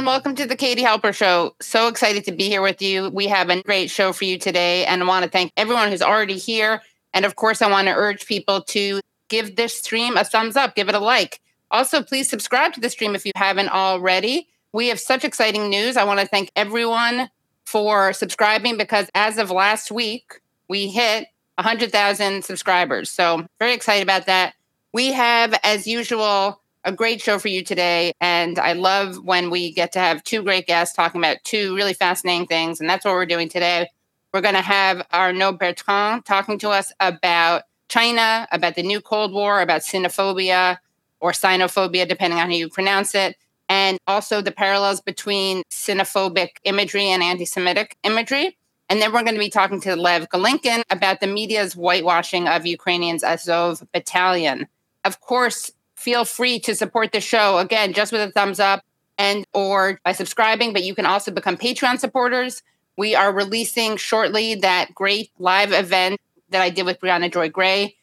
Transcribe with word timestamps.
Everyone. 0.00 0.14
Welcome 0.14 0.34
to 0.36 0.46
the 0.46 0.56
Katie 0.56 0.82
Halper 0.82 1.12
Show. 1.12 1.54
So 1.60 1.86
excited 1.86 2.24
to 2.24 2.32
be 2.32 2.48
here 2.48 2.62
with 2.62 2.80
you. 2.80 3.10
We 3.10 3.26
have 3.26 3.50
a 3.50 3.62
great 3.62 3.90
show 3.90 4.14
for 4.14 4.24
you 4.24 4.38
today, 4.38 4.86
and 4.86 5.02
I 5.02 5.06
want 5.06 5.24
to 5.24 5.30
thank 5.30 5.52
everyone 5.58 5.90
who's 5.90 6.00
already 6.00 6.38
here. 6.38 6.80
And 7.12 7.26
of 7.26 7.36
course, 7.36 7.60
I 7.60 7.70
want 7.70 7.86
to 7.86 7.92
urge 7.92 8.24
people 8.24 8.62
to 8.62 9.02
give 9.28 9.56
this 9.56 9.74
stream 9.78 10.16
a 10.16 10.24
thumbs 10.24 10.56
up, 10.56 10.74
give 10.74 10.88
it 10.88 10.94
a 10.94 10.98
like. 10.98 11.40
Also, 11.70 12.02
please 12.02 12.30
subscribe 12.30 12.72
to 12.72 12.80
the 12.80 12.88
stream 12.88 13.14
if 13.14 13.26
you 13.26 13.32
haven't 13.36 13.68
already. 13.68 14.48
We 14.72 14.88
have 14.88 14.98
such 14.98 15.22
exciting 15.22 15.68
news. 15.68 15.98
I 15.98 16.04
want 16.04 16.18
to 16.20 16.26
thank 16.26 16.50
everyone 16.56 17.28
for 17.66 18.14
subscribing 18.14 18.78
because 18.78 19.10
as 19.14 19.36
of 19.36 19.50
last 19.50 19.92
week, 19.92 20.40
we 20.66 20.88
hit 20.88 21.26
100,000 21.56 22.42
subscribers. 22.42 23.10
So, 23.10 23.46
very 23.58 23.74
excited 23.74 24.02
about 24.02 24.24
that. 24.26 24.54
We 24.94 25.12
have, 25.12 25.58
as 25.62 25.86
usual, 25.86 26.59
a 26.84 26.92
great 26.92 27.20
show 27.20 27.38
for 27.38 27.48
you 27.48 27.62
today. 27.62 28.12
And 28.20 28.58
I 28.58 28.72
love 28.72 29.24
when 29.24 29.50
we 29.50 29.72
get 29.72 29.92
to 29.92 29.98
have 29.98 30.24
two 30.24 30.42
great 30.42 30.66
guests 30.66 30.94
talking 30.94 31.20
about 31.20 31.38
two 31.44 31.74
really 31.74 31.94
fascinating 31.94 32.46
things. 32.46 32.80
And 32.80 32.88
that's 32.88 33.04
what 33.04 33.14
we're 33.14 33.26
doing 33.26 33.48
today. 33.48 33.88
We're 34.32 34.40
going 34.40 34.54
to 34.54 34.62
have 34.62 35.06
Arnaud 35.12 35.52
Bertrand 35.54 36.24
talking 36.24 36.58
to 36.60 36.70
us 36.70 36.92
about 37.00 37.62
China, 37.88 38.46
about 38.52 38.76
the 38.76 38.82
new 38.82 39.00
Cold 39.00 39.32
War, 39.32 39.60
about 39.60 39.82
xenophobia 39.82 40.78
or 41.18 41.32
sinophobia, 41.32 42.08
depending 42.08 42.38
on 42.38 42.46
how 42.46 42.54
you 42.54 42.68
pronounce 42.68 43.14
it, 43.14 43.36
and 43.68 43.98
also 44.06 44.40
the 44.40 44.52
parallels 44.52 45.00
between 45.00 45.62
xenophobic 45.70 46.50
imagery 46.64 47.06
and 47.06 47.22
anti 47.22 47.44
Semitic 47.44 47.96
imagery. 48.04 48.56
And 48.88 49.00
then 49.00 49.12
we're 49.12 49.22
going 49.22 49.34
to 49.34 49.40
be 49.40 49.50
talking 49.50 49.80
to 49.82 49.94
Lev 49.94 50.28
Golinkin 50.28 50.82
about 50.90 51.20
the 51.20 51.26
media's 51.26 51.74
whitewashing 51.74 52.48
of 52.48 52.66
Ukrainians' 52.66 53.22
Azov 53.22 53.82
battalion. 53.92 54.66
Of 55.04 55.20
course, 55.20 55.70
feel 56.00 56.24
free 56.24 56.58
to 56.60 56.74
support 56.74 57.12
the 57.12 57.20
show. 57.20 57.58
Again 57.58 57.92
just 57.92 58.12
with 58.12 58.20
a 58.22 58.32
thumbs 58.32 58.58
up 58.58 58.82
and 59.18 59.46
or 59.52 60.00
by 60.04 60.12
subscribing 60.12 60.72
but 60.72 60.82
you 60.82 60.94
can 60.94 61.06
also 61.06 61.30
become 61.30 61.56
patreon 61.56 61.98
supporters. 61.98 62.62
We 62.96 63.14
are 63.14 63.32
releasing 63.32 63.96
shortly 63.96 64.56
that 64.56 64.94
great 64.94 65.30
live 65.38 65.72
event 65.72 66.20
that 66.50 66.62
i 66.62 66.70
did 66.70 66.86
with 66.86 67.00
briahna 67.00 67.32
joy 67.32 67.48
gray. 67.48 67.96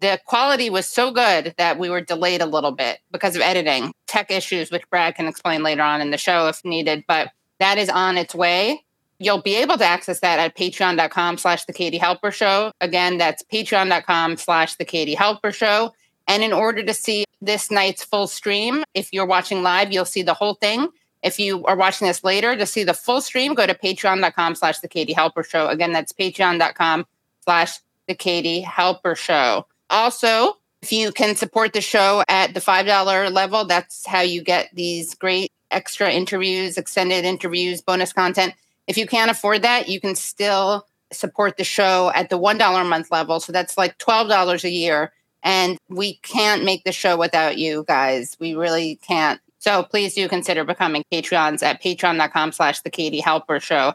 The 0.00 0.20
quality 0.26 0.68
was 0.68 0.86
so 0.86 1.12
good 1.12 1.54
that 1.56 1.78
we 1.78 1.88
were 1.88 2.02
delayed 2.02 2.42
a 2.42 2.46
little 2.46 2.72
bit 2.72 2.98
because 3.10 3.36
of 3.36 3.42
editing. 3.42 3.94
Tech 4.06 4.30
issues 4.30 4.70
which 4.70 4.88
brad 4.90 5.14
can 5.14 5.26
explain 5.26 5.62
later 5.62 5.82
on 5.82 6.00
in 6.00 6.10
the 6.10 6.18
show 6.18 6.48
if 6.48 6.64
needed 6.64 7.04
but 7.06 7.30
that 7.60 7.78
is 7.78 7.88
on 7.88 8.18
its 8.18 8.34
way. 8.34 8.84
You'll 9.20 9.40
be 9.40 9.54
able 9.56 9.78
to 9.78 9.84
access 9.84 10.18
that 10.20 10.40
at 10.40 10.56
patreon.com 10.56 11.38
slash 11.38 11.64
the 11.66 11.72
katie 11.72 12.00
halper 12.00 12.32
show. 12.32 12.72
Again 12.80 13.16
that's 13.16 13.44
patreon.com 13.44 14.36
slash 14.38 14.74
the 14.74 14.84
katie 14.84 15.14
halper 15.14 15.54
show 15.54 15.92
and 16.26 16.42
in 16.42 16.52
order 16.52 16.82
to 16.82 16.94
see 16.94 17.24
this 17.40 17.70
night's 17.70 18.04
full 18.04 18.26
stream, 18.26 18.84
if 18.94 19.12
you're 19.12 19.26
watching 19.26 19.62
live, 19.62 19.92
you'll 19.92 20.04
see 20.04 20.22
the 20.22 20.34
whole 20.34 20.54
thing. 20.54 20.88
If 21.22 21.38
you 21.38 21.64
are 21.64 21.76
watching 21.76 22.06
this 22.06 22.22
later 22.22 22.56
to 22.56 22.66
see 22.66 22.84
the 22.84 22.94
full 22.94 23.20
stream, 23.20 23.54
go 23.54 23.66
to 23.66 23.74
patreon.com 23.74 24.54
slash 24.54 24.80
the 24.80 24.88
Katie 24.88 25.14
Halper 25.14 25.44
Show. 25.44 25.68
Again, 25.68 25.92
that's 25.92 26.12
patreon.com 26.12 27.06
slash 27.42 27.78
the 28.06 28.14
Katie 28.14 28.62
Halper 28.62 29.16
Show. 29.16 29.66
Also, 29.90 30.58
if 30.82 30.92
you 30.92 31.12
can 31.12 31.34
support 31.34 31.72
the 31.72 31.80
show 31.80 32.22
at 32.28 32.52
the 32.52 32.60
$5 32.60 33.32
level, 33.32 33.64
that's 33.64 34.04
how 34.04 34.20
you 34.20 34.42
get 34.42 34.68
these 34.74 35.14
great 35.14 35.50
extra 35.70 36.10
interviews, 36.10 36.76
extended 36.76 37.24
interviews, 37.24 37.80
bonus 37.80 38.12
content. 38.12 38.54
If 38.86 38.98
you 38.98 39.06
can't 39.06 39.30
afford 39.30 39.62
that, 39.62 39.88
you 39.88 40.00
can 40.00 40.14
still 40.14 40.86
support 41.10 41.56
the 41.56 41.64
show 41.64 42.12
at 42.14 42.28
the 42.28 42.38
$1 42.38 42.80
a 42.80 42.84
month 42.84 43.10
level. 43.10 43.40
So 43.40 43.50
that's 43.50 43.78
like 43.78 43.96
$12 43.98 44.64
a 44.64 44.70
year 44.70 45.12
and 45.44 45.78
we 45.88 46.14
can't 46.16 46.64
make 46.64 46.82
the 46.84 46.92
show 46.92 47.16
without 47.16 47.58
you 47.58 47.84
guys. 47.86 48.36
We 48.40 48.54
really 48.54 48.96
can't. 48.96 49.40
So 49.58 49.82
please 49.82 50.14
do 50.14 50.28
consider 50.28 50.64
becoming 50.64 51.04
Patreons 51.12 51.62
at 51.62 51.82
patreon.com 51.82 52.52
slash 52.52 52.80
the 52.80 52.90
Katie 52.90 53.22
Halper 53.22 53.60
Show. 53.60 53.94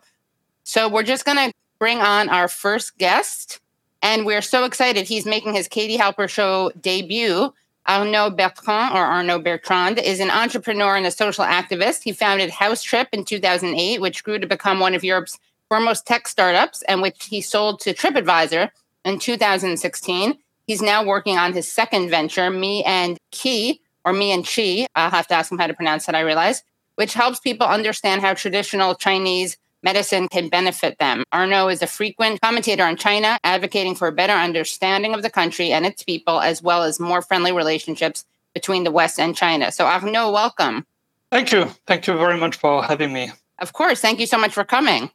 So 0.64 0.88
we're 0.88 1.04
just 1.04 1.26
to 1.26 1.52
bring 1.80 2.00
on 2.00 2.30
our 2.30 2.48
first 2.48 2.98
guest. 2.98 3.60
And 4.02 4.26
we're 4.26 4.42
so 4.42 4.64
excited. 4.64 5.08
He's 5.08 5.26
making 5.26 5.56
his 5.56 5.68
Katie 5.68 5.98
Halper 5.98 6.30
Show 6.30 6.72
debut. 6.80 7.54
Arnaud 7.88 8.32
Bertrand, 8.32 8.94
or 8.94 9.04
Arnaud 9.04 9.40
Bertrand, 9.40 9.98
is 9.98 10.20
an 10.20 10.30
entrepreneur 10.30 10.96
and 10.96 11.08
a 11.08 11.12
social 11.12 11.44
activist. 11.44 12.04
He 12.04 12.12
founded 12.12 12.52
HouseTrip 12.52 13.08
in 13.12 13.26
2008, 13.26 14.00
which 14.00 14.24
grew 14.24 14.38
to 14.38 14.46
become 14.46 14.80
one 14.80 14.94
of 14.94 15.04
Europe's 15.04 15.40
foremost 15.70 16.06
tech 16.06 16.28
startups, 16.28 16.84
and 16.84 17.02
which 17.02 17.26
he 17.26 17.42
sold 17.42 17.80
to 17.80 17.94
TripAdvisor 17.94 18.70
in 19.06 19.18
2016. 19.18 20.38
He's 20.70 20.84
now 20.84 21.04
working 21.04 21.36
on 21.36 21.54
his 21.54 21.68
second 21.68 22.12
venture, 22.12 22.52
Me 22.52 22.84
and 22.84 23.18
Key, 23.32 23.82
or 24.06 24.14
Me 24.14 24.32
and 24.32 24.46
Chi. 24.46 24.86
I'll 24.94 25.10
have 25.10 25.26
to 25.30 25.34
ask 25.34 25.52
him 25.52 25.58
how 25.58 25.66
to 25.66 25.74
pronounce 25.74 26.06
that, 26.06 26.14
I 26.14 26.20
realize, 26.20 26.62
which 26.94 27.16
helps 27.16 27.40
people 27.40 27.66
understand 27.66 28.22
how 28.22 28.36
traditional 28.36 28.94
Chinese 28.94 29.58
medicine 29.82 30.28
can 30.28 30.48
benefit 30.48 31.00
them. 31.00 31.24
Arnaud 31.34 31.70
is 31.70 31.82
a 31.82 31.88
frequent 31.88 32.40
commentator 32.42 32.84
on 32.84 32.98
China, 32.98 33.40
advocating 33.44 33.96
for 33.96 34.08
a 34.08 34.12
better 34.12 34.34
understanding 34.34 35.16
of 35.16 35.24
the 35.24 35.32
country 35.32 35.72
and 35.72 35.88
its 35.88 36.04
people, 36.04 36.40
as 36.40 36.62
well 36.62 36.84
as 36.84 37.00
more 37.00 37.24
friendly 37.24 37.52
relationships 37.52 38.24
between 38.54 38.84
the 38.84 38.92
West 38.92 39.20
and 39.20 39.36
China. 39.36 39.72
So, 39.72 39.88
Arnaud, 39.88 40.32
welcome. 40.32 40.86
Thank 41.32 41.52
you. 41.52 41.66
Thank 41.88 42.06
you 42.06 42.16
very 42.16 42.38
much 42.38 42.58
for 42.58 42.84
having 42.84 43.12
me. 43.12 43.32
Of 43.58 43.74
course. 43.74 44.02
Thank 44.02 44.20
you 44.20 44.28
so 44.28 44.38
much 44.38 44.54
for 44.54 44.66
coming. 44.66 45.10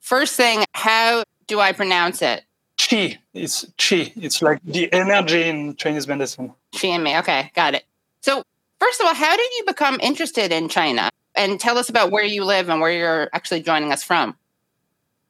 First 0.00 0.34
thing, 0.34 0.64
how 0.72 1.24
do 1.46 1.60
I 1.60 1.72
pronounce 1.72 2.22
it? 2.22 2.44
Qi. 2.84 3.16
It's 3.32 3.64
qi. 3.78 4.12
It's 4.16 4.42
like 4.42 4.60
the 4.62 4.92
energy 4.92 5.42
in 5.42 5.74
Chinese 5.76 6.06
medicine. 6.06 6.52
Qi 6.74 6.88
and 6.90 7.04
me. 7.04 7.16
Okay, 7.18 7.50
got 7.54 7.74
it. 7.74 7.84
So, 8.20 8.42
first 8.78 9.00
of 9.00 9.06
all, 9.06 9.14
how 9.14 9.34
did 9.36 9.50
you 9.58 9.64
become 9.66 9.98
interested 10.00 10.52
in 10.52 10.68
China? 10.68 11.08
And 11.34 11.58
tell 11.58 11.78
us 11.78 11.88
about 11.88 12.10
where 12.12 12.24
you 12.24 12.44
live 12.44 12.68
and 12.68 12.80
where 12.80 12.92
you're 12.92 13.30
actually 13.32 13.62
joining 13.62 13.90
us 13.90 14.04
from. 14.04 14.36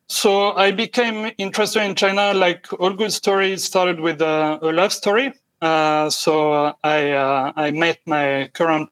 So, 0.08 0.52
I 0.52 0.72
became 0.72 1.30
interested 1.38 1.82
in 1.84 1.94
China 1.94 2.34
like 2.34 2.72
all 2.80 2.92
good 2.92 3.12
stories 3.12 3.62
started 3.62 4.00
with 4.00 4.20
a, 4.20 4.58
a 4.60 4.72
love 4.72 4.92
story. 4.92 5.32
Uh, 5.62 6.10
so, 6.10 6.74
I 6.82 7.12
uh, 7.12 7.52
I 7.54 7.70
met 7.70 8.00
my 8.04 8.50
current 8.52 8.90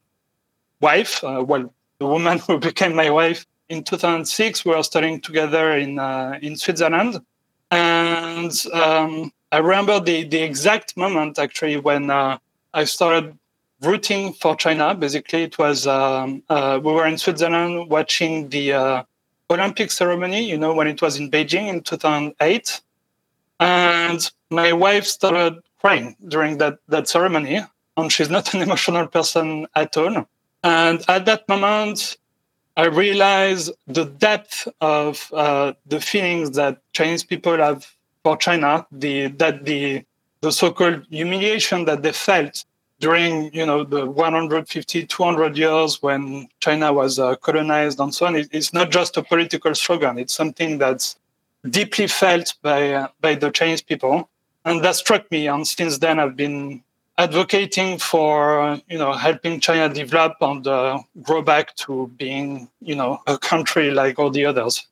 wife, 0.79 1.21
uh, 1.23 1.43
well, 1.45 1.73
the 1.99 2.07
woman 2.07 2.39
who 2.47 2.59
became 2.59 2.95
my 2.95 3.09
wife 3.09 3.45
in 3.67 3.83
2006. 3.83 4.63
We 4.63 4.73
were 4.73 4.83
studying 4.83 5.19
together 5.19 5.77
in 5.77 5.99
uh, 5.99 6.39
in 6.41 6.55
Switzerland 6.55 7.19
and 7.73 8.65
um, 8.71 9.31
I 9.51 9.57
remember 9.57 9.99
the, 9.99 10.23
the 10.23 10.41
exact 10.43 10.95
moment 10.95 11.39
actually 11.39 11.77
when 11.77 12.09
uh, 12.09 12.37
I 12.73 12.83
started 12.83 13.37
rooting 13.81 14.33
for 14.33 14.55
China. 14.55 14.93
Basically, 14.93 15.43
it 15.43 15.57
was 15.57 15.87
um, 15.87 16.43
uh, 16.49 16.79
we 16.83 16.91
were 16.91 17.07
in 17.07 17.17
Switzerland 17.17 17.89
watching 17.89 18.49
the 18.49 18.73
uh, 18.73 19.03
Olympic 19.49 19.91
ceremony, 19.91 20.47
you 20.47 20.57
know, 20.57 20.73
when 20.73 20.87
it 20.87 21.01
was 21.01 21.17
in 21.17 21.31
Beijing 21.31 21.67
in 21.67 21.81
2008. 21.81 22.81
And 23.59 24.31
my 24.49 24.73
wife 24.73 25.05
started 25.05 25.59
crying 25.79 26.15
during 26.27 26.57
that, 26.59 26.79
that 26.89 27.07
ceremony. 27.07 27.61
And 27.97 28.11
she's 28.11 28.29
not 28.29 28.53
an 28.53 28.61
emotional 28.67 29.07
person 29.07 29.67
at 29.75 29.97
all. 29.97 30.27
And 30.63 31.03
at 31.07 31.25
that 31.25 31.49
moment, 31.49 32.17
I 32.75 32.85
realize 32.85 33.69
the 33.85 34.05
depth 34.05 34.67
of 34.81 35.31
uh, 35.33 35.73
the 35.85 36.01
feelings 36.01 36.51
that 36.51 36.79
Chinese 36.93 37.23
people 37.23 37.57
have 37.57 37.87
for 38.23 38.35
China, 38.37 38.87
the 38.91 39.27
that 39.27 39.65
the 39.65 40.03
the 40.41 40.51
so-called 40.51 41.05
humiliation 41.09 41.85
that 41.85 42.01
they 42.01 42.11
felt 42.11 42.65
during 42.99 43.53
you 43.53 43.65
know 43.65 43.83
the 43.83 44.05
150 44.05 45.05
200 45.05 45.57
years 45.57 46.01
when 46.01 46.47
China 46.61 46.91
was 46.91 47.19
uh, 47.19 47.35
colonized 47.35 47.99
and 47.99 48.13
so 48.13 48.25
on. 48.25 48.35
It, 48.35 48.49
it's 48.51 48.73
not 48.73 48.89
just 48.89 49.17
a 49.17 49.23
political 49.23 49.75
slogan; 49.75 50.17
it's 50.17 50.33
something 50.33 50.79
that's 50.79 51.17
deeply 51.69 52.07
felt 52.07 52.55
by 52.63 52.93
uh, 52.93 53.07
by 53.21 53.35
the 53.35 53.51
Chinese 53.51 53.83
people, 53.83 54.29
and 54.65 54.83
that 54.83 54.95
struck 54.95 55.29
me. 55.29 55.47
And 55.47 55.67
since 55.67 55.99
then, 55.99 56.19
I've 56.19 56.35
been 56.35 56.83
advocating 57.17 57.97
for 57.97 58.79
you 58.89 58.97
know 58.97 59.13
helping 59.13 59.59
China 59.59 59.93
develop 59.93 60.35
and 60.41 60.65
uh, 60.67 60.99
grow 61.21 61.41
back 61.41 61.75
to 61.75 62.07
being 62.17 62.69
you 62.81 62.95
know 62.95 63.21
a 63.27 63.37
country 63.37 63.91
like 63.91 64.19
all 64.19 64.29
the 64.29 64.45
others. 64.45 64.87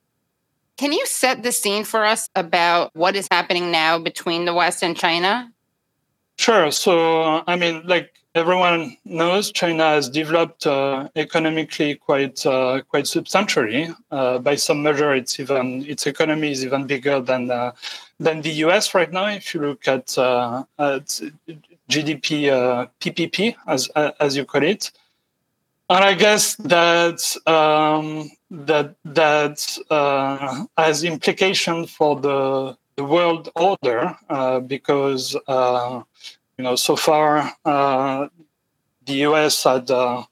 Can 0.76 0.92
you 0.92 1.06
set 1.06 1.42
the 1.42 1.52
scene 1.52 1.84
for 1.84 2.04
us 2.04 2.28
about 2.34 2.90
what 2.94 3.14
is 3.14 3.28
happening 3.30 3.70
now 3.70 3.98
between 3.98 4.46
the 4.46 4.54
West 4.54 4.82
and 4.82 4.96
China? 4.96 5.52
Sure. 6.38 6.70
So, 6.70 7.44
I 7.46 7.56
mean, 7.56 7.82
like 7.86 8.14
everyone 8.34 8.96
knows, 9.04 9.52
China 9.52 9.84
has 9.84 10.08
developed 10.08 10.66
uh, 10.66 11.08
economically 11.14 11.96
quite 11.96 12.44
uh, 12.46 12.80
quite 12.88 13.06
substantially. 13.06 13.90
Uh, 14.10 14.38
by 14.38 14.54
some 14.54 14.82
measure, 14.82 15.14
it's 15.14 15.38
even 15.38 15.84
its 15.86 16.06
economy 16.06 16.50
is 16.50 16.64
even 16.64 16.86
bigger 16.86 17.20
than 17.20 17.50
uh, 17.50 17.72
than 18.18 18.40
the 18.40 18.50
US 18.66 18.94
right 18.94 19.12
now. 19.12 19.26
If 19.26 19.54
you 19.54 19.60
look 19.60 19.86
at, 19.86 20.16
uh, 20.16 20.64
at 20.78 21.20
GDP 21.92 22.88
PPP, 23.00 23.54
as 23.66 23.88
as 24.24 24.36
you 24.36 24.44
call 24.44 24.62
it, 24.62 24.90
and 25.88 26.04
I 26.04 26.14
guess 26.14 26.56
that 26.56 27.20
um, 27.46 28.30
that 28.50 28.94
that 29.04 29.78
uh, 29.90 30.64
has 30.78 31.04
implication 31.04 31.86
for 31.86 32.18
the 32.18 32.76
the 32.96 33.04
world 33.04 33.50
order 33.56 34.16
uh, 34.28 34.60
because 34.60 35.36
uh, 35.46 36.02
you 36.56 36.64
know 36.64 36.76
so 36.76 36.96
far 36.96 37.52
uh, 37.64 38.28
the 39.06 39.14
US 39.28 39.64
had 39.64 39.90
uh, 39.90 40.22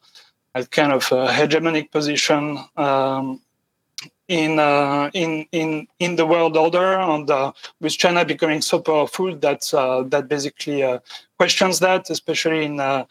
had 0.54 0.70
kind 0.70 0.92
of 0.92 1.04
a 1.12 1.26
hegemonic 1.28 1.90
position 1.90 2.58
um, 2.76 3.40
in 4.28 4.58
uh, 4.58 5.10
in 5.12 5.46
in 5.52 5.88
in 5.98 6.16
the 6.16 6.24
world 6.24 6.56
order, 6.56 6.98
and 6.98 7.28
uh, 7.30 7.52
with 7.80 7.98
China 7.98 8.24
becoming 8.24 8.62
so 8.62 8.78
powerful 8.80 9.34
that 9.36 9.72
uh, 9.74 10.02
that 10.04 10.28
basically 10.28 10.82
uh, 10.82 11.00
questions 11.40 11.78
that, 11.78 12.10
especially 12.10 12.66
in 12.66 12.78
uh, 12.78 13.04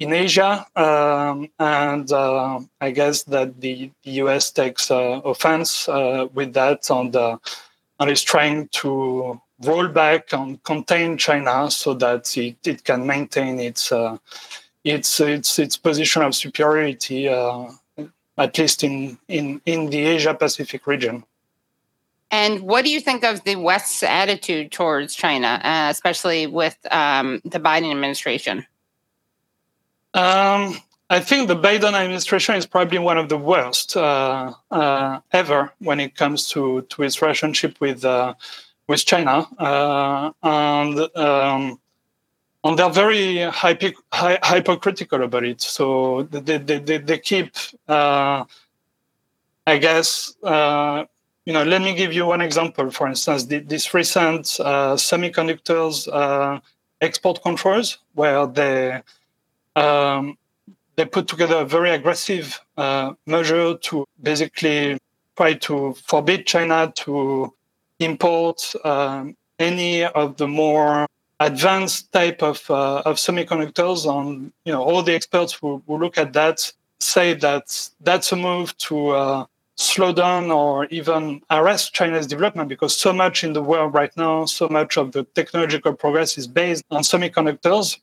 in 0.00 0.12
Asia, 0.12 0.66
um, 0.74 1.48
and 1.60 2.10
uh, 2.10 2.58
I 2.80 2.90
guess 2.90 3.22
that 3.34 3.60
the, 3.60 3.90
the 4.02 4.12
US 4.22 4.50
takes 4.50 4.90
offense 4.90 5.86
with 6.36 6.50
that, 6.54 6.80
and 6.90 7.14
and 7.98 8.10
is 8.10 8.22
trying 8.22 8.68
to 8.80 9.40
roll 9.68 9.88
back 9.88 10.32
and 10.32 10.60
contain 10.64 11.16
China 11.16 11.70
so 11.70 11.94
that 11.94 12.36
it, 12.36 12.56
it 12.72 12.82
can 12.82 13.06
maintain 13.06 13.60
its 13.60 13.92
its 14.82 15.20
its 15.20 15.58
its 15.64 15.76
position 15.76 16.22
of 16.22 16.34
superiority 16.34 17.28
at 18.38 18.58
least 18.58 18.84
in, 18.84 19.18
in, 19.28 19.60
in 19.64 19.90
the 19.90 20.02
Asia 20.14 20.34
Pacific 20.34 20.86
region. 20.86 21.24
And 22.30 22.62
what 22.62 22.84
do 22.84 22.90
you 22.90 23.00
think 23.00 23.24
of 23.24 23.44
the 23.44 23.56
West's 23.56 24.02
attitude 24.02 24.72
towards 24.72 25.14
China, 25.14 25.60
uh, 25.62 25.88
especially 25.90 26.46
with 26.46 26.76
um, 26.90 27.40
the 27.44 27.60
Biden 27.60 27.90
administration? 27.90 28.66
Um, 30.12 30.78
I 31.08 31.20
think 31.20 31.46
the 31.46 31.56
Biden 31.56 31.92
administration 31.92 32.56
is 32.56 32.66
probably 32.66 32.98
one 32.98 33.16
of 33.16 33.28
the 33.28 33.38
worst 33.38 33.96
uh, 33.96 34.52
uh, 34.70 35.20
ever 35.32 35.72
when 35.78 36.00
it 36.00 36.16
comes 36.16 36.48
to, 36.48 36.82
to 36.82 37.02
its 37.04 37.22
relationship 37.22 37.80
with 37.80 38.04
uh, 38.04 38.34
with 38.88 39.04
China, 39.04 39.46
uh, 39.58 40.30
and 40.42 41.16
um, 41.16 41.80
and 42.62 42.78
they're 42.78 42.90
very 42.90 43.38
hypo, 43.42 43.90
hy, 44.12 44.38
hypocritical 44.44 45.22
about 45.24 45.44
it. 45.44 45.60
So 45.60 46.22
they, 46.24 46.58
they, 46.58 46.78
they, 46.78 46.98
they 46.98 47.18
keep, 47.18 47.52
uh, 47.88 48.44
I 49.66 49.78
guess, 49.78 50.34
you 51.46 51.52
know, 51.52 51.62
let 51.62 51.80
me 51.80 51.94
give 51.94 52.12
you 52.12 52.26
one 52.26 52.40
example. 52.40 52.90
For 52.90 53.06
instance, 53.06 53.44
the, 53.44 53.60
this 53.60 53.94
recent 53.94 54.58
uh, 54.60 54.94
semiconductors 54.96 56.08
uh, 56.12 56.60
export 57.00 57.40
controls, 57.42 57.98
where 58.14 58.46
they 58.46 59.00
um, 59.76 60.36
they 60.96 61.04
put 61.04 61.28
together 61.28 61.56
a 61.58 61.64
very 61.64 61.90
aggressive 61.90 62.60
uh, 62.76 63.12
measure 63.26 63.76
to 63.76 64.04
basically 64.22 64.98
try 65.36 65.54
to 65.54 65.94
forbid 66.06 66.46
China 66.46 66.92
to 66.96 67.52
import 68.00 68.74
um, 68.84 69.36
any 69.58 70.04
of 70.04 70.36
the 70.38 70.48
more 70.48 71.06
advanced 71.38 72.10
type 72.12 72.42
of, 72.42 72.68
uh, 72.70 73.02
of 73.04 73.16
semiconductors 73.16 74.06
and 74.10 74.50
you 74.64 74.72
know 74.72 74.82
all 74.82 75.02
the 75.02 75.14
experts 75.14 75.52
who, 75.52 75.82
who 75.86 75.98
look 75.98 76.16
at 76.16 76.32
that 76.32 76.72
say 76.98 77.34
that 77.34 77.90
that's 78.00 78.32
a 78.32 78.36
move 78.36 78.76
to 78.78 79.08
uh, 79.10 79.44
slow 79.76 80.12
down 80.12 80.50
or 80.50 80.86
even 80.86 81.42
arrest 81.50 81.94
China's 81.94 82.26
development 82.26 82.68
because 82.68 82.96
so 82.96 83.12
much 83.12 83.44
in 83.44 83.52
the 83.52 83.62
world 83.62 83.94
right 83.94 84.14
now, 84.16 84.44
so 84.46 84.68
much 84.68 84.96
of 84.96 85.12
the 85.12 85.24
technological 85.34 85.92
progress 85.92 86.36
is 86.38 86.46
based 86.46 86.84
on 86.90 87.02
semiconductors. 87.02 87.98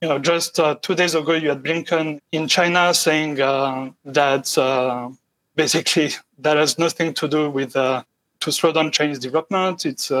You 0.00 0.08
know, 0.08 0.18
just 0.18 0.60
uh, 0.60 0.76
two 0.80 0.94
days 0.94 1.14
ago, 1.14 1.32
you 1.32 1.48
had 1.48 1.62
Blinken 1.62 2.20
in 2.30 2.46
China 2.46 2.94
saying 2.94 3.40
uh, 3.40 3.90
that 4.04 4.56
uh, 4.56 5.10
basically 5.56 6.10
that 6.38 6.56
has 6.56 6.78
nothing 6.78 7.14
to 7.14 7.28
do 7.28 7.50
with 7.50 7.74
uh, 7.76 8.04
to 8.40 8.52
slow 8.52 8.72
down 8.72 8.92
Chinese 8.92 9.18
development. 9.18 9.84
It's 9.84 10.12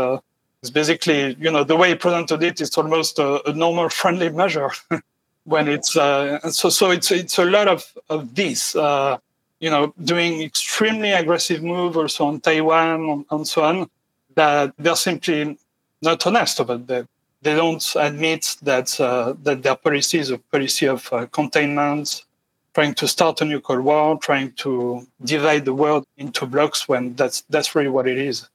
it's 0.62 0.70
basically, 0.70 1.36
you 1.38 1.50
know, 1.50 1.62
the 1.62 1.76
way 1.76 1.90
he 1.90 1.94
presented 1.94 2.42
it, 2.42 2.60
it's 2.60 2.76
almost 2.76 3.18
a, 3.18 3.48
a 3.48 3.52
normal 3.52 3.88
friendly 3.88 4.28
measure 4.30 4.70
when 5.44 5.68
it's 5.68 5.96
uh, 5.96 6.40
so. 6.50 6.68
So 6.68 6.90
it's 6.90 7.10
it's 7.10 7.38
a 7.38 7.44
lot 7.44 7.68
of 7.68 7.84
of 8.10 8.34
this, 8.34 8.74
uh, 8.74 9.18
you 9.60 9.70
know, 9.70 9.92
doing 10.02 10.42
extremely 10.42 11.12
aggressive 11.12 11.62
move 11.62 11.96
also 11.96 12.26
on 12.26 12.40
Taiwan 12.40 13.24
and, 13.30 13.46
so 13.46 13.62
on. 13.62 13.90
That 14.34 14.72
they're 14.78 14.96
simply 14.96 15.58
not 16.00 16.26
honest 16.26 16.60
about 16.60 16.86
that. 16.86 17.06
They 17.42 17.54
don't 17.54 17.84
admit 17.96 18.56
that 18.62 19.00
uh, 19.00 19.34
that 19.42 19.62
their 19.62 19.76
policy 19.76 20.18
is 20.18 20.30
a 20.30 20.38
policy 20.38 20.86
of 20.86 21.12
uh, 21.12 21.26
containment, 21.26 22.24
trying 22.74 22.94
to 22.94 23.08
start 23.08 23.40
a 23.40 23.44
nuclear 23.44 23.82
war, 23.82 24.18
trying 24.18 24.52
to 24.52 25.06
divide 25.24 25.64
the 25.64 25.74
world 25.74 26.06
into 26.16 26.46
blocks. 26.46 26.88
When 26.88 27.14
that's 27.14 27.42
that's 27.48 27.74
really 27.74 27.90
what 27.90 28.06
it 28.06 28.18
is. 28.18 28.48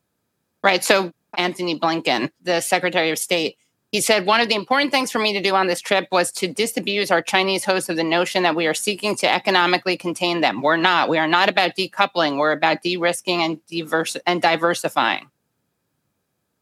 Right. 0.64 0.84
So 0.84 1.12
Anthony 1.38 1.80
Blinken, 1.80 2.32
the 2.42 2.62
Secretary 2.62 3.10
of 3.10 3.20
State. 3.20 3.58
He 3.94 4.01
said, 4.01 4.25
One 4.25 4.42
of 4.42 4.50
the 4.50 4.56
important 4.56 4.92
things 4.92 5.12
for 5.12 5.19
me 5.19 5.34
to 5.34 5.42
do 5.42 5.54
on 5.54 5.68
this 5.68 5.80
trip 5.80 6.07
was 6.12 6.31
to 6.34 6.48
disabuse 6.48 7.12
our 7.12 7.22
Chinese 7.22 7.63
hosts 7.63 7.90
of 7.90 7.95
the 7.95 8.04
notion 8.04 8.42
that 8.42 8.56
we 8.56 8.66
are 8.66 8.74
seeking 8.74 9.16
to 9.18 9.31
economically 9.31 9.98
contain 9.98 10.42
them. 10.42 10.63
We're 10.63 10.78
not. 10.78 11.10
We 11.10 11.19
are 11.19 11.28
not 11.28 11.48
about 11.48 11.75
decoupling. 11.75 12.40
We're 12.40 12.54
about 12.54 12.81
de 12.81 12.98
risking 12.98 13.44
and, 13.44 13.63
diverse- 13.68 14.18
and 14.25 14.42
diversifying. 14.42 15.30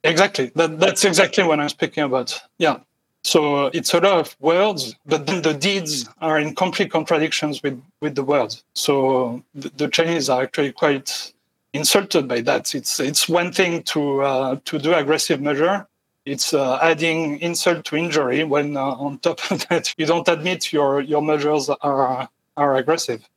Exactly. 0.03 0.51
That, 0.55 0.77
that's 0.77 1.05
exactly 1.05 1.45
what 1.45 1.61
I'm 1.61 1.69
speaking 1.69 2.03
about. 2.03 2.37
Yeah. 2.57 2.79
So 3.23 3.67
it's 3.67 3.93
a 3.93 4.01
lot 4.01 4.19
of 4.19 4.35
words, 4.41 4.95
but 5.05 5.25
then 5.25 5.41
the 5.41 5.53
deeds 5.53 6.09
are 6.19 6.37
in 6.37 6.53
complete 6.53 6.91
contradictions 6.91 7.63
with, 7.63 7.81
with 8.01 8.15
the 8.15 8.23
words. 8.23 8.61
So 8.75 9.41
the, 9.55 9.69
the 9.77 9.87
Chinese 9.87 10.27
are 10.27 10.43
actually 10.43 10.73
quite 10.73 11.31
insulted 11.71 12.27
by 12.27 12.41
that. 12.41 12.75
It's 12.75 12.99
it's 12.99 13.29
one 13.29 13.53
thing 13.53 13.83
to 13.83 14.21
uh, 14.21 14.57
to 14.65 14.79
do 14.79 14.93
aggressive 14.93 15.39
measure. 15.39 15.87
It's 16.25 16.53
uh, 16.53 16.77
adding 16.81 17.39
insult 17.39 17.85
to 17.85 17.95
injury 17.95 18.43
when 18.43 18.77
uh, 18.77 18.81
on 18.81 19.19
top 19.19 19.39
of 19.51 19.67
that 19.69 19.93
you 19.97 20.05
don't 20.05 20.27
admit 20.27 20.71
your 20.71 21.01
your 21.01 21.21
measures 21.21 21.69
are 21.69 22.29
are 22.57 22.75
aggressive. 22.75 23.27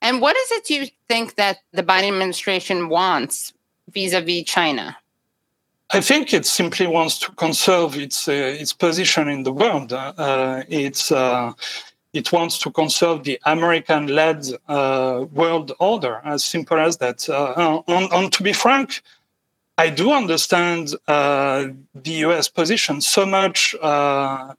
And 0.00 0.20
what 0.20 0.36
is 0.36 0.52
it 0.52 0.70
you 0.70 0.86
think 1.08 1.34
that 1.36 1.58
the 1.72 1.82
Biden 1.82 2.08
administration 2.08 2.88
wants 2.88 3.52
vis-a-vis 3.92 4.44
China? 4.44 4.96
I 5.90 6.00
think 6.00 6.34
it 6.34 6.44
simply 6.44 6.86
wants 6.86 7.18
to 7.20 7.32
conserve 7.32 7.96
its 7.96 8.28
uh, 8.28 8.32
its 8.32 8.74
position 8.74 9.28
in 9.28 9.42
the 9.42 9.52
world. 9.52 9.92
Uh, 9.92 10.62
it's 10.68 11.10
uh, 11.10 11.52
it 12.12 12.30
wants 12.32 12.58
to 12.58 12.70
conserve 12.70 13.24
the 13.24 13.38
American-led 13.44 14.46
uh, 14.68 15.24
world 15.32 15.72
order, 15.78 16.20
as 16.24 16.44
simple 16.44 16.78
as 16.78 16.96
that. 16.98 17.28
Uh, 17.28 17.82
and, 17.86 18.12
and, 18.12 18.32
to 18.32 18.42
be 18.42 18.52
frank, 18.52 19.02
I 19.78 19.90
do 19.90 20.12
understand 20.12 20.94
uh, 21.06 21.68
the 21.94 22.10
U.S. 22.26 22.48
position. 22.48 23.00
So 23.00 23.24
much 23.24 23.76
uh, 23.80 24.54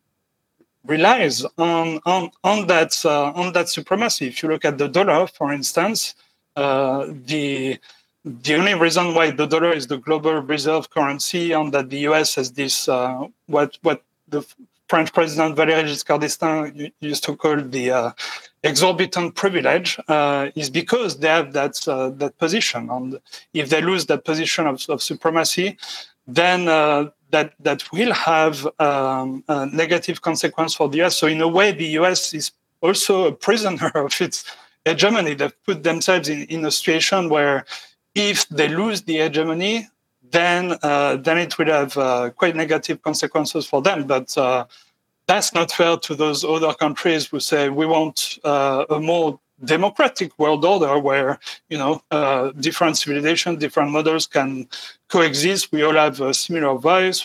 relies 0.85 1.45
on 1.57 1.99
on, 2.05 2.31
on 2.43 2.67
that 2.67 2.93
uh, 3.05 3.33
on 3.33 3.51
that 3.53 3.67
supremacy. 3.67 4.27
If 4.27 4.41
you 4.41 4.49
look 4.49 4.63
at 4.63 4.77
the 4.77 4.87
dollar, 4.87 5.27
for 5.27 5.51
instance, 5.51 6.15
uh, 6.55 7.07
the 7.25 7.77
the 8.23 8.55
only 8.55 8.75
reason 8.75 9.13
why 9.13 9.31
the 9.31 9.45
dollar 9.45 9.73
is 9.73 9.87
the 9.87 9.97
global 9.97 10.35
reserve 10.41 10.89
currency 10.89 11.51
and 11.51 11.73
that 11.73 11.89
the 11.89 11.99
US 12.11 12.35
has 12.35 12.53
this 12.53 12.87
what 12.87 13.77
what 13.81 14.03
the 14.29 14.41
French 14.87 15.13
President 15.13 15.55
Valéry 15.55 15.85
Giscard 15.87 16.21
d'Estaing 16.21 16.91
used 16.99 17.23
to 17.25 17.35
call 17.35 17.57
the 17.57 17.91
uh, 17.91 18.11
exorbitant 18.63 19.35
privilege 19.35 19.99
uh, 20.07 20.49
is 20.55 20.69
because 20.69 21.19
they 21.19 21.27
have 21.27 21.53
that 21.53 21.87
uh, 21.87 22.09
that 22.09 22.37
position, 22.37 22.89
and 22.89 23.19
if 23.53 23.69
they 23.69 23.81
lose 23.81 24.05
that 24.07 24.25
position 24.25 24.67
of, 24.67 24.85
of 24.89 25.01
supremacy, 25.01 25.77
then 26.27 26.67
uh, 26.67 27.09
that 27.31 27.53
that 27.59 27.91
will 27.91 28.13
have 28.13 28.67
um, 28.79 29.43
a 29.47 29.65
negative 29.67 30.21
consequence 30.21 30.73
for 30.73 30.89
the 30.89 31.01
US. 31.03 31.17
So 31.17 31.27
in 31.27 31.41
a 31.41 31.47
way, 31.47 31.71
the 31.71 31.87
US 31.99 32.33
is 32.33 32.51
also 32.81 33.27
a 33.27 33.31
prisoner 33.31 33.91
of 33.95 34.19
its 34.21 34.43
hegemony. 34.85 35.33
They've 35.35 35.63
put 35.65 35.83
themselves 35.83 36.29
in, 36.29 36.43
in 36.43 36.65
a 36.65 36.71
situation 36.71 37.29
where 37.29 37.65
if 38.15 38.47
they 38.49 38.67
lose 38.67 39.03
the 39.03 39.17
hegemony, 39.17 39.87
then 40.31 40.77
uh, 40.83 41.17
then 41.17 41.37
it 41.37 41.57
will 41.57 41.67
have 41.67 41.97
uh, 41.97 42.29
quite 42.31 42.55
negative 42.55 43.01
consequences 43.01 43.65
for 43.65 43.81
them. 43.81 44.05
But 44.05 44.37
uh, 44.37 44.65
that's 45.29 45.53
not 45.53 45.71
fair 45.71 45.95
to 45.95 46.15
those 46.15 46.43
other 46.43 46.73
countries 46.73 47.27
who 47.27 47.39
say 47.39 47.69
we 47.69 47.85
want 47.85 48.39
uh, 48.43 48.83
a 48.89 48.99
more 48.99 49.39
democratic 49.63 50.31
world 50.39 50.65
order 50.65 50.97
where 50.97 51.37
you 51.69 51.77
know 51.77 52.01
uh, 52.09 52.49
different 52.59 52.97
civilizations, 52.97 53.59
different 53.59 53.91
models 53.91 54.25
can 54.25 54.67
coexist. 55.07 55.71
We 55.71 55.83
all 55.83 55.93
have 55.93 56.19
a 56.19 56.33
similar. 56.33 56.73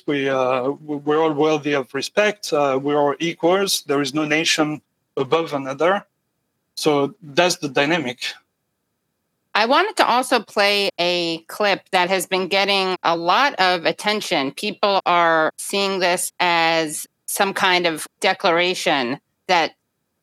We 0.07 0.29
uh, 0.29 0.71
we're 1.07 1.23
all 1.25 1.33
worthy 1.33 1.73
of 1.73 1.95
respect. 1.95 2.53
Uh, 2.53 2.79
we're 2.83 3.01
all 3.01 3.17
equals. 3.21 3.83
There 3.87 4.03
is 4.03 4.13
no 4.13 4.27
nation 4.27 4.83
above 5.17 5.55
another. 5.55 6.05
So 6.75 7.15
that's 7.23 7.57
the 7.57 7.71
dynamic. 7.71 8.19
I 9.57 9.67
wanted 9.67 9.97
to 9.99 10.07
also 10.07 10.41
play 10.41 10.91
a 10.99 11.39
clip 11.47 11.89
that 11.93 12.09
has 12.11 12.27
been 12.27 12.49
getting 12.49 12.97
a 13.05 13.17
lot 13.17 13.55
of 13.61 13.87
attention. 13.87 14.51
People 14.51 15.01
are 15.07 15.53
seeing 15.57 16.01
this 16.01 16.33
as 16.41 17.07
some 17.27 17.55
kind 17.55 17.87
of 17.87 18.07
declaration 18.21 19.21
that 19.49 19.73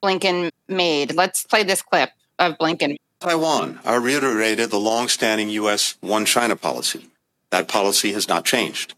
Blinken 0.04 0.52
made. 0.68 1.16
Let's 1.16 1.44
play 1.44 1.64
this 1.64 1.82
clip 1.82 2.10
of 2.40 2.58
Blinken. 2.58 2.98
Taiwan, 3.20 3.80
I 3.86 3.96
reiterated 3.96 4.72
the 4.72 4.80
long-standing 4.80 5.50
U.S. 5.50 5.96
one 6.02 6.26
China 6.26 6.56
policy. 6.56 7.08
That 7.52 7.68
policy 7.68 8.14
has 8.14 8.28
not 8.28 8.46
changed. 8.46 8.96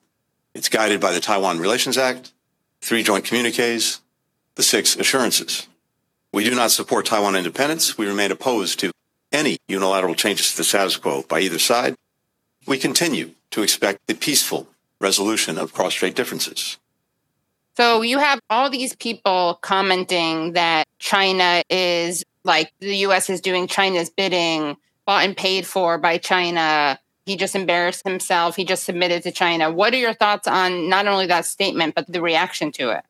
It's 0.54 0.70
guided 0.70 1.02
by 1.02 1.12
the 1.12 1.20
Taiwan 1.20 1.60
Relations 1.60 1.98
Act, 1.98 2.32
three 2.80 3.04
joint 3.04 3.26
communiques, 3.26 4.02
the 4.56 4.64
six 4.64 4.96
assurances. 4.96 5.68
We 6.32 6.44
do 6.44 6.56
not 6.56 6.72
support 6.72 7.06
Taiwan 7.06 7.36
independence. 7.36 7.98
We 7.98 8.08
remain 8.08 8.32
opposed 8.32 8.80
to 8.80 8.92
any 9.32 9.58
unilateral 9.68 10.16
changes 10.16 10.52
to 10.52 10.58
the 10.58 10.64
status 10.64 10.96
quo 10.96 11.24
by 11.24 11.40
either 11.42 11.60
side. 11.60 11.96
We 12.66 12.78
continue 12.78 13.32
to 13.52 13.62
expect 13.62 14.08
the 14.08 14.14
peaceful 14.14 14.68
resolution 15.02 15.58
of 15.58 15.74
cross-strait 15.74 16.16
differences. 16.16 16.78
So 17.76 18.02
you 18.02 18.20
have 18.20 18.40
all 18.50 18.70
these 18.70 18.96
people 18.96 19.58
commenting 19.62 20.54
that 20.54 20.88
China 21.00 21.64
is 21.70 22.24
like 22.44 22.72
the 22.80 22.98
US 22.98 23.30
is 23.30 23.42
doing 23.42 23.68
China's 23.68 24.10
bidding, 24.10 24.78
bought 25.06 25.26
and 25.26 25.36
paid 25.36 25.66
for 25.66 25.98
by 25.98 26.18
China. 26.18 27.00
He 27.26 27.36
just 27.36 27.56
embarrassed 27.56 28.06
himself. 28.06 28.56
He 28.56 28.66
just 28.66 28.84
submitted 28.84 29.24
to 29.24 29.32
China. 29.32 29.72
What 29.72 29.94
are 29.94 29.98
your 29.98 30.14
thoughts 30.14 30.48
on 30.48 30.90
not 30.90 31.08
only 31.08 31.26
that 31.28 31.46
statement, 31.46 31.96
but 31.96 32.12
the 32.12 32.22
reaction 32.22 32.72
to 32.74 32.92
it? 32.92 33.04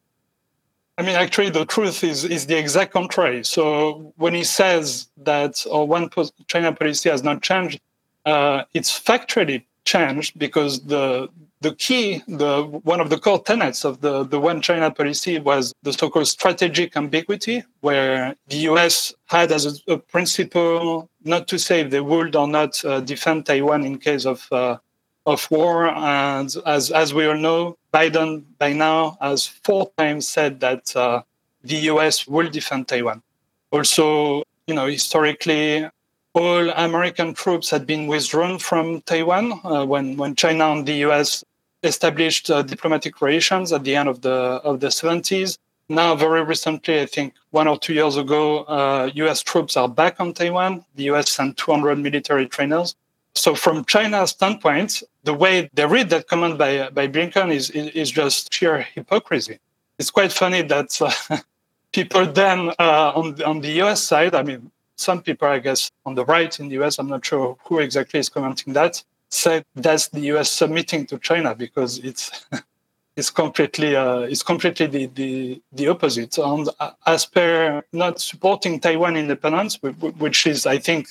I 0.98 1.02
mean, 1.02 1.16
actually, 1.16 1.50
the 1.50 1.66
truth 1.66 2.04
is 2.04 2.24
is 2.24 2.46
the 2.46 2.58
exact 2.58 2.94
contrary. 2.94 3.44
So 3.44 4.14
when 4.18 4.36
he 4.36 4.44
says 4.44 5.10
that 5.18 5.66
or 5.70 5.88
one 5.88 6.10
China 6.48 6.72
policy 6.72 7.10
has 7.10 7.24
not 7.24 7.42
changed, 7.42 7.82
uh, 8.26 8.64
it's 8.76 8.92
factually 8.98 9.64
changed 9.86 10.38
because 10.38 10.82
the 10.86 11.30
the 11.64 11.74
key, 11.76 12.22
the 12.28 12.64
one 12.64 13.00
of 13.00 13.10
the 13.10 13.18
core 13.18 13.42
tenets 13.42 13.86
of 13.86 14.02
the, 14.02 14.24
the 14.24 14.40
one 14.40 14.62
China 14.62 14.92
policy 14.92 15.40
was 15.40 15.74
the 15.82 15.94
so-called 15.94 16.28
strategic 16.28 16.96
ambiguity, 16.96 17.64
where 17.80 18.36
the 18.50 18.58
US 18.72 19.14
had 19.26 19.52
as 19.52 19.66
a, 19.66 19.94
a 19.94 19.98
principle 19.98 21.10
not 21.24 21.48
to 21.48 21.58
say 21.58 21.82
if 21.82 21.90
they 21.90 22.02
would 22.02 22.36
or 22.36 22.48
not 22.48 22.84
uh, 22.84 23.00
defend 23.00 23.46
Taiwan 23.46 23.86
in 23.86 23.98
case 23.98 24.26
of 24.26 24.46
uh, 24.52 24.78
of 25.26 25.50
war. 25.50 25.88
And 25.88 26.54
as 26.66 26.92
as 26.92 27.14
we 27.14 27.26
all 27.26 27.38
know, 27.38 27.78
Biden 27.94 28.44
by 28.60 28.74
now 28.74 29.18
has 29.22 29.48
four 29.48 29.90
times 29.98 30.28
said 30.28 30.60
that 30.60 30.94
uh, 30.96 31.24
the 31.64 31.78
US 31.92 32.28
will 32.28 32.50
defend 32.50 32.90
Taiwan. 32.90 33.24
Also, 33.72 34.44
you 34.68 34.76
know, 34.76 34.88
historically, 34.88 35.90
all 36.34 36.70
American 36.72 37.34
troops 37.34 37.70
had 37.70 37.88
been 37.88 38.08
withdrawn 38.08 38.60
from 38.60 39.02
Taiwan 39.02 39.62
uh, 39.64 39.86
when 39.86 40.18
when 40.18 40.36
China 40.36 40.66
and 40.72 40.86
the 40.86 41.06
US 41.08 41.44
established 41.84 42.50
uh, 42.50 42.62
diplomatic 42.62 43.22
relations 43.22 43.72
at 43.72 43.84
the 43.84 43.96
end 43.96 44.10
of 44.10 44.22
the 44.22 44.32
of 44.32 44.80
the 44.80 44.88
70s. 44.88 45.58
Now, 45.90 46.16
very 46.16 46.44
recently, 46.44 47.02
I 47.02 47.06
think 47.06 47.34
one 47.52 47.68
or 47.68 47.78
two 47.78 47.94
years 47.94 48.16
ago, 48.16 48.64
uh, 48.64 49.12
U.S. 49.16 49.44
troops 49.44 49.76
are 49.76 49.90
back 49.90 50.20
on 50.20 50.34
Taiwan. 50.34 50.86
The 50.96 51.04
U.S. 51.04 51.30
sent 51.30 51.58
200 51.58 51.98
military 51.98 52.48
trainers. 52.48 52.96
So, 53.36 53.54
from 53.54 53.84
China's 53.86 54.32
standpoint, 54.32 55.04
the 55.24 55.34
way 55.34 55.70
they 55.74 55.86
read 55.86 56.10
that 56.10 56.28
comment 56.28 56.58
by 56.58 56.90
by 56.90 57.08
Blinken 57.08 57.54
is 57.54 57.70
is, 57.72 57.88
is 57.90 58.12
just 58.12 58.54
sheer 58.54 58.88
hypocrisy. 58.96 59.60
It's 60.00 60.12
quite 60.12 60.32
funny 60.32 60.62
that 60.62 61.00
uh, 61.02 61.38
people 61.92 62.26
then 62.26 62.72
uh, 62.80 63.12
on 63.16 63.42
on 63.44 63.60
the 63.60 63.72
U.S. 63.84 64.02
side, 64.02 64.36
I 64.36 64.44
mean, 64.44 64.72
some 64.96 65.22
people, 65.22 65.48
I 65.48 65.60
guess, 65.60 65.92
on 66.06 66.16
the 66.16 66.26
right 66.26 66.58
in 66.60 66.70
the 66.70 66.76
U.S. 66.76 66.98
I'm 66.98 67.10
not 67.10 67.26
sure 67.26 67.58
who 67.66 67.80
exactly 67.80 68.20
is 68.20 68.30
commenting 68.30 68.74
that 68.74 69.04
said 69.34 69.66
that's 69.76 70.10
the 70.10 70.22
U.S. 70.32 70.50
submitting 70.50 71.06
to 71.08 71.18
China 71.20 71.56
because 71.56 72.00
it's 72.00 72.46
it's 73.16 73.30
completely 73.30 73.96
uh, 73.96 74.20
it's 74.20 74.44
completely 74.44 74.88
the, 74.88 75.06
the 75.08 75.62
the 75.72 75.88
opposite. 75.88 76.38
And 76.38 76.70
as 77.06 77.26
per 77.26 77.84
not 77.92 78.20
supporting 78.20 78.80
Taiwan 78.80 79.16
independence, 79.18 79.80
which 79.82 80.48
is 80.48 80.66
I 80.66 80.78
think 80.78 81.08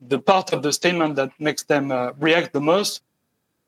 the 0.00 0.18
part 0.18 0.52
of 0.52 0.62
the 0.62 0.72
statement 0.72 1.16
that 1.16 1.30
makes 1.38 1.62
them 1.64 1.90
uh, 1.90 2.12
react 2.18 2.52
the 2.52 2.60
most, 2.60 3.02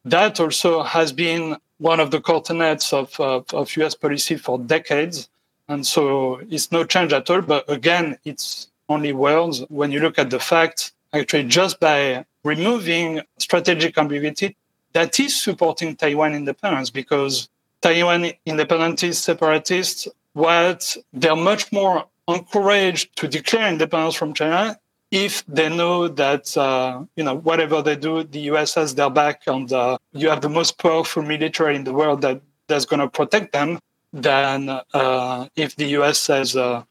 that 0.05 0.39
also 0.41 0.83
has 0.83 1.13
been 1.13 1.57
one 1.79 2.01
of 2.01 2.11
the 2.11 2.21
tenets 2.21 2.93
of, 2.93 3.19
of, 3.21 3.53
of 3.53 3.77
U.S. 3.77 3.95
policy 3.95 4.37
for 4.37 4.59
decades. 4.59 5.29
And 5.69 5.87
so 5.87 6.41
it's 6.49 6.71
no 6.73 6.85
change 6.85 7.13
at 7.13 7.29
all. 7.29 7.43
But 7.43 7.69
again, 7.69 8.19
it's 8.25 8.69
only 8.89 9.13
words. 9.13 9.65
When 9.69 9.91
you 9.91 10.01
look 10.01 10.19
at 10.19 10.31
the 10.31 10.39
facts, 10.39 10.93
actually, 11.13 11.45
just 11.45 11.81
by 11.81 12.25
removing 12.47 13.21
strategic 13.39 13.99
ambiguity 13.99 14.57
that 14.93 15.19
is 15.21 15.35
supporting 15.35 15.97
Taiwan 15.97 16.33
independence 16.35 16.91
because 16.91 17.49
Taiwan 17.83 18.31
independentists, 18.47 19.25
separatists, 19.25 20.09
what 20.33 20.97
they're 21.13 21.37
much 21.37 21.71
more 21.73 22.07
encouraged 22.29 23.17
to 23.17 23.29
declare 23.29 23.69
independence 23.69 24.15
from 24.15 24.33
China 24.33 24.79
if 25.11 25.45
they 25.47 25.69
know 25.69 26.09
that 26.09 26.57
uh, 26.57 27.03
you 27.15 27.25
know 27.25 27.37
whatever 27.37 27.83
they 27.83 27.97
do, 27.97 28.25
the 28.25 28.41
U.S. 28.53 28.75
has 28.75 28.95
their 28.95 29.11
back, 29.11 29.43
and 29.47 29.73
uh, 29.73 29.99
you 30.13 30.29
have 30.29 30.41
the 30.41 30.49
most 30.49 30.79
powerful 30.79 31.23
military 31.23 31.77
in 31.77 31.85
the 31.85 31.93
world 31.93 32.23
that 32.23 32.41
that's 32.67 32.85
going 32.85 33.01
to 33.01 33.09
protect 33.09 33.53
them. 33.53 33.79
Than 34.13 34.71
uh, 34.71 35.49
if 35.57 35.77
the 35.77 35.87
U.S. 35.99 36.19
says, 36.19 36.57
uh, 36.57 36.83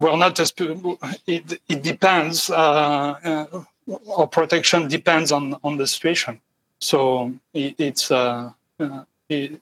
"Well, 0.00 0.16
not 0.16 0.34
just 0.34 0.60
it, 0.60 1.60
it 1.68 1.82
depends." 1.82 2.50
Or 3.86 4.26
protection 4.26 4.88
depends 4.88 5.30
on 5.32 5.56
on 5.62 5.76
the 5.76 5.86
situation. 5.86 6.40
So 6.78 7.34
it, 7.52 7.74
it's 7.78 8.10
uh, 8.10 8.50
uh, 8.80 9.04
it, 9.28 9.60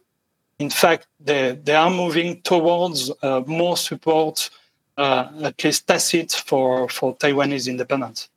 in 0.58 0.70
fact 0.70 1.06
they 1.18 1.58
they 1.64 1.74
are 1.74 1.90
moving 1.90 2.40
towards 2.42 3.10
uh, 3.22 3.42
more 3.46 3.76
support, 3.76 4.50
uh, 4.96 5.28
at 5.42 5.64
least 5.64 5.86
tacit, 5.86 6.32
for 6.32 6.88
for 6.88 7.16
Taiwanese 7.16 7.68
independence. 7.68 8.28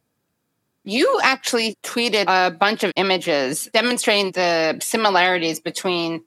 You 0.84 1.20
actually 1.24 1.78
tweeted 1.84 2.26
a 2.28 2.52
bunch 2.52 2.84
of 2.84 2.92
images 2.96 3.70
demonstrating 3.74 4.32
the 4.32 4.78
similarities 4.82 5.60
between 5.60 6.24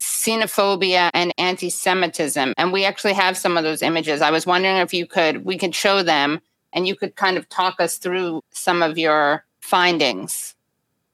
xenophobia 0.00 1.10
and 1.14 1.32
anti-Semitism, 1.38 2.54
and 2.56 2.72
we 2.72 2.84
actually 2.84 3.14
have 3.14 3.36
some 3.36 3.56
of 3.56 3.64
those 3.64 3.82
images. 3.82 4.20
I 4.20 4.30
was 4.30 4.46
wondering 4.46 4.76
if 4.76 4.94
you 4.94 5.06
could 5.06 5.44
we 5.44 5.58
could 5.58 5.74
show 5.74 6.02
them 6.02 6.40
and 6.72 6.86
you 6.86 6.94
could 6.94 7.16
kind 7.16 7.36
of 7.36 7.48
talk 7.48 7.80
us 7.80 7.98
through 7.98 8.42
some 8.50 8.82
of 8.82 8.98
your 8.98 9.44
findings. 9.60 10.54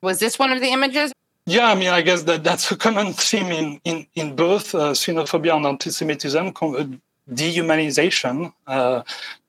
Was 0.03 0.19
this 0.21 0.39
one 0.39 0.53
of 0.53 0.61
the 0.61 0.69
images? 0.69 1.13
Yeah, 1.47 1.71
I 1.71 1.75
mean, 1.75 1.89
I 1.89 2.01
guess 2.01 2.23
that 2.23 2.43
that's 2.43 2.71
a 2.71 2.77
common 2.77 3.13
theme 3.13 3.53
in, 3.53 3.81
in, 3.85 4.07
in 4.15 4.37
both 4.37 4.75
uh, 4.75 4.93
xenophobia 4.93 5.55
and 5.57 5.67
anti-Semitism, 5.67 6.49
uh, 6.49 6.85
dehumanization, 7.31 8.53
uh, 8.67 9.03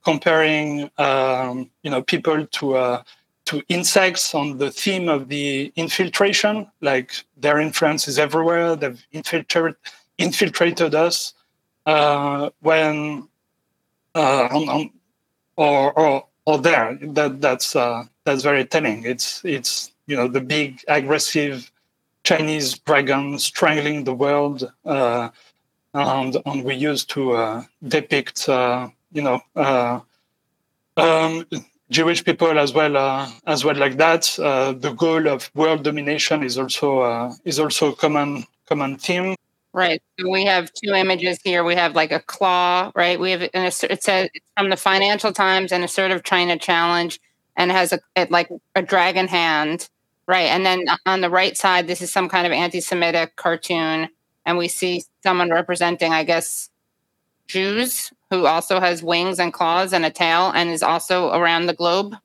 comparing 0.04 0.90
um, 0.98 1.70
you 1.84 1.92
know 1.92 2.02
people 2.02 2.46
to 2.48 2.76
uh, 2.76 3.04
to 3.46 3.64
insects 3.70 4.36
on 4.36 4.58
the 4.58 4.72
theme 4.72 5.08
of 5.08 5.30
the 5.30 5.72
infiltration, 5.76 6.70
like 6.82 7.24
their 7.38 7.60
influence 7.60 8.08
is 8.08 8.20
everywhere. 8.20 8.76
They've 8.76 9.02
infiltrated 9.12 9.78
infiltrated 10.18 10.96
us. 10.96 11.34
Uh, 11.86 12.50
when 12.62 13.28
uh, 14.16 14.48
on, 14.52 14.70
on, 14.70 14.90
or 15.58 15.98
or 15.98 16.26
or 16.46 16.58
there. 16.60 16.98
That 17.02 17.42
that's 17.42 17.76
uh, 17.76 18.04
that's 18.24 18.44
very 18.44 18.66
telling. 18.66 19.04
It's 19.06 19.44
it's 19.44 19.92
you 20.08 20.16
know 20.16 20.28
the 20.28 20.42
big 20.42 20.82
aggressive 20.88 21.72
Chinese 22.24 22.78
dragon 22.80 23.38
strangling 23.40 24.04
the 24.04 24.14
world, 24.14 24.72
uh, 24.86 25.30
and 25.94 26.38
and 26.46 26.64
we 26.64 26.76
used 26.76 27.10
to 27.12 27.34
uh, 27.34 27.64
depict 27.88 28.50
uh, 28.50 28.90
you 29.12 29.22
know. 29.22 29.42
Uh, 29.56 30.00
um, 30.98 31.46
Jewish 31.92 32.24
people 32.24 32.58
as 32.58 32.74
well 32.74 32.98
uh, 32.98 33.30
as 33.46 33.64
well 33.64 33.76
like 33.76 33.98
that. 33.98 34.24
The 34.38 34.96
goal 34.98 35.28
of 35.28 35.52
world 35.54 35.84
domination 35.84 36.44
is 36.44 36.58
also 36.58 37.32
is 37.46 37.60
also 37.60 37.92
a 37.92 37.96
common 37.96 38.46
common 38.66 38.98
theme. 38.98 39.36
Right. 39.76 40.02
So 40.18 40.30
we 40.30 40.46
have 40.46 40.72
two 40.72 40.94
images 40.94 41.38
here. 41.44 41.66
We 41.66 41.76
have 41.76 41.96
like 41.96 42.14
a 42.14 42.22
claw, 42.22 42.94
right? 42.96 43.20
We 43.20 43.32
have 43.32 43.42
an 43.42 43.50
it 43.54 43.74
says 43.74 43.92
it's 44.34 44.46
from 44.56 44.70
the 44.70 44.78
Financial 44.78 45.34
Times, 45.34 45.74
an 45.74 45.84
assertive 45.84 46.24
China 46.24 46.58
challenge, 46.58 47.20
and 47.58 47.70
has 47.72 47.92
a 47.92 48.00
it, 48.16 48.32
like 48.32 48.50
a 48.76 48.82
dragon 48.82 49.28
hand, 49.28 49.90
right? 50.28 50.46
And 50.46 50.66
then 50.66 50.86
on 51.06 51.20
the 51.20 51.30
right 51.30 51.58
side, 51.58 51.88
this 51.88 52.02
is 52.02 52.10
some 52.10 52.30
kind 52.30 52.48
of 52.48 52.54
anti-Semitic 52.54 53.36
cartoon, 53.36 54.08
and 54.46 54.58
we 54.58 54.70
see 54.70 55.04
someone 55.24 55.50
representing, 55.52 56.14
I 56.14 56.24
guess, 56.24 56.70
Jews. 57.46 58.14
who 58.30 58.46
also 58.46 58.80
has 58.80 59.04
wings 59.04 59.40
and 59.40 59.54
claws 59.54 59.92
and 59.92 60.06
a 60.06 60.10
tail 60.10 60.52
and 60.56 60.70
is 60.70 60.84
also 60.84 61.34
around 61.34 61.66
the 61.66 61.74
globe. 61.74 62.16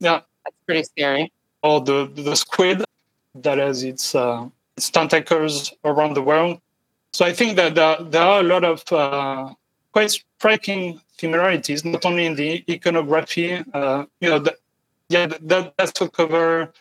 Yeah, 0.00 0.20
that's 0.44 0.56
pretty 0.66 0.82
scary. 0.84 1.32
Or 1.62 1.80
the 1.80 2.10
the 2.14 2.36
squid 2.36 2.84
that 3.36 3.56
has 3.56 3.82
its 3.84 4.14
uh, 4.14 4.48
its 4.76 4.90
tentacles 4.90 5.72
around 5.82 6.14
the 6.14 6.22
world. 6.22 6.60
So 7.12 7.24
I 7.24 7.32
think 7.32 7.56
that 7.56 7.74
there, 7.74 8.22
are 8.22 8.40
a 8.40 8.44
lot 8.44 8.64
of 8.64 8.84
uh, 8.92 9.52
quite 9.92 10.10
striking 10.10 11.00
similarities, 11.18 11.84
not 11.84 12.04
only 12.06 12.26
in 12.26 12.34
the 12.34 12.64
iconography. 12.70 13.62
Uh, 13.74 14.04
you 14.20 14.30
know, 14.30 14.38
the, 14.38 14.56
yeah, 15.08 15.26
that 15.26 15.74
that's 15.76 15.92
cover 16.12 16.72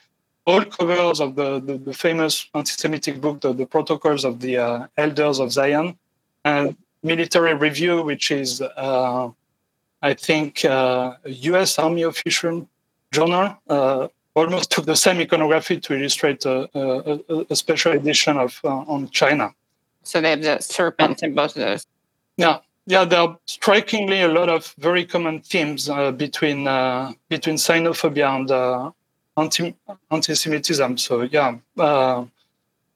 all 0.46 0.66
covers 0.66 1.20
of 1.20 1.36
the, 1.36 1.60
the, 1.60 1.78
the, 1.78 1.94
famous 1.94 2.50
anti-Semitic 2.56 3.22
book, 3.22 3.42
the, 3.42 3.54
the 3.54 3.66
Protocols 3.66 4.26
of 4.26 4.40
the 4.40 4.58
uh, 4.58 4.88
Elders 4.98 5.40
of 5.40 5.52
Zion, 5.52 5.98
and 6.44 6.76
Military 7.04 7.54
Review, 7.54 8.02
which 8.02 8.32
is, 8.32 8.62
uh, 8.62 9.30
I 10.02 10.14
think, 10.14 10.66
uh, 10.66 11.16
a 11.24 11.30
U.S. 11.30 11.78
Army 11.78 12.04
official 12.04 12.68
journal, 13.12 13.58
uh, 13.70 14.08
almost 14.36 14.72
took 14.72 14.86
the 14.86 14.96
same 14.96 15.20
iconography 15.20 15.80
to 15.82 15.94
illustrate 15.94 16.46
a, 16.46 16.70
a, 16.74 17.46
a 17.50 17.56
special 17.56 17.92
edition 17.92 18.38
of 18.38 18.60
uh, 18.64 18.70
on 18.70 19.10
China. 19.10 19.54
So 20.04 20.22
they 20.22 20.32
have 20.32 20.42
the 20.42 20.60
serpent 20.60 21.24
in 21.24 21.36
both 21.36 21.56
of 21.56 21.62
those. 21.62 21.86
Yeah, 22.38 22.60
yeah, 22.86 23.06
there 23.06 23.20
are 23.20 23.38
strikingly 23.46 24.22
a 24.22 24.28
lot 24.28 24.50
of 24.50 24.74
very 24.80 25.06
common 25.06 25.42
themes 25.42 25.90
uh, 25.90 26.12
between 26.12 26.68
uh, 26.68 27.12
between 27.30 27.56
xenophobia 27.56 28.36
and 28.36 28.50
uh, 28.50 28.92
anti 29.38 29.76
anti-Semitism. 30.10 30.98
So 30.98 31.22
yeah, 31.22 31.58
uh, 31.78 32.26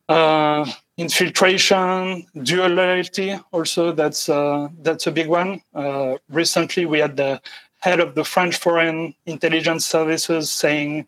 uh, 0.10 0.66
infiltration, 0.98 2.26
dual 2.42 2.70
loyalty. 2.70 3.38
Also, 3.52 3.92
that's 3.92 4.30
uh, 4.30 4.70
that's 4.82 5.06
a 5.06 5.12
big 5.12 5.28
one. 5.28 5.62
recently, 6.30 6.86
we 6.86 7.00
had 7.00 7.16
the 7.18 7.40
head 7.80 8.00
of 8.00 8.16
the 8.16 8.24
French 8.24 8.56
Foreign 8.56 9.14
Intelligence 9.26 9.86
Services 9.86 10.50
saying, 10.52 11.06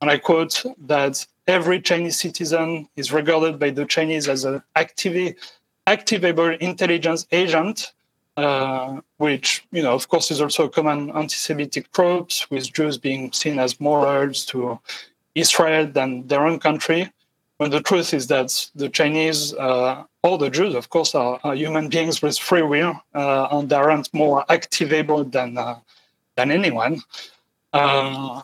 and 0.00 0.10
I 0.10 0.18
quote, 0.18 0.64
that 0.86 1.24
every 1.46 1.80
Chinese 1.80 2.18
citizen 2.18 2.88
is 2.96 3.12
regarded 3.12 3.58
by 3.58 3.70
the 3.70 3.84
Chinese 3.84 4.28
as 4.28 4.44
an 4.44 4.62
activable 4.76 6.48
intelligence 6.60 7.26
agent 7.32 7.92
uh, 8.36 9.00
which, 9.18 9.64
you 9.70 9.82
know, 9.82 9.94
of 9.94 10.08
course, 10.08 10.30
is 10.30 10.40
also 10.40 10.64
a 10.64 10.68
common 10.68 11.10
anti-Semitic 11.10 11.92
tropes, 11.92 12.50
with 12.50 12.72
Jews 12.72 12.98
being 12.98 13.32
seen 13.32 13.58
as 13.58 13.80
morals 13.80 14.44
to 14.46 14.78
Israel 15.34 15.86
than 15.86 16.26
their 16.26 16.46
own 16.46 16.58
country. 16.58 17.10
When 17.58 17.70
the 17.70 17.80
truth 17.80 18.12
is 18.12 18.26
that 18.28 18.70
the 18.74 18.88
Chinese, 18.88 19.54
uh, 19.54 20.02
all 20.22 20.38
the 20.38 20.50
Jews, 20.50 20.74
of 20.74 20.90
course, 20.90 21.14
are, 21.14 21.38
are, 21.44 21.54
human 21.54 21.88
beings 21.88 22.20
with 22.20 22.36
free 22.36 22.62
will, 22.62 23.00
uh, 23.14 23.48
and 23.52 23.68
they 23.68 23.76
aren't 23.76 24.12
more 24.12 24.44
activable 24.48 25.22
than 25.22 25.56
uh, 25.56 25.78
than 26.34 26.50
anyone. 26.50 27.00
Uh, 27.72 28.42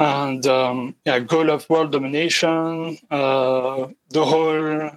and 0.00 0.46
um, 0.46 0.94
yeah, 1.04 1.18
goal 1.18 1.50
of 1.50 1.68
world 1.68 1.92
domination, 1.92 2.98
uh, 3.10 3.88
the 4.10 4.24
whole 4.24 4.90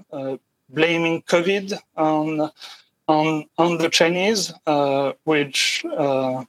blaming 0.70 1.22
COVID 1.24 1.77
on 1.98 2.51
on, 3.12 3.46
on 3.58 3.77
the 3.77 3.89
Chinese, 3.89 4.53
uh, 4.65 5.13
which 5.24 5.86
uh, 5.86 6.43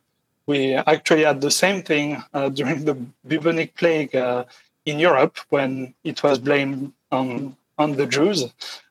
we 0.47 0.75
actually 0.75 1.25
had 1.25 1.41
the 1.41 1.51
same 1.51 1.83
thing 1.83 2.23
uh, 2.35 2.49
during 2.49 2.85
the 2.85 2.95
bubonic 3.27 3.75
plague 3.75 4.15
uh, 4.15 4.45
in 4.85 4.99
Europe 4.99 5.39
when 5.51 5.95
it 6.05 6.23
was 6.23 6.39
blamed 6.39 6.93
on, 7.11 7.57
on 7.79 7.97
the 7.97 8.07
Jews. 8.07 8.45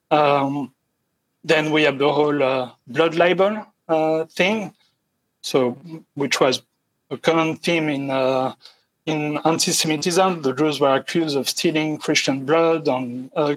Um, 0.10 0.74
then 1.44 1.72
we 1.72 1.84
have 1.84 1.98
the 1.98 2.12
whole 2.12 2.42
uh, 2.44 2.72
blood 2.88 3.16
libel 3.16 3.66
uh, 3.88 4.26
thing, 4.26 4.74
so 5.42 5.78
which 6.16 6.40
was 6.40 6.62
a 7.10 7.18
common 7.18 7.56
theme 7.58 7.90
in 7.90 8.08
in 9.06 9.40
anti-Semitism, 9.46 10.42
the 10.44 10.54
Jews 10.54 10.80
were 10.80 10.96
accused 10.96 11.36
of 11.36 11.50
stealing 11.50 11.98
Christian 11.98 12.46
blood, 12.46 12.88
on 12.88 13.32
uh, 13.36 13.56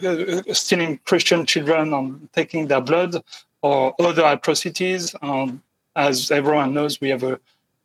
stealing 0.53 0.99
Christian 1.05 1.45
children, 1.45 1.93
and 1.93 2.33
taking 2.33 2.67
their 2.67 2.81
blood 2.81 3.23
or 3.63 3.95
other 3.99 4.25
atrocities. 4.25 5.15
Um, 5.23 5.63
as 5.97 6.31
everyone 6.31 6.75
knows, 6.75 7.01
we 7.01 7.11
have 7.11 7.23
a, 7.23 7.39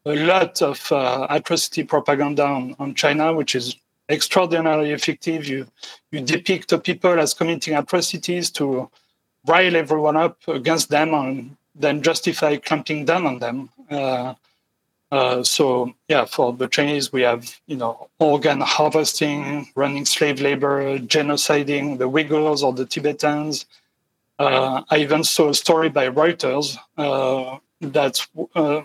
a 0.06 0.15
lot 0.15 0.62
of 0.62 0.91
uh, 0.91 1.28
atrocity 1.30 1.84
propaganda 1.84 2.43
on, 2.43 2.76
on, 2.80 2.95
China, 2.95 3.34
which 3.34 3.56
is 3.56 3.76
extraordinarily 4.10 4.91
effective. 4.91 5.45
You 5.45 5.67
you 6.12 6.22
depict 6.22 6.69
the 6.69 6.80
people 6.80 7.19
as 7.19 7.34
committing 7.34 7.76
atrocities 7.76 8.50
to 8.52 8.89
rile 9.45 9.76
everyone 9.76 10.17
up 10.17 10.38
against 10.48 10.89
them 10.89 11.13
and 11.13 11.58
then 11.76 12.02
justify 12.02 12.56
clamping 12.58 13.06
down 13.06 13.28
on 13.28 13.39
them. 13.39 13.69
Uh, 13.89 14.34
uh, 15.12 15.43
so 15.43 15.93
yeah, 16.08 16.26
for 16.26 16.54
the 16.54 16.67
Chinese, 16.67 17.12
we 17.12 17.22
have 17.24 17.60
you 17.67 17.76
know 17.76 18.10
organ 18.19 18.62
harvesting, 18.62 19.69
running 19.76 20.06
slave 20.06 20.39
labor, 20.41 21.00
genociding 21.00 21.98
the 21.98 22.10
Uyghurs 22.10 22.63
or 22.63 22.74
the 22.74 22.86
Tibetans, 22.86 23.65
uh, 24.39 24.84
I 24.89 25.00
even 25.00 25.24
saw 25.26 25.50
a 25.50 25.54
story 25.54 25.89
by 25.89 26.08
Reuters 26.08 26.78
uh, 26.98 27.58
that 27.82 28.26
uh, 28.56 28.82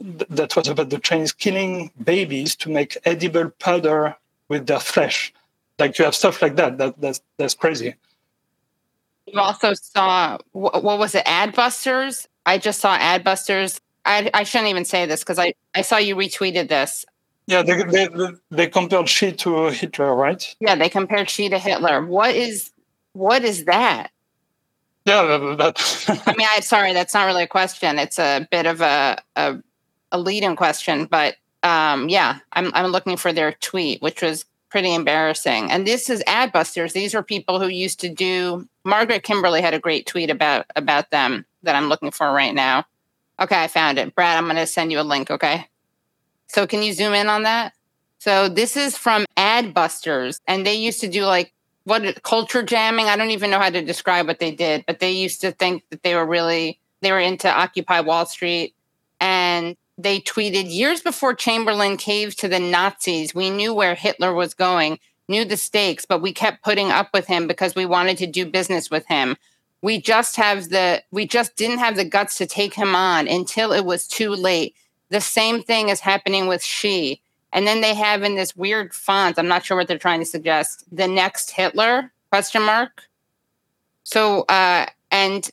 that 0.00 0.56
was 0.56 0.68
about 0.68 0.90
the 0.90 0.98
Chinese 0.98 1.32
killing 1.32 1.92
babies 2.02 2.56
to 2.56 2.70
make 2.70 2.98
edible 3.04 3.50
powder 3.50 4.16
with 4.48 4.66
their 4.66 4.80
flesh. 4.80 5.32
Like 5.78 5.96
you 5.98 6.04
have 6.04 6.16
stuff 6.16 6.42
like 6.42 6.56
that. 6.56 6.78
That 6.78 7.00
that's 7.00 7.20
that's 7.36 7.54
crazy. 7.54 7.94
You 9.26 9.38
also 9.38 9.74
saw 9.74 10.38
what 10.50 10.82
was 10.82 11.14
it? 11.14 11.24
Adbusters. 11.24 12.26
I 12.44 12.58
just 12.58 12.80
saw 12.80 12.98
Adbusters. 12.98 13.80
I 14.10 14.30
I 14.34 14.42
shouldn't 14.42 14.70
even 14.70 14.84
say 14.84 15.06
this 15.06 15.20
because 15.20 15.38
I 15.38 15.54
I 15.74 15.82
saw 15.82 15.96
you 15.96 16.16
retweeted 16.16 16.68
this. 16.68 17.04
Yeah, 17.46 17.62
they, 17.62 17.82
they 17.82 18.08
they 18.50 18.66
compared 18.68 19.08
Xi 19.08 19.32
to 19.32 19.70
Hitler, 19.70 20.14
right? 20.14 20.54
Yeah, 20.60 20.76
they 20.76 20.88
compared 20.88 21.28
Xi 21.30 21.48
to 21.48 21.58
Hitler. 21.58 22.04
What 22.04 22.34
is 22.34 22.70
what 23.12 23.44
is 23.44 23.64
that? 23.64 24.08
Yeah, 25.04 25.54
that. 25.58 26.22
I 26.26 26.34
mean, 26.36 26.46
I'm 26.50 26.62
sorry, 26.62 26.92
that's 26.92 27.14
not 27.14 27.26
really 27.26 27.44
a 27.44 27.48
question. 27.48 27.98
It's 27.98 28.18
a 28.18 28.46
bit 28.50 28.66
of 28.66 28.80
a 28.80 29.18
a, 29.36 29.58
a 30.12 30.18
lead-in 30.18 30.56
question, 30.56 31.06
but 31.06 31.36
um, 31.62 32.08
yeah, 32.08 32.38
I'm 32.52 32.70
I'm 32.74 32.86
looking 32.86 33.16
for 33.16 33.32
their 33.32 33.52
tweet, 33.52 34.02
which 34.02 34.22
was 34.22 34.44
pretty 34.70 34.94
embarrassing. 34.94 35.70
And 35.70 35.86
this 35.86 36.08
is 36.08 36.22
Adbusters. 36.26 36.92
These 36.92 37.14
are 37.14 37.22
people 37.22 37.60
who 37.60 37.68
used 37.68 38.00
to 38.00 38.08
do. 38.08 38.68
Margaret 38.84 39.24
Kimberly 39.24 39.60
had 39.60 39.74
a 39.74 39.80
great 39.80 40.06
tweet 40.06 40.30
about 40.30 40.66
about 40.76 41.10
them 41.10 41.44
that 41.62 41.74
I'm 41.74 41.88
looking 41.88 42.10
for 42.10 42.32
right 42.32 42.54
now. 42.54 42.84
Okay, 43.40 43.62
I 43.62 43.68
found 43.68 43.98
it. 43.98 44.14
Brad, 44.14 44.36
I'm 44.36 44.44
going 44.44 44.56
to 44.56 44.66
send 44.66 44.92
you 44.92 45.00
a 45.00 45.02
link. 45.02 45.30
Okay. 45.30 45.66
So 46.46 46.66
can 46.66 46.82
you 46.82 46.92
zoom 46.92 47.14
in 47.14 47.28
on 47.28 47.44
that? 47.44 47.72
So 48.18 48.48
this 48.48 48.76
is 48.76 48.98
from 48.98 49.24
Adbusters, 49.36 50.40
and 50.46 50.66
they 50.66 50.74
used 50.74 51.00
to 51.00 51.08
do 51.08 51.24
like 51.24 51.54
what 51.84 52.22
culture 52.22 52.62
jamming. 52.62 53.06
I 53.06 53.16
don't 53.16 53.30
even 53.30 53.50
know 53.50 53.58
how 53.58 53.70
to 53.70 53.82
describe 53.82 54.26
what 54.26 54.40
they 54.40 54.50
did, 54.50 54.84
but 54.86 55.00
they 55.00 55.12
used 55.12 55.40
to 55.40 55.52
think 55.52 55.84
that 55.90 56.02
they 56.02 56.14
were 56.14 56.26
really 56.26 56.78
they 57.00 57.12
were 57.12 57.20
into 57.20 57.50
Occupy 57.50 58.00
Wall 58.00 58.26
Street, 58.26 58.74
and 59.20 59.74
they 59.96 60.20
tweeted 60.20 60.70
years 60.70 61.00
before 61.00 61.34
Chamberlain 61.34 61.96
caved 61.96 62.38
to 62.40 62.48
the 62.48 62.58
Nazis. 62.58 63.34
We 63.34 63.48
knew 63.48 63.72
where 63.72 63.94
Hitler 63.94 64.34
was 64.34 64.52
going, 64.52 64.98
knew 65.28 65.46
the 65.46 65.56
stakes, 65.56 66.04
but 66.04 66.20
we 66.20 66.32
kept 66.34 66.62
putting 66.62 66.90
up 66.90 67.08
with 67.14 67.26
him 67.26 67.46
because 67.46 67.74
we 67.74 67.86
wanted 67.86 68.18
to 68.18 68.26
do 68.26 68.44
business 68.44 68.90
with 68.90 69.06
him. 69.06 69.36
We 69.82 70.00
just 70.00 70.36
have 70.36 70.68
the 70.68 71.02
we 71.10 71.26
just 71.26 71.56
didn't 71.56 71.78
have 71.78 71.96
the 71.96 72.04
guts 72.04 72.36
to 72.38 72.46
take 72.46 72.74
him 72.74 72.94
on 72.94 73.26
until 73.28 73.72
it 73.72 73.84
was 73.84 74.06
too 74.06 74.30
late. 74.30 74.74
The 75.08 75.20
same 75.20 75.62
thing 75.62 75.88
is 75.88 76.00
happening 76.00 76.46
with 76.46 76.62
Xi. 76.62 77.20
And 77.52 77.66
then 77.66 77.80
they 77.80 77.94
have 77.94 78.22
in 78.22 78.36
this 78.36 78.54
weird 78.54 78.94
font, 78.94 79.38
I'm 79.38 79.48
not 79.48 79.64
sure 79.64 79.76
what 79.76 79.88
they're 79.88 79.98
trying 79.98 80.20
to 80.20 80.26
suggest, 80.26 80.84
the 80.92 81.08
next 81.08 81.50
Hitler 81.50 82.12
question 82.30 82.62
mark. 82.62 83.02
So 84.04 84.42
uh 84.42 84.86
and 85.10 85.50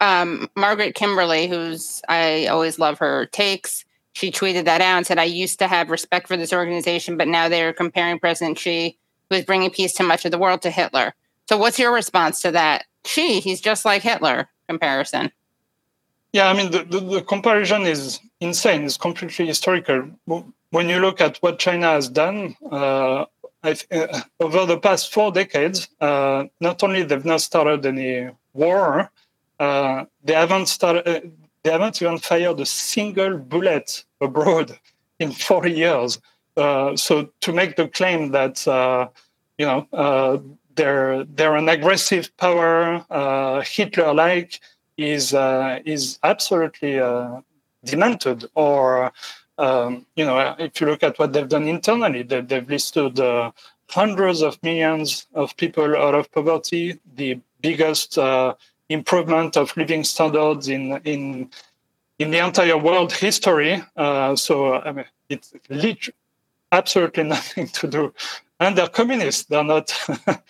um, 0.00 0.50
Margaret 0.54 0.94
kimberly 0.94 1.46
who's 1.46 2.02
I 2.08 2.46
always 2.46 2.78
love 2.78 2.98
her 2.98 3.26
takes, 3.26 3.84
she 4.12 4.30
tweeted 4.30 4.64
that 4.66 4.80
out 4.80 4.98
and 4.98 5.06
said, 5.06 5.18
"I 5.18 5.24
used 5.24 5.58
to 5.60 5.68
have 5.68 5.90
respect 5.90 6.28
for 6.28 6.36
this 6.36 6.52
organization, 6.52 7.16
but 7.16 7.28
now 7.28 7.48
they're 7.48 7.72
comparing 7.72 8.18
President 8.18 8.58
Xi, 8.58 8.98
who 9.30 9.36
is 9.36 9.44
bringing 9.44 9.70
peace 9.70 9.94
to 9.94 10.02
much 10.02 10.24
of 10.24 10.30
the 10.30 10.38
world, 10.38 10.62
to 10.62 10.70
Hitler." 10.70 11.14
So, 11.48 11.56
what's 11.56 11.78
your 11.78 11.92
response 11.92 12.40
to 12.42 12.50
that? 12.52 12.84
Xi, 13.04 13.40
he's 13.40 13.60
just 13.60 13.84
like 13.84 14.02
Hitler 14.02 14.48
comparison. 14.68 15.32
Yeah, 16.32 16.48
I 16.48 16.54
mean 16.54 16.70
the, 16.70 16.84
the, 16.84 17.00
the 17.00 17.22
comparison 17.22 17.82
is 17.82 18.20
insane. 18.40 18.84
It's 18.84 18.96
completely 18.96 19.46
historical 19.46 20.10
when 20.72 20.88
you 20.88 20.98
look 20.98 21.20
at 21.20 21.36
what 21.38 21.58
China 21.58 21.90
has 21.90 22.08
done 22.08 22.56
uh, 22.70 23.26
uh, 23.62 24.20
over 24.40 24.66
the 24.66 24.78
past 24.78 25.12
four 25.12 25.30
decades, 25.30 25.88
uh, 26.00 26.44
not 26.60 26.82
only 26.82 27.02
they've 27.02 27.24
not 27.24 27.42
started 27.42 27.84
any 27.86 28.30
war, 28.54 29.10
uh, 29.60 30.04
they 30.24 30.32
haven't 30.32 30.66
started. 30.66 31.06
Uh, 31.06 31.20
they 31.62 31.70
haven't 31.70 32.02
even 32.02 32.18
fired 32.18 32.58
a 32.58 32.66
single 32.66 33.38
bullet 33.38 34.04
abroad 34.20 34.76
in 35.20 35.30
40 35.30 35.70
years. 35.70 36.18
Uh, 36.56 36.96
so 36.96 37.30
to 37.40 37.52
make 37.52 37.76
the 37.76 37.86
claim 37.86 38.32
that 38.32 38.66
you 39.58 39.66
know 39.66 39.86
they're 40.74 41.24
they're 41.24 41.56
an 41.56 41.68
aggressive 41.68 42.34
power, 42.36 43.04
Hitler-like, 43.64 44.60
is 44.96 45.34
uh, 45.34 45.80
is 45.84 46.18
absolutely 46.22 46.98
uh, 46.98 47.40
demented. 47.84 48.44
Or 48.54 49.12
um, 49.58 50.06
you 50.16 50.24
know, 50.24 50.54
if 50.58 50.80
you 50.80 50.86
look 50.86 51.02
at 51.02 51.18
what 51.18 51.32
they've 51.32 51.48
done 51.48 51.68
internally, 51.68 52.22
they, 52.22 52.44
have 52.48 52.68
listed 52.68 53.20
uh, 53.20 53.52
hundreds 53.88 54.42
of 54.42 54.62
millions 54.62 55.26
of 55.34 55.56
people 55.56 55.96
out 55.96 56.14
of 56.14 56.30
poverty, 56.32 56.98
the 57.14 57.38
biggest 57.60 58.18
uh, 58.18 58.54
improvement 58.88 59.56
of 59.56 59.76
living 59.76 60.04
standards 60.04 60.68
in 60.68 61.00
in 61.04 61.50
in 62.18 62.30
the 62.30 62.38
entire 62.38 62.78
world 62.78 63.12
history. 63.12 63.82
Uh, 63.96 64.36
so 64.36 64.74
I 64.74 64.92
mean, 64.92 65.06
it's 65.28 65.52
literally 65.68 66.16
absolutely 66.70 67.24
nothing 67.36 67.68
to 67.68 67.86
do. 67.86 68.14
And 68.60 68.78
they're 68.78 68.88
communists. 68.88 69.44
They're 69.44 69.64
not. 69.64 69.92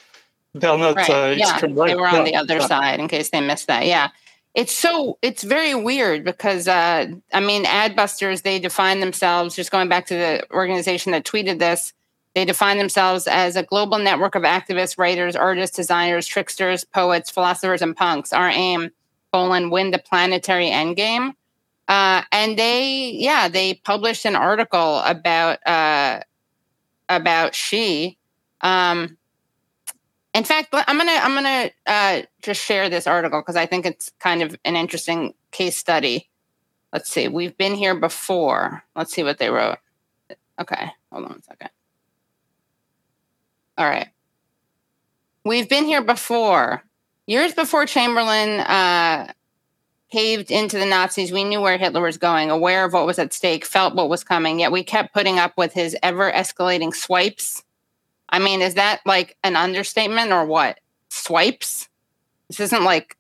they're 0.55 0.79
not 0.79 0.97
right. 0.97 1.11
uh, 1.11 1.35
yeah, 1.37 1.53
right. 1.53 1.89
They 1.89 1.95
were 1.95 2.09
on 2.09 2.25
the 2.25 2.35
other 2.35 2.57
yeah. 2.57 2.67
side 2.67 3.01
in 3.01 3.09
case 3.09 3.31
they 3.31 3.41
missed 3.41 3.67
that. 3.69 3.87
Yeah. 3.87 4.11
It's 4.55 4.77
so 4.77 5.17
it's 5.23 5.43
very 5.43 5.75
weird 5.75 6.25
because 6.25 6.69
uh, 6.69 7.07
I 7.33 7.41
mean 7.41 7.65
adbusters 7.65 8.43
they 8.43 8.59
define 8.59 9.01
themselves 9.01 9.57
just 9.57 9.71
going 9.71 9.89
back 9.89 10.07
to 10.07 10.15
the 10.15 10.47
organization 10.53 11.13
that 11.13 11.25
tweeted 11.25 11.59
this 11.59 11.95
they 12.35 12.45
define 12.45 12.79
themselves 12.79 13.27
as 13.27 13.57
a 13.57 13.63
global 13.63 13.99
network 13.99 14.35
of 14.35 14.43
activists, 14.43 14.99
writers, 14.99 15.37
artists, 15.37 15.77
designers, 15.77 16.27
tricksters, 16.27 16.85
poets, 16.85 17.31
philosophers, 17.31 17.83
and 17.83 17.95
punks. 17.95 18.33
Our 18.33 18.49
aim, 18.49 18.91
colon, 19.33 19.71
win 19.71 19.91
the 19.91 19.99
planetary 19.99 20.71
endgame. 20.71 21.35
Uh, 21.89 22.23
and 22.33 22.59
they, 22.59 23.11
yeah, 23.11 23.49
they 23.49 23.75
published 23.75 24.25
an 24.25 24.37
article 24.37 25.01
about 25.01 25.59
uh, 25.67 26.21
about 27.09 27.55
Xi, 27.55 28.17
Um, 28.63 29.19
in 30.35 30.45
fact, 30.45 30.69
I'm 30.73 30.97
gonna 30.97 31.13
I'm 31.13 31.35
gonna 31.35 31.71
uh, 31.87 32.23
just 32.41 32.63
share 32.63 32.89
this 32.89 33.07
article 33.07 33.41
because 33.41 33.57
I 33.57 33.67
think 33.67 33.85
it's 33.85 34.13
kind 34.19 34.43
of 34.43 34.57
an 34.65 34.77
interesting 34.77 35.35
case 35.51 35.77
study. 35.77 36.29
Let's 36.93 37.11
see. 37.11 37.29
We've 37.29 37.57
been 37.57 37.75
here 37.75 37.95
before. 37.95 38.85
Let's 38.97 39.13
see 39.13 39.23
what 39.23 39.39
they 39.39 39.51
wrote. 39.51 39.79
Okay, 40.61 40.93
hold 41.11 41.27
on 41.27 41.39
a 41.39 41.43
second. 41.43 41.71
All 43.77 43.87
right. 43.87 44.09
We've 45.45 45.69
been 45.69 45.85
here 45.85 46.03
before. 46.03 46.83
Years 47.27 47.55
before 47.55 47.87
Chamberlain 47.87 48.61
uh, 48.61 49.33
caved 50.11 50.51
into 50.51 50.79
the 50.79 50.87
Nazis, 50.87 51.33
we 51.33 51.45
knew 51.45 51.61
where 51.61 51.79
Hitler 51.79 52.03
was 52.03 52.19
going, 52.19 52.51
aware 52.51 52.85
of 52.85 52.93
what 52.93 53.07
was 53.07 53.19
at 53.19 53.33
stake, 53.33 53.65
felt 53.65 53.95
what 53.95 54.09
was 54.09 54.25
coming, 54.25 54.61
yet 54.61 54.73
we 54.73 54.85
kept 54.85 55.15
putting 55.15 55.39
up 55.39 55.57
with 55.57 55.73
his 55.73 55.97
ever 56.03 56.31
escalating 56.31 56.95
swipes. 56.95 57.65
I 58.33 58.39
mean, 58.39 58.63
is 58.63 58.75
that 58.75 59.03
like 59.05 59.37
an 59.45 59.55
understatement 59.55 60.33
or 60.33 60.47
what? 60.47 60.81
Swipes? 61.11 61.89
This 62.49 62.61
isn't 62.61 62.83
like 62.83 63.17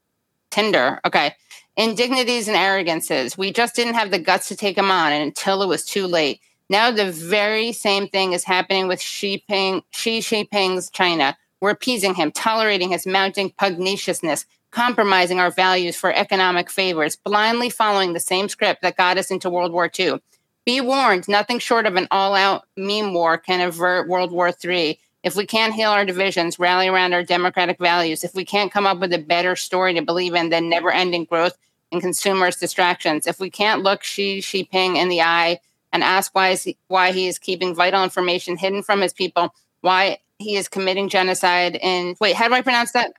Tinder. 0.51 1.01
Okay. 1.05 1.35
Indignities 1.77 2.48
and 2.48 2.57
arrogances. 2.57 3.37
We 3.37 3.53
just 3.53 3.77
didn't 3.77 3.94
have 3.94 4.11
the 4.11 4.18
guts 4.18 4.48
to 4.48 4.57
take 4.57 4.77
them 4.77 4.90
on 4.90 5.12
until 5.12 5.62
it 5.62 5.68
was 5.68 5.85
too 5.85 6.07
late. 6.07 6.40
Now 6.70 6.90
the 6.90 7.12
very 7.12 7.72
same 7.72 8.09
thing 8.09 8.33
is 8.33 8.44
happening 8.44 8.88
with 8.88 9.01
Xi, 9.01 9.44
Ping, 9.46 9.83
Xi 9.90 10.20
Jinping's 10.20 10.90
China. 10.90 11.37
We're 11.61 11.70
appeasing 11.70 12.14
him, 12.14 12.33
tolerating 12.33 12.90
his 12.90 13.07
mounting 13.07 13.51
pugnaciousness, 13.51 14.46
compromising 14.70 15.38
our 15.38 15.51
values 15.51 15.96
for 15.96 16.12
economic 16.12 16.70
favors, 16.70 17.16
blindly 17.16 17.68
following 17.68 18.14
the 18.14 18.20
same 18.20 18.48
script 18.48 18.81
that 18.83 18.96
got 18.96 19.18
us 19.18 19.31
into 19.31 19.51
World 19.51 19.72
War 19.72 19.90
II. 19.98 20.20
Be 20.64 20.81
warned, 20.81 21.29
nothing 21.29 21.59
short 21.59 21.87
of 21.87 21.96
an 21.96 22.07
all 22.11 22.35
out 22.35 22.66
meme 22.77 23.14
war 23.14 23.37
can 23.37 23.61
avert 23.61 24.09
World 24.09 24.31
War 24.31 24.53
III. 24.64 24.98
If 25.25 25.35
we 25.35 25.44
can't 25.44 25.75
heal 25.75 25.90
our 25.90 26.05
divisions, 26.05 26.59
rally 26.59 26.88
around 26.88 27.14
our 27.14 27.25
democratic 27.25 27.79
values, 27.79 28.22
if 28.22 28.35
we 28.35 28.44
can't 28.44 28.72
come 28.72 28.87
up 28.87 29.01
with 29.01 29.12
a 29.12 29.18
better 29.18 29.57
story 29.57 29.94
to 29.94 30.03
believe 30.03 30.35
in 30.35 30.51
than 30.51 30.68
never 30.68 30.92
ending 30.92 31.25
growth 31.25 31.57
and 31.90 32.01
consumers' 32.01 32.57
distractions, 32.57 33.27
if 33.27 33.40
we 33.40 33.51
can't 33.51 33.83
look 33.83 34.05
Xi 34.05 34.38
Jinping 34.38 34.96
in 34.96 35.09
the 35.09 35.20
eye 35.20 35.59
and 35.92 36.05
ask 36.05 36.35
why 36.35 36.51
is 36.51 36.62
he, 36.62 36.77
why 36.88 37.12
he 37.12 37.27
is 37.27 37.38
keeping 37.38 37.75
vital 37.75 38.03
information 38.03 38.57
hidden 38.57 38.83
from 38.83 39.01
his 39.01 39.12
people, 39.12 39.55
why 39.81 40.18
he 40.38 40.57
is 40.57 40.68
committing 40.68 41.09
genocide 41.09 41.77
in 41.81 42.14
wait, 42.20 42.37
how 42.37 42.48
do 42.48 42.55
I 42.55 42.62
pronounce 42.62 42.92
that? 42.92 43.12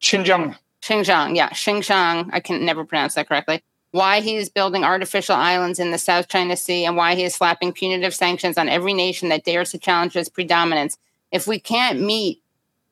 Xinjiang. 0.00 0.56
Xinjiang, 0.82 1.36
yeah, 1.36 1.50
Xinjiang. 1.50 2.30
I 2.32 2.40
can 2.40 2.64
never 2.64 2.84
pronounce 2.84 3.14
that 3.14 3.28
correctly. 3.28 3.62
Why 3.92 4.20
he 4.20 4.36
is 4.36 4.48
building 4.48 4.84
artificial 4.84 5.36
islands 5.36 5.78
in 5.78 5.90
the 5.90 5.98
South 5.98 6.28
China 6.28 6.56
Sea 6.56 6.84
and 6.84 6.96
why 6.96 7.14
he 7.14 7.24
is 7.24 7.34
slapping 7.34 7.72
punitive 7.72 8.14
sanctions 8.14 8.58
on 8.58 8.68
every 8.68 8.94
nation 8.94 9.28
that 9.28 9.44
dares 9.44 9.70
to 9.70 9.78
challenge 9.78 10.14
his 10.14 10.28
predominance. 10.28 10.98
If 11.30 11.46
we 11.46 11.58
can't 11.60 12.00
meet 12.00 12.42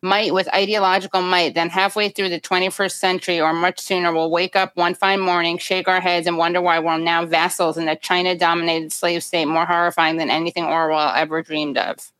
might 0.02 0.32
with 0.32 0.52
ideological 0.54 1.22
might, 1.22 1.54
then 1.54 1.68
halfway 1.68 2.08
through 2.08 2.30
the 2.30 2.40
21st 2.40 2.92
century 2.92 3.40
or 3.40 3.52
much 3.52 3.80
sooner, 3.80 4.12
we'll 4.12 4.30
wake 4.30 4.56
up 4.56 4.76
one 4.76 4.94
fine 4.94 5.20
morning, 5.20 5.58
shake 5.58 5.88
our 5.88 6.00
heads, 6.00 6.26
and 6.26 6.38
wonder 6.38 6.60
why 6.60 6.78
we're 6.78 6.98
now 6.98 7.26
vassals 7.26 7.76
in 7.76 7.88
a 7.88 7.96
China 7.96 8.36
dominated 8.36 8.92
slave 8.92 9.22
state 9.22 9.46
more 9.46 9.66
horrifying 9.66 10.16
than 10.16 10.30
anything 10.30 10.64
Orwell 10.64 11.12
ever 11.14 11.42
dreamed 11.42 11.76
of. 11.76 12.12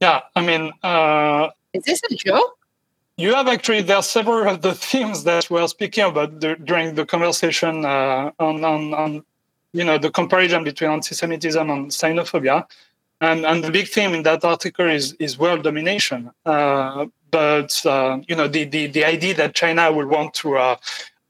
Yeah, 0.00 0.20
I 0.34 0.44
mean, 0.44 0.72
uh, 0.82 1.50
is 1.72 1.84
this 1.84 2.02
a 2.10 2.14
joke? 2.14 2.58
You 3.20 3.34
have 3.34 3.48
actually, 3.48 3.82
there 3.82 3.96
are 3.96 4.02
several 4.02 4.48
of 4.48 4.62
the 4.62 4.74
themes 4.74 5.24
that 5.24 5.50
we're 5.50 5.68
speaking 5.68 6.04
about 6.04 6.40
the, 6.40 6.56
during 6.56 6.94
the 6.94 7.04
conversation 7.04 7.84
uh, 7.84 8.30
on, 8.38 8.64
on, 8.64 8.94
on, 8.94 9.24
you 9.74 9.84
know, 9.84 9.98
the 9.98 10.10
comparison 10.10 10.64
between 10.64 10.90
anti 10.90 11.14
Semitism 11.14 11.68
and 11.68 11.90
xenophobia. 11.90 12.66
And, 13.20 13.44
and 13.44 13.62
the 13.62 13.70
big 13.70 13.88
theme 13.88 14.14
in 14.14 14.22
that 14.22 14.42
article 14.42 14.88
is, 14.88 15.12
is 15.18 15.38
world 15.38 15.64
domination. 15.64 16.30
Uh, 16.46 17.08
but 17.30 17.84
uh, 17.84 18.20
you 18.26 18.34
know 18.34 18.48
the, 18.48 18.64
the, 18.64 18.86
the 18.86 19.04
idea 19.04 19.34
that 19.34 19.54
China 19.54 19.92
will 19.92 20.06
want 20.06 20.32
to 20.34 20.56
uh, 20.56 20.76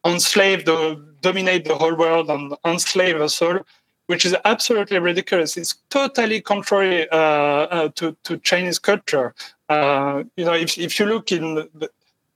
enslave 0.05 0.65
the 0.65 1.05
dominate 1.21 1.65
the 1.65 1.75
whole 1.75 1.97
world 1.97 2.31
and 2.31 2.55
enslave 2.65 3.21
us 3.21 3.43
all, 3.43 3.59
which 4.07 4.25
is 4.25 4.35
absolutely 4.45 4.99
ridiculous. 4.99 5.57
It's 5.57 5.75
totally 5.91 6.41
contrary 6.41 7.09
uh, 7.11 7.17
uh, 7.17 7.89
to 7.97 8.17
to 8.25 8.39
Chinese 8.39 8.79
culture. 8.79 9.35
Uh, 9.71 10.25
you 10.37 10.45
know, 10.45 10.53
if 10.53 10.77
if 10.79 10.99
you 10.99 11.07
look 11.07 11.31
in 11.31 11.55
the, 11.55 11.91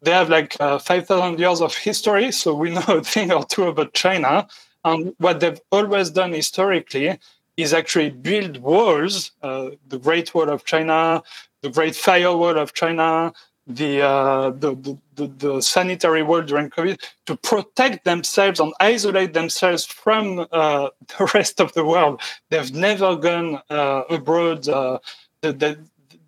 they 0.05 0.12
have 0.12 0.29
like 0.29 0.57
uh, 0.61 0.79
5,000 0.79 1.38
years 1.38 1.61
of 1.61 1.75
history, 1.77 2.31
so 2.31 2.55
we 2.55 2.70
know 2.70 2.85
a 2.88 3.03
thing 3.03 3.33
or 3.33 3.44
two 3.44 3.64
about 3.64 3.92
China. 3.94 4.47
And 4.85 5.14
what 5.18 5.40
they've 5.40 5.61
always 5.73 6.11
done 6.11 6.33
historically 6.33 7.18
is 7.57 7.73
actually 7.73 8.11
build 8.11 8.59
walls, 8.59 9.33
uh, 9.42 9.70
the 9.88 9.99
Great 9.99 10.35
Wall 10.35 10.51
of 10.51 10.64
China, 10.64 11.23
the 11.62 11.70
Great 11.70 11.97
Firewall 11.97 12.59
of 12.59 12.75
China, 12.75 13.33
the, 13.66 14.03
uh, 14.03 14.51
the, 14.51 14.75
the, 14.75 14.99
the, 15.14 15.27
the, 15.27 15.61
sanitary 15.62 16.23
wall 16.23 16.42
during 16.42 16.68
COVID 16.68 17.01
to 17.25 17.37
protect 17.37 18.05
themselves 18.05 18.61
and 18.61 18.75
isolate 18.79 19.33
themselves 19.33 19.87
from 19.87 20.47
uh, 20.53 20.90
the 21.18 21.31
rest 21.33 21.62
of 21.62 21.73
the 21.73 21.85
world. 21.85 22.20
They've 22.51 22.75
never 22.75 23.16
gone 23.16 23.62
uh, 23.70 24.03
abroad. 24.11 24.68
Uh, 24.68 24.99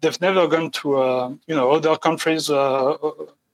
they've 0.01 0.21
never 0.21 0.47
gone 0.47 0.71
to 0.71 0.97
uh, 0.97 1.29
you 1.47 1.55
know 1.55 1.71
other 1.73 1.97
countries 1.97 2.51
uh, 2.51 2.97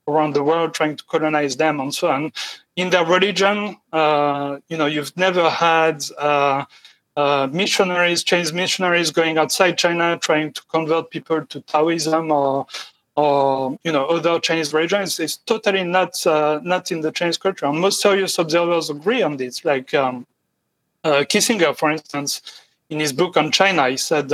around 0.08 0.34
the 0.34 0.42
world 0.42 0.74
trying 0.74 0.96
to 0.96 1.04
colonize 1.04 1.56
them 1.56 1.80
and 1.80 1.94
so 1.94 2.10
on. 2.10 2.32
In 2.76 2.90
their 2.90 3.04
religion, 3.04 3.76
you 3.92 4.76
know, 4.78 4.86
you've 4.86 5.16
never 5.16 5.48
had 5.50 6.02
uh, 7.16 7.48
missionaries, 7.52 8.22
Chinese 8.22 8.52
missionaries 8.52 9.10
going 9.10 9.38
outside 9.38 9.78
China 9.78 10.18
trying 10.18 10.52
to 10.52 10.62
convert 10.70 11.10
people 11.10 11.44
to 11.46 11.60
Taoism 11.62 12.30
or 12.30 12.66
or 13.14 13.78
you 13.84 13.92
know 13.92 14.06
other 14.06 14.40
Chinese 14.40 14.72
religions. 14.72 15.20
It's 15.20 15.36
totally 15.36 15.84
not 15.84 16.26
uh, 16.26 16.60
not 16.62 16.90
in 16.90 17.02
the 17.02 17.12
Chinese 17.12 17.36
culture. 17.36 17.66
And 17.66 17.78
most 17.78 18.00
serious 18.00 18.38
observers 18.38 18.88
agree 18.88 19.22
on 19.22 19.36
this. 19.36 19.64
Like 19.64 19.92
um, 19.92 20.26
uh, 21.04 21.24
Kissinger, 21.28 21.76
for 21.76 21.90
instance, 21.90 22.40
in 22.88 23.00
his 23.00 23.12
book 23.12 23.36
on 23.36 23.50
China, 23.52 23.88
he 23.88 23.96
said. 23.96 24.32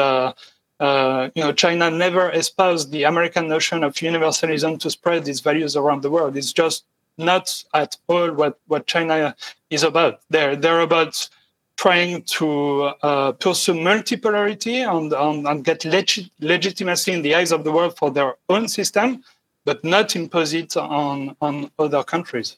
Uh, 0.80 1.30
you 1.34 1.42
know, 1.42 1.52
China 1.52 1.90
never 1.90 2.30
espoused 2.30 2.92
the 2.92 3.04
American 3.04 3.48
notion 3.48 3.82
of 3.82 4.00
universalism 4.00 4.78
to 4.78 4.90
spread 4.90 5.26
its 5.26 5.40
values 5.40 5.76
around 5.76 6.02
the 6.02 6.10
world. 6.10 6.36
It's 6.36 6.52
just 6.52 6.84
not 7.16 7.64
at 7.74 7.96
all 8.06 8.32
what, 8.32 8.58
what 8.68 8.86
China 8.86 9.34
is 9.70 9.82
about. 9.82 10.20
They're 10.30 10.54
they're 10.54 10.80
about 10.80 11.28
trying 11.76 12.22
to 12.22 12.90
uh, 13.02 13.32
pursue 13.32 13.74
multipolarity 13.74 14.84
and, 14.84 15.12
and, 15.12 15.46
and 15.46 15.64
get 15.64 15.84
leg- 15.84 16.28
legitimacy 16.40 17.12
in 17.12 17.22
the 17.22 17.36
eyes 17.36 17.52
of 17.52 17.62
the 17.62 17.70
world 17.70 17.96
for 17.96 18.10
their 18.10 18.34
own 18.48 18.66
system, 18.66 19.22
but 19.64 19.84
not 19.84 20.16
impose 20.16 20.52
it 20.54 20.76
on, 20.76 21.36
on 21.40 21.70
other 21.78 22.02
countries. 22.02 22.56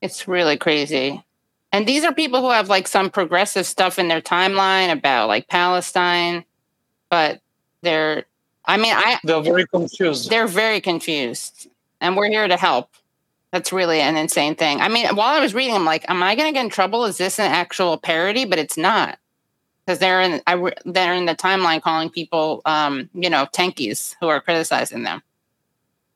It's 0.00 0.26
really 0.26 0.56
crazy. 0.56 1.22
And 1.72 1.86
these 1.86 2.04
are 2.04 2.14
people 2.14 2.40
who 2.40 2.50
have 2.50 2.70
like 2.70 2.88
some 2.88 3.10
progressive 3.10 3.66
stuff 3.66 3.98
in 3.98 4.08
their 4.08 4.22
timeline 4.22 4.90
about 4.90 5.28
like 5.28 5.48
Palestine, 5.48 6.44
but 7.10 7.40
they're, 7.82 8.24
I 8.64 8.76
mean, 8.76 8.94
I, 8.94 9.18
they're 9.24 9.42
very 9.42 9.66
confused. 9.66 10.30
They're 10.30 10.46
very 10.46 10.80
confused. 10.80 11.68
And 12.00 12.16
we're 12.16 12.28
here 12.28 12.46
to 12.46 12.56
help. 12.56 12.90
That's 13.50 13.72
really 13.72 14.00
an 14.00 14.16
insane 14.16 14.54
thing. 14.56 14.80
I 14.80 14.88
mean, 14.88 15.06
while 15.16 15.34
I 15.34 15.40
was 15.40 15.54
reading, 15.54 15.74
I'm 15.74 15.86
like, 15.86 16.08
am 16.10 16.22
I 16.22 16.34
going 16.34 16.48
to 16.48 16.52
get 16.52 16.64
in 16.64 16.70
trouble? 16.70 17.06
Is 17.06 17.16
this 17.16 17.38
an 17.38 17.50
actual 17.50 17.96
parody? 17.96 18.44
But 18.44 18.58
it's 18.58 18.76
not 18.76 19.18
because 19.84 19.98
they're 20.00 20.20
in 20.20 20.42
I, 20.46 20.72
they're 20.84 21.14
in 21.14 21.24
the 21.24 21.34
timeline 21.34 21.80
calling 21.80 22.10
people, 22.10 22.60
um, 22.66 23.08
you 23.14 23.30
know, 23.30 23.46
tankies 23.52 24.14
who 24.20 24.28
are 24.28 24.40
criticizing 24.40 25.02
them. 25.02 25.22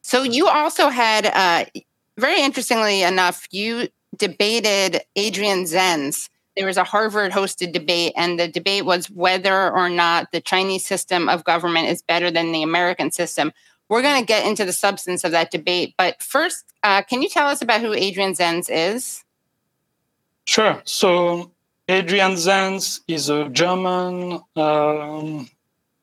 So 0.03 0.23
you 0.23 0.47
also 0.47 0.89
had, 0.89 1.27
uh, 1.27 1.65
very 2.19 2.43
interestingly 2.43 3.03
enough, 3.03 3.47
you 3.51 3.89
debated 4.17 5.01
Adrian 5.17 5.65
Zenz. 5.65 6.29
There 6.57 6.67
was 6.67 6.77
a 6.77 6.85
Harvard 6.85 7.33
hosted 7.33 7.73
debate, 7.73 8.13
and 8.17 8.39
the 8.39 8.49
debate 8.49 8.85
was 8.85 9.11
whether 9.11 9.71
or 9.71 9.89
not 9.89 10.33
the 10.33 10.41
Chinese 10.41 10.85
system 10.85 11.29
of 11.29 11.45
government 11.45 11.89
is 11.89 12.03
better 12.03 12.31
than 12.31 12.53
the 12.53 12.63
American 12.63 13.11
system. 13.11 13.53
We're 13.89 14.03
going 14.03 14.21
to 14.21 14.27
get 14.27 14.47
into 14.47 14.65
the 14.65 14.73
substance 14.73 15.25
of 15.25 15.33
that 15.33 15.51
debate. 15.51 15.95
But 15.97 16.23
first, 16.23 16.65
uh, 16.83 17.03
can 17.03 17.23
you 17.23 17.29
tell 17.29 17.49
us 17.49 17.63
about 17.63 17.81
who 17.81 17.93
Adrian 17.93 18.33
Zenz 18.35 18.69
is? 18.71 19.25
Sure. 20.45 20.81
So, 20.85 21.53
Adrian 21.89 22.33
Zenz 22.33 23.01
is 23.09 23.29
a 23.29 23.49
German 23.49 24.41
um, 24.57 25.49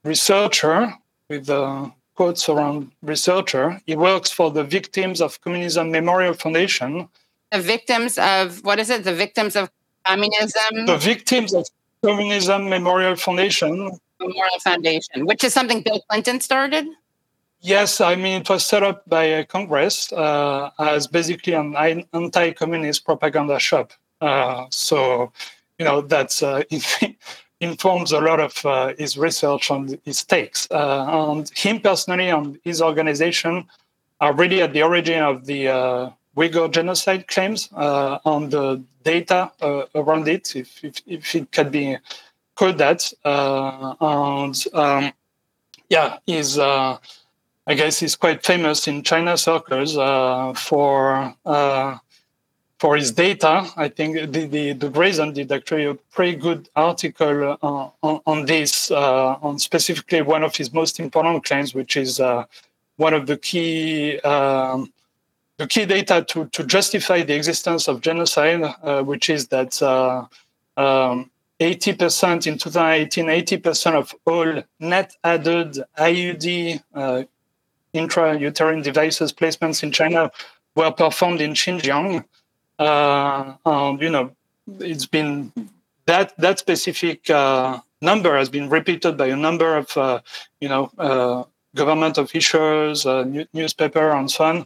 researcher 0.04 0.94
with 1.30 1.50
uh, 1.50 1.90
quotes 2.16 2.50
around 2.50 2.92
researcher. 3.02 3.82
He 3.86 3.96
works 3.96 4.32
for 4.32 4.52
the 4.52 4.64
Victims 4.64 5.22
of 5.22 5.40
Communism 5.42 5.92
Memorial 5.92 6.34
Foundation. 6.34 7.08
The 7.52 7.62
victims 7.62 8.18
of, 8.18 8.64
what 8.64 8.78
is 8.78 8.90
it? 8.90 9.04
The 9.04 9.16
victims 9.16 9.56
of 9.56 9.72
communism? 10.06 10.86
The 10.86 10.98
Victims 10.98 11.54
of 11.54 11.68
Communism 12.04 12.70
Memorial 12.70 13.16
Foundation. 13.16 13.98
Memorial 14.20 14.60
Foundation, 14.64 15.26
which 15.26 15.44
is 15.44 15.54
something 15.54 15.82
Bill 15.82 16.02
Clinton 16.10 16.40
started? 16.42 16.88
Yes, 17.62 18.00
I 18.00 18.16
mean, 18.16 18.42
it 18.42 18.50
was 18.50 18.66
set 18.66 18.84
up 18.84 19.04
by 19.08 19.44
Congress 19.44 20.14
uh, 20.14 20.70
as 20.80 21.08
basically 21.08 21.54
an 21.54 21.76
anti 22.14 22.52
communist 22.52 23.06
propaganda 23.06 23.60
shop. 23.60 23.92
Uh, 24.22 24.66
so, 24.70 25.32
you 25.78 25.86
know, 25.86 26.02
that's 26.02 26.42
uh, 26.42 26.64
informs 27.60 28.14
a 28.14 28.22
lot 28.22 28.40
of 28.40 28.66
uh, 28.66 28.94
his 28.98 29.18
research 29.18 29.72
on 29.72 30.00
his 30.06 30.24
takes. 30.24 30.70
Uh, 30.72 31.32
and 31.32 31.52
him 31.56 31.82
personally 31.82 32.30
and 32.30 32.58
his 32.64 32.82
organization 32.82 33.66
are 34.22 34.34
really 34.34 34.62
at 34.62 34.72
the 34.72 34.82
origin 34.82 35.22
of 35.22 35.46
the 35.46 35.68
uh, 35.68 36.10
Uyghur 36.36 36.72
genocide 36.72 37.28
claims 37.28 37.70
uh, 37.76 38.20
on 38.26 38.50
the 38.50 38.82
data 39.04 39.52
uh, 39.62 39.84
around 39.96 40.28
it, 40.28 40.56
if, 40.56 40.84
if, 40.84 41.02
if, 41.06 41.36
it 41.36 41.52
can 41.52 41.70
be 41.70 41.98
called 42.56 42.78
that. 42.78 43.12
Uh, 43.26 43.96
and 44.00 44.64
um, 44.74 45.12
yeah, 45.90 46.18
he's, 46.26 46.58
I 46.60 47.00
guess 47.68 48.00
he's 48.00 48.16
quite 48.16 48.46
famous 48.46 48.88
in 48.88 49.04
China 49.04 49.38
circles 49.38 49.96
for 50.60 51.36
for 52.80 52.96
his 52.96 53.12
data, 53.12 53.70
I 53.76 53.90
think 53.90 54.32
the, 54.32 54.46
the, 54.46 54.74
the 54.74 55.32
did 55.34 55.52
actually 55.52 55.84
a 55.84 55.96
pretty 55.96 56.38
good 56.38 56.70
article 56.78 57.58
uh, 57.62 57.90
on, 58.02 58.22
on, 58.26 58.46
this, 58.46 58.90
uh, 58.90 59.36
on 59.42 59.60
specifically 59.60 60.22
one 60.22 60.44
of 60.44 60.56
his 60.56 60.74
most 60.74 61.00
important 61.00 61.44
claims, 61.44 61.76
which 61.76 61.98
is 61.98 62.22
uh, 62.22 62.46
one 62.96 63.14
of 63.14 63.28
the 63.28 63.36
key 63.36 64.20
um, 64.22 64.94
the 65.60 65.68
key 65.68 65.86
data 65.86 66.26
to, 66.30 66.46
to 66.48 66.64
justify 66.64 67.22
the 67.22 67.36
existence 67.36 67.90
of 67.90 68.00
genocide, 68.00 68.64
uh, 68.82 69.04
which 69.04 69.30
is 69.30 69.50
that 69.50 69.80
uh, 69.82 70.26
um, 70.78 71.30
80% 71.60 72.48
in 72.48 72.58
2018, 72.58 73.26
80% 73.26 73.94
of 73.94 74.16
all 74.26 74.64
net 74.80 75.18
added 75.22 75.78
IUD 75.98 76.82
uh, 76.96 77.24
intrauterine 77.94 78.82
devices 78.82 79.34
placements 79.34 79.84
in 79.84 79.92
China 79.92 80.32
were 80.76 80.92
performed 80.92 81.42
in 81.42 81.52
Xinjiang. 81.52 82.24
Uh, 82.80 83.54
and 83.66 84.02
you 84.02 84.10
know, 84.10 84.32
it's 84.80 85.08
been 85.08 85.52
that 86.06 86.38
that 86.38 86.60
specific 86.60 87.30
uh, 87.30 87.82
number 88.02 88.38
has 88.38 88.48
been 88.48 88.70
repeated 88.70 89.18
by 89.18 89.28
a 89.28 89.36
number 89.36 89.76
of 89.76 89.98
uh, 89.98 90.22
you 90.62 90.70
know 90.70 91.46
government 91.76 92.18
officials, 92.18 93.06
newspaper, 93.54 94.12
and 94.12 94.32
so 94.32 94.46
on 94.46 94.66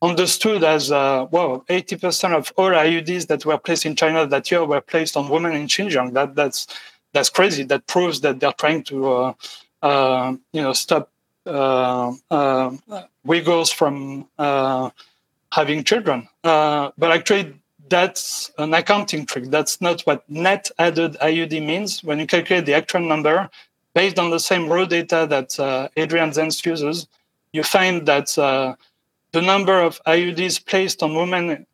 understood 0.00 0.62
as 0.64 0.92
uh, 0.92 1.26
well 1.30 1.64
80% 1.68 2.32
of 2.32 2.52
all 2.56 2.70
IUDs 2.70 3.26
that 3.26 3.44
were 3.44 3.58
placed 3.58 3.84
in 3.86 3.96
China 3.96 4.26
that 4.26 4.50
year 4.50 4.64
were 4.64 4.80
placed 4.80 5.16
on 5.16 5.28
women 5.28 5.52
in 5.52 5.66
Xinjiang. 5.66 6.14
That 6.14 6.34
that's 6.34 6.66
that's 7.12 7.30
crazy. 7.30 7.64
That 7.64 7.86
proves 7.86 8.20
that 8.20 8.40
they're 8.40 8.52
trying 8.52 8.84
to 8.84 9.12
uh, 9.12 9.32
uh, 9.82 10.36
you 10.52 10.62
know 10.62 10.72
stop 10.72 11.10
Uyghurs 11.46 12.20
from 13.74 14.26
having 15.52 15.84
children. 15.84 16.28
Uh, 16.44 16.90
but 16.98 17.10
actually, 17.10 17.54
that's 17.88 18.52
an 18.58 18.74
accounting 18.74 19.26
trick. 19.26 19.44
That's 19.44 19.80
not 19.80 20.02
what 20.02 20.28
net 20.28 20.70
added 20.78 21.16
IUD 21.20 21.64
means. 21.64 22.04
When 22.04 22.18
you 22.18 22.26
calculate 22.26 22.66
the 22.66 22.74
actual 22.74 23.00
number 23.00 23.48
based 23.94 24.18
on 24.18 24.30
the 24.30 24.38
same 24.38 24.68
raw 24.68 24.84
data 24.84 25.26
that 25.28 25.58
uh, 25.58 25.88
Adrian 25.96 26.30
Zenz 26.30 26.64
uses, 26.64 27.08
you 27.52 27.62
find 27.62 28.06
that 28.06 28.36
uh, 28.36 28.74
the 29.32 29.42
number 29.42 29.80
of 29.80 30.00
IUDs 30.04 30.64
placed 30.64 31.02
on 31.02 31.14
women 31.14 31.66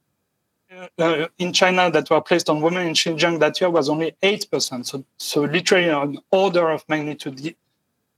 uh, 0.98 1.26
in 1.38 1.52
China 1.52 1.90
that 1.90 2.10
were 2.10 2.20
placed 2.20 2.50
on 2.50 2.60
women 2.60 2.86
in 2.86 2.94
Xinjiang 2.94 3.38
that 3.40 3.60
year 3.60 3.70
was 3.70 3.88
only 3.88 4.14
8%. 4.22 4.84
So, 4.84 5.04
so 5.18 5.42
literally 5.42 5.88
an 5.88 6.18
order 6.30 6.70
of 6.70 6.84
magnitude 6.88 7.54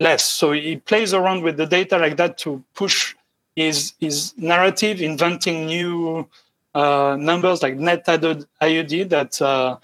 less. 0.01 0.25
So 0.25 0.53
he 0.53 0.77
plays 0.77 1.13
around 1.13 1.43
with 1.43 1.57
the 1.57 1.67
data 1.67 1.99
like 1.99 2.17
that 2.17 2.39
to 2.39 2.63
push 2.75 3.15
his, 3.55 3.93
is 4.01 4.35
narrative 4.37 5.01
inventing 5.01 5.67
new 5.67 6.29
uh, 6.75 7.17
numbers 7.19 7.63
like 7.63 7.77
net 7.77 8.05
added 8.07 8.47
IUD 8.61 9.09
that 9.09 9.41
uh, 9.41 9.79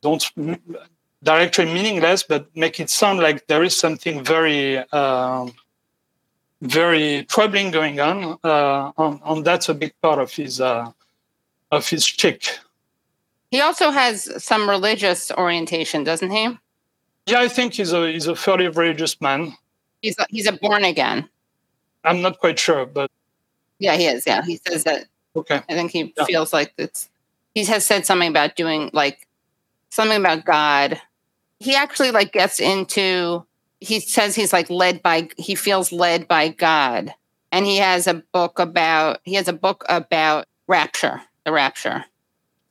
don't 0.00 0.30
they're 1.24 1.66
meaningless, 1.66 2.22
but 2.22 2.54
make 2.54 2.78
it 2.80 2.90
sound 2.90 3.18
like 3.20 3.46
there 3.46 3.62
is 3.62 3.76
something 3.76 4.22
very 4.22 4.84
uh, 4.92 5.46
very 6.64 7.24
troubling 7.28 7.70
going 7.70 8.00
on, 8.00 8.38
uh, 8.42 8.90
on, 8.96 9.42
that's 9.42 9.68
a 9.68 9.74
big 9.74 9.92
part 10.00 10.18
of 10.18 10.32
his 10.32 10.60
uh, 10.60 10.90
of 11.70 11.88
his 11.88 12.04
chick. 12.04 12.58
He 13.50 13.60
also 13.60 13.90
has 13.90 14.42
some 14.42 14.68
religious 14.68 15.30
orientation, 15.30 16.04
doesn't 16.04 16.30
he? 16.30 16.58
Yeah, 17.26 17.40
I 17.40 17.48
think 17.48 17.74
he's 17.74 17.92
a 17.92 18.10
he's 18.10 18.26
a 18.26 18.34
fairly 18.34 18.68
religious 18.68 19.20
man. 19.20 19.56
He's 20.02 20.18
a, 20.18 20.26
he's 20.28 20.46
a 20.46 20.52
born 20.52 20.84
again. 20.84 21.28
I'm 22.04 22.20
not 22.20 22.38
quite 22.38 22.58
sure, 22.58 22.84
but 22.86 23.10
yeah, 23.78 23.96
he 23.96 24.06
is. 24.06 24.26
Yeah, 24.26 24.42
he 24.42 24.60
says 24.66 24.84
that. 24.84 25.06
Okay. 25.36 25.62
I 25.68 25.74
think 25.74 25.90
he 25.90 26.12
yeah. 26.16 26.24
feels 26.24 26.52
like 26.52 26.72
it's. 26.78 27.08
He 27.54 27.64
has 27.64 27.86
said 27.86 28.04
something 28.04 28.28
about 28.28 28.56
doing 28.56 28.90
like 28.92 29.26
something 29.90 30.18
about 30.18 30.44
God. 30.44 31.00
He 31.60 31.74
actually 31.74 32.10
like 32.10 32.32
gets 32.32 32.60
into. 32.60 33.44
He 33.84 34.00
says 34.00 34.34
he's 34.34 34.52
like 34.52 34.70
led 34.70 35.02
by. 35.02 35.28
He 35.36 35.54
feels 35.54 35.92
led 35.92 36.28
by 36.28 36.48
God, 36.48 37.14
and 37.52 37.66
he 37.66 37.78
has 37.78 38.06
a 38.06 38.14
book 38.14 38.58
about. 38.58 39.20
He 39.24 39.34
has 39.34 39.48
a 39.48 39.52
book 39.52 39.84
about 39.88 40.46
rapture, 40.66 41.22
the 41.44 41.52
rapture. 41.52 42.04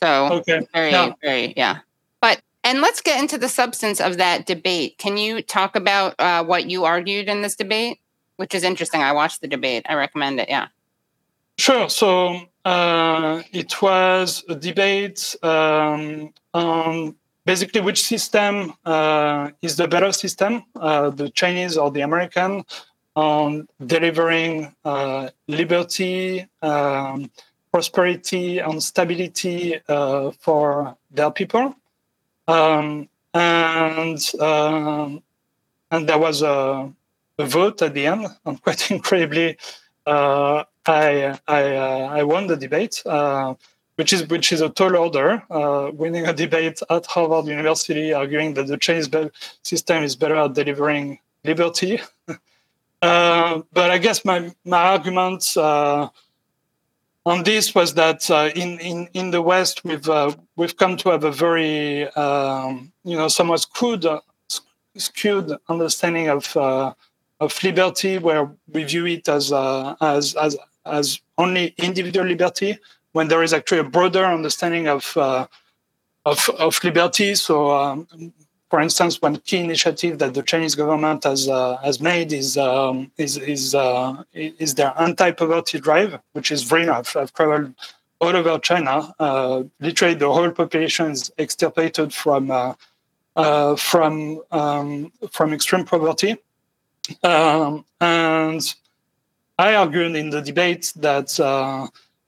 So 0.01 0.33
okay. 0.33 0.67
very, 0.73 0.91
yeah. 0.91 1.13
very, 1.21 1.53
yeah. 1.55 1.79
But 2.21 2.41
and 2.63 2.81
let's 2.81 3.01
get 3.01 3.19
into 3.19 3.37
the 3.37 3.49
substance 3.49 4.01
of 4.01 4.17
that 4.17 4.45
debate. 4.45 4.97
Can 4.97 5.17
you 5.17 5.41
talk 5.41 5.75
about 5.75 6.15
uh, 6.19 6.43
what 6.43 6.69
you 6.69 6.85
argued 6.85 7.29
in 7.29 7.41
this 7.41 7.55
debate? 7.55 7.99
which 8.37 8.55
is 8.55 8.63
interesting. 8.63 9.01
I 9.01 9.11
watched 9.11 9.41
the 9.41 9.47
debate. 9.47 9.85
I 9.87 9.95
recommend 9.95 10.39
it. 10.39 10.49
Yeah. 10.49 10.67
Sure. 11.57 11.89
So 11.89 12.41
uh, 12.65 13.43
it 13.51 13.81
was 13.81 14.43
a 14.49 14.55
debate 14.55 15.35
um, 15.43 16.33
on 16.53 17.15
basically 17.45 17.81
which 17.81 18.01
system 18.03 18.73
uh, 18.85 19.49
is 19.61 19.77
the 19.77 19.87
better 19.87 20.11
system, 20.11 20.63
uh, 20.75 21.09
the 21.09 21.29
Chinese 21.29 21.77
or 21.77 21.91
the 21.91 22.01
American, 22.01 22.63
on 23.15 23.67
delivering 23.85 24.73
uh, 24.85 25.29
liberty, 25.47 26.47
um, 26.61 27.29
prosperity, 27.71 28.59
and 28.59 28.81
stability 28.81 29.79
uh, 29.87 30.31
for 30.39 30.97
their 31.11 31.31
people. 31.31 31.75
Um, 32.47 33.09
and 33.33 34.19
um, 34.39 35.23
and 35.91 36.09
there 36.09 36.17
was 36.19 36.41
a 36.41 36.91
a 37.39 37.45
vote 37.45 37.81
at 37.81 37.93
the 37.93 38.05
end, 38.05 38.27
and 38.45 38.61
quite 38.63 38.91
incredibly, 38.91 39.57
uh, 40.05 40.63
I 40.85 41.39
I, 41.47 41.75
uh, 41.75 42.09
I 42.11 42.23
won 42.23 42.47
the 42.47 42.57
debate, 42.57 43.01
which 43.95 44.13
is 44.13 44.27
which 44.27 44.51
is 44.51 44.61
a 44.61 44.69
tall 44.69 44.95
order. 44.95 45.43
Uh, 45.49 45.91
winning 45.93 46.25
a 46.25 46.33
debate 46.33 46.79
at 46.89 47.05
Harvard 47.05 47.45
University, 47.45 48.13
arguing 48.13 48.53
that 48.55 48.67
the 48.67 48.77
Chinese 48.77 49.09
system 49.63 50.03
is 50.03 50.15
better 50.15 50.35
at 50.35 50.53
delivering 50.53 51.19
liberty. 51.43 51.99
Uh, 53.01 53.61
but 53.73 53.91
I 53.91 53.97
guess 53.97 54.23
my 54.23 54.49
my 54.63 54.81
argument 54.81 55.57
uh, 55.57 56.07
on 57.25 57.43
this 57.43 57.75
was 57.75 57.95
that 57.95 58.29
in, 58.55 58.79
in 58.79 59.09
in 59.13 59.31
the 59.31 59.41
West 59.41 59.83
we've 59.83 60.07
we've 60.55 60.77
come 60.77 60.95
to 60.95 61.09
have 61.09 61.25
a 61.25 61.31
very 61.31 62.07
um, 62.11 62.93
you 63.03 63.17
know 63.17 63.27
somewhat 63.27 63.59
skewed 63.59 64.05
skewed 64.95 65.51
understanding 65.67 66.29
of 66.29 66.55
of 67.43 67.63
liberty, 67.63 68.17
where 68.17 68.49
we 68.71 68.83
view 68.83 69.05
it 69.05 69.27
as 69.27 69.51
uh, 69.51 69.95
as 70.01 70.35
as 70.35 70.57
as 70.85 71.19
only 71.37 71.73
individual 71.77 72.25
liberty, 72.25 72.77
when 73.13 73.29
there 73.29 73.41
is 73.41 73.53
actually 73.53 73.79
a 73.79 73.83
broader 73.83 74.25
understanding 74.25 74.87
of 74.87 75.15
uh, 75.15 75.47
of, 76.25 76.49
of 76.59 76.83
liberty. 76.83 77.35
So, 77.35 77.71
um, 77.71 78.07
for 78.69 78.81
instance, 78.81 79.21
one 79.21 79.37
key 79.37 79.59
initiative 79.59 80.19
that 80.19 80.33
the 80.33 80.41
Chinese 80.41 80.75
government 80.75 81.23
has 81.23 81.47
uh, 81.47 81.77
has 81.77 82.01
made 82.01 82.33
is 82.33 82.57
um, 82.57 83.11
is 83.17 83.37
is, 83.37 83.75
uh, 83.75 84.23
is 84.33 84.75
their 84.75 84.93
anti-poverty 84.99 85.79
drive, 85.79 86.19
which 86.33 86.51
is 86.51 86.63
very. 86.63 86.89
I've, 86.89 87.15
I've 87.15 87.33
traveled 87.33 87.73
all 88.19 88.35
over 88.35 88.57
China. 88.59 89.13
Uh, 89.19 89.63
literally, 89.79 90.15
the 90.15 90.31
whole 90.31 90.51
population 90.51 91.11
is 91.11 91.31
extirpated 91.37 92.13
from 92.13 92.49
uh, 92.49 92.73
uh, 93.35 93.75
from 93.75 94.41
um, 94.51 95.11
from 95.31 95.53
extreme 95.53 95.85
poverty. 95.85 96.37
Um, 97.21 97.85
and 97.99 98.75
I 99.59 99.75
argued 99.75 100.15
in 100.15 100.29
the 100.29 100.41
debate 100.41 100.93
that 100.95 101.37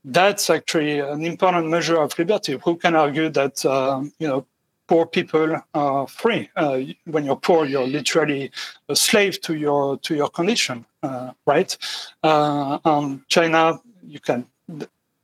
that's 0.05 0.49
actually 0.49 0.99
an 0.99 1.25
important 1.25 1.67
measure 1.67 1.97
of 1.97 2.17
liberty. 2.17 2.57
Who 2.63 2.77
can 2.77 2.95
argue 2.95 3.29
that 3.29 3.65
uh, 3.65 4.03
you 4.19 4.27
know 4.27 4.45
poor 4.87 5.05
people 5.07 5.61
are 5.73 6.07
free? 6.07 6.49
Uh, 6.55 6.81
when 7.05 7.25
you're 7.25 7.35
poor, 7.35 7.65
you're 7.65 7.87
literally 7.87 8.51
a 8.87 8.95
slave 8.95 9.41
to 9.41 9.55
your 9.55 9.97
to 9.99 10.15
your 10.15 10.29
condition, 10.29 10.85
uh, 11.01 11.31
right? 11.47 11.75
Uh, 12.23 12.77
um, 12.85 13.25
China, 13.27 13.81
you 14.07 14.19
can 14.19 14.45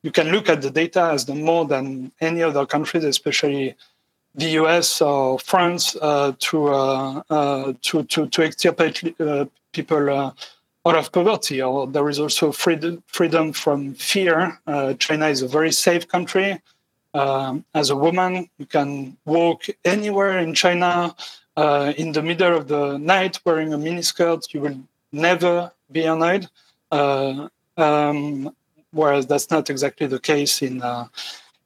you 0.02 0.12
can 0.12 0.30
look 0.30 0.50
at 0.50 0.62
the 0.63 0.72
data 0.72 1.12
as 1.13 1.26
the 1.26 1.36
more 1.36 1.65
than 1.65 2.12
any 2.20 2.41
other 2.41 2.65
countries, 2.65 3.04
especially 3.04 3.76
the 4.34 4.50
US 4.62 5.02
or 5.02 5.38
France, 5.39 5.96
uh, 6.02 6.32
to, 6.39 6.70
uh, 6.70 7.22
uh, 7.30 7.74
to, 7.82 8.04
to 8.04 8.28
to 8.28 8.44
extirpate 8.44 9.15
people 9.74 10.34
out 10.86 10.96
of 10.96 11.12
poverty. 11.12 11.62
Or 11.62 11.88
there 11.88 12.10
is 12.10 12.20
also 12.20 12.52
freedom 12.52 13.04
freedom 13.08 13.54
from 13.54 13.94
fear. 13.96 14.60
Uh, 14.67 14.94
China 14.96 15.28
is 15.28 15.41
a 15.41 15.48
very 15.48 15.72
safe 15.72 16.08
country. 16.08 16.62
Um, 17.13 17.65
as 17.74 17.89
a 17.89 17.96
woman, 17.96 18.50
you 18.58 18.65
can 18.65 19.17
walk 19.26 19.65
anywhere 19.84 20.39
in 20.39 20.54
China 20.54 21.15
in 21.98 22.13
the 22.13 22.24
middle 22.24 22.58
of 22.58 22.67
the 22.67 22.98
night 22.98 23.39
wearing 23.46 23.74
a 23.74 23.78
miniskirt. 23.78 24.54
You 24.54 24.62
will 24.62 24.80
never 25.12 25.72
be 25.91 26.04
annoyed. 26.06 26.48
Um, 27.78 28.56
whereas 28.91 29.26
that's 29.26 29.50
not 29.50 29.70
exactly 29.70 30.08
the 30.08 30.20
case 30.20 30.62
in 30.62 30.82
uh, 30.82 31.08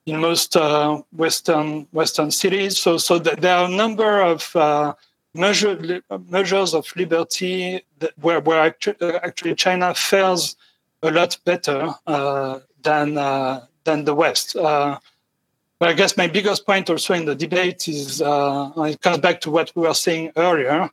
in 0.06 0.20
most 0.20 0.56
uh, 0.56 1.02
Western 1.12 1.88
Western 1.92 2.32
cities. 2.32 2.78
So 2.78 2.98
so 2.98 3.20
th- 3.20 3.38
there 3.38 3.56
are 3.56 3.66
a 3.66 3.76
number 3.76 4.22
of 4.22 4.56
uh, 4.56 4.94
measure, 5.36 6.02
measures 6.30 6.74
of 6.74 6.86
liberty 6.96 7.82
that, 8.00 8.12
where 8.20 8.40
where 8.40 8.62
actu- 8.62 8.96
uh, 9.02 9.20
actually 9.24 9.56
China 9.56 9.94
fares 9.94 10.56
a 11.04 11.12
lot 11.12 11.38
better 11.46 11.94
uh, 12.08 12.60
than 12.82 13.18
uh, 13.18 13.66
than 13.84 14.06
the 14.06 14.16
West. 14.16 14.56
but 14.56 15.90
I 15.90 15.94
guess 15.94 16.18
my 16.18 16.28
biggest 16.28 16.66
point 16.66 16.90
also 16.90 17.14
in 17.14 17.26
the 17.26 17.36
debate 17.36 17.88
is 17.88 18.22
it 18.22 19.02
comes 19.02 19.20
back 19.20 19.42
to 19.42 19.52
what 19.52 19.72
we 19.76 19.84
were 19.84 19.94
saying 19.94 20.32
earlier. 20.36 20.90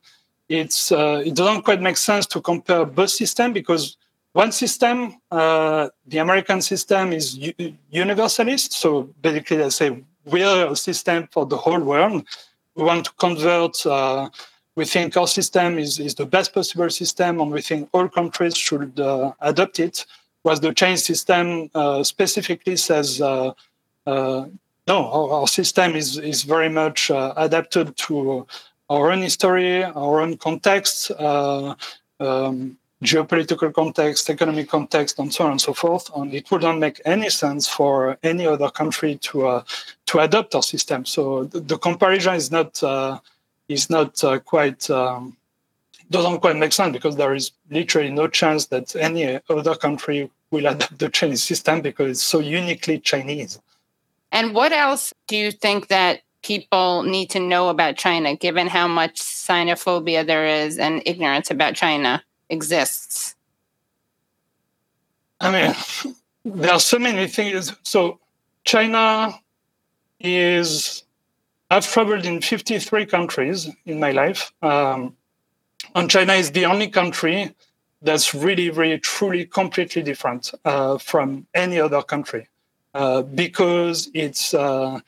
It's 0.49 0.91
it 0.91 1.35
doesn't 1.35 1.63
quite 1.63 1.81
make 1.81 1.97
sense 1.97 2.25
to 2.27 2.41
compare 2.41 2.85
both 2.85 3.09
systems 3.09 3.53
because 3.53 3.97
one 4.33 4.51
system, 4.51 5.21
uh, 5.31 5.89
the 6.07 6.17
American 6.17 6.61
system 6.61 7.13
is 7.13 7.37
u- 7.37 7.75
universalist. 7.91 8.73
So 8.73 9.03
basically, 9.21 9.57
they 9.57 9.69
say 9.69 10.03
we're 10.25 10.67
a 10.71 10.75
system 10.75 11.29
for 11.31 11.45
the 11.45 11.57
whole 11.57 11.79
world. 11.79 12.25
We 12.75 12.83
want 12.83 13.05
to 13.05 13.11
convert. 13.13 13.85
Uh, 13.85 14.29
we 14.75 14.85
think 14.85 15.15
our 15.15 15.27
system 15.27 15.77
is, 15.77 15.99
is 15.99 16.15
the 16.15 16.25
best 16.25 16.53
possible 16.53 16.89
system, 16.89 17.39
and 17.39 17.51
we 17.51 17.61
think 17.61 17.89
all 17.93 18.07
countries 18.07 18.57
should 18.57 18.99
uh, 18.99 19.33
adopt 19.41 19.79
it. 19.79 20.05
Whereas 20.41 20.59
the 20.59 20.73
Chinese 20.73 21.05
system 21.05 21.69
uh, 21.75 22.03
specifically 22.03 22.75
says 22.75 23.21
uh, 23.21 23.53
uh, 24.07 24.45
no, 24.87 25.11
our, 25.11 25.41
our, 25.41 25.47
system 25.47 25.95
is, 25.95 26.17
is 26.17 26.43
very 26.43 26.67
much 26.67 27.09
adapted 27.09 27.95
to 27.95 28.45
our 28.89 29.11
own 29.11 29.21
history, 29.21 29.83
our 29.83 30.19
own 30.19 30.37
context. 30.37 31.11
Um, 31.11 32.77
geopolitical 33.03 33.73
context, 33.73 34.29
economic 34.29 34.69
context, 34.69 35.19
and 35.19 35.33
so 35.33 35.45
on 35.45 35.51
and 35.51 35.61
so 35.61 35.73
forth. 35.73 36.09
And 36.15 36.33
it 36.33 36.49
wouldn't 36.49 36.79
make 36.79 37.01
any 37.05 37.29
sense 37.29 37.67
for 37.67 38.17
any 38.23 38.47
other 38.47 38.69
country 38.69 39.17
to 39.27 39.47
uh, 39.47 39.63
to 40.07 40.19
adopt 40.19 40.55
our 40.55 40.63
system. 40.63 41.05
So 41.05 41.45
the, 41.45 41.59
the 41.59 41.77
comparison 41.77 42.35
is 42.35 42.51
not 42.51 42.81
uh, 42.83 43.19
is 43.67 43.89
not 43.89 44.23
uh, 44.23 44.39
quite 44.39 44.89
um, 44.89 45.35
doesn't 46.09 46.39
quite 46.39 46.57
make 46.57 46.73
sense 46.73 46.93
because 46.93 47.15
there 47.15 47.33
is 47.33 47.51
literally 47.69 48.11
no 48.11 48.27
chance 48.27 48.67
that 48.67 48.95
any 48.95 49.39
other 49.49 49.75
country 49.75 50.29
will 50.51 50.67
adopt 50.67 50.99
the 50.99 51.09
Chinese 51.09 51.43
system 51.43 51.81
because 51.81 52.11
it's 52.11 52.23
so 52.23 52.39
uniquely 52.39 52.99
Chinese. 52.99 53.59
And 54.31 54.53
what 54.53 54.71
else 54.71 55.13
do 55.27 55.37
you 55.37 55.51
think 55.51 55.87
that 55.87 56.21
people 56.43 57.03
need 57.03 57.29
to 57.31 57.39
know 57.39 57.69
about 57.69 57.97
China, 57.97 58.35
given 58.35 58.67
how 58.67 58.87
much 58.87 59.19
xenophobia 59.21 60.25
there 60.25 60.45
is 60.45 60.77
and 60.77 61.01
ignorance 61.05 61.49
about 61.49 61.75
China? 61.75 62.23
Exists? 62.53 63.35
I 65.39 65.51
mean, 65.51 65.75
there 66.45 66.71
are 66.71 66.79
so 66.79 66.99
many 66.99 67.27
things. 67.27 67.75
So, 67.83 68.19
China 68.63 69.33
is, 70.19 71.03
I've 71.69 71.85
traveled 71.85 72.25
in 72.25 72.41
53 72.41 73.05
countries 73.05 73.69
in 73.85 73.99
my 73.99 74.11
life. 74.11 74.53
Um, 74.61 75.17
and 75.95 76.09
China 76.09 76.33
is 76.33 76.51
the 76.51 76.65
only 76.65 76.87
country 76.87 77.53
that's 78.01 78.33
really, 78.33 78.69
really, 78.69 78.99
truly, 78.99 79.45
completely 79.45 80.01
different 80.01 80.51
uh, 80.63 80.97
from 80.97 81.45
any 81.53 81.79
other 81.79 82.01
country 82.01 82.47
uh, 82.93 83.21
because 83.21 84.09
it's 84.13 84.53
uh, 84.53 84.99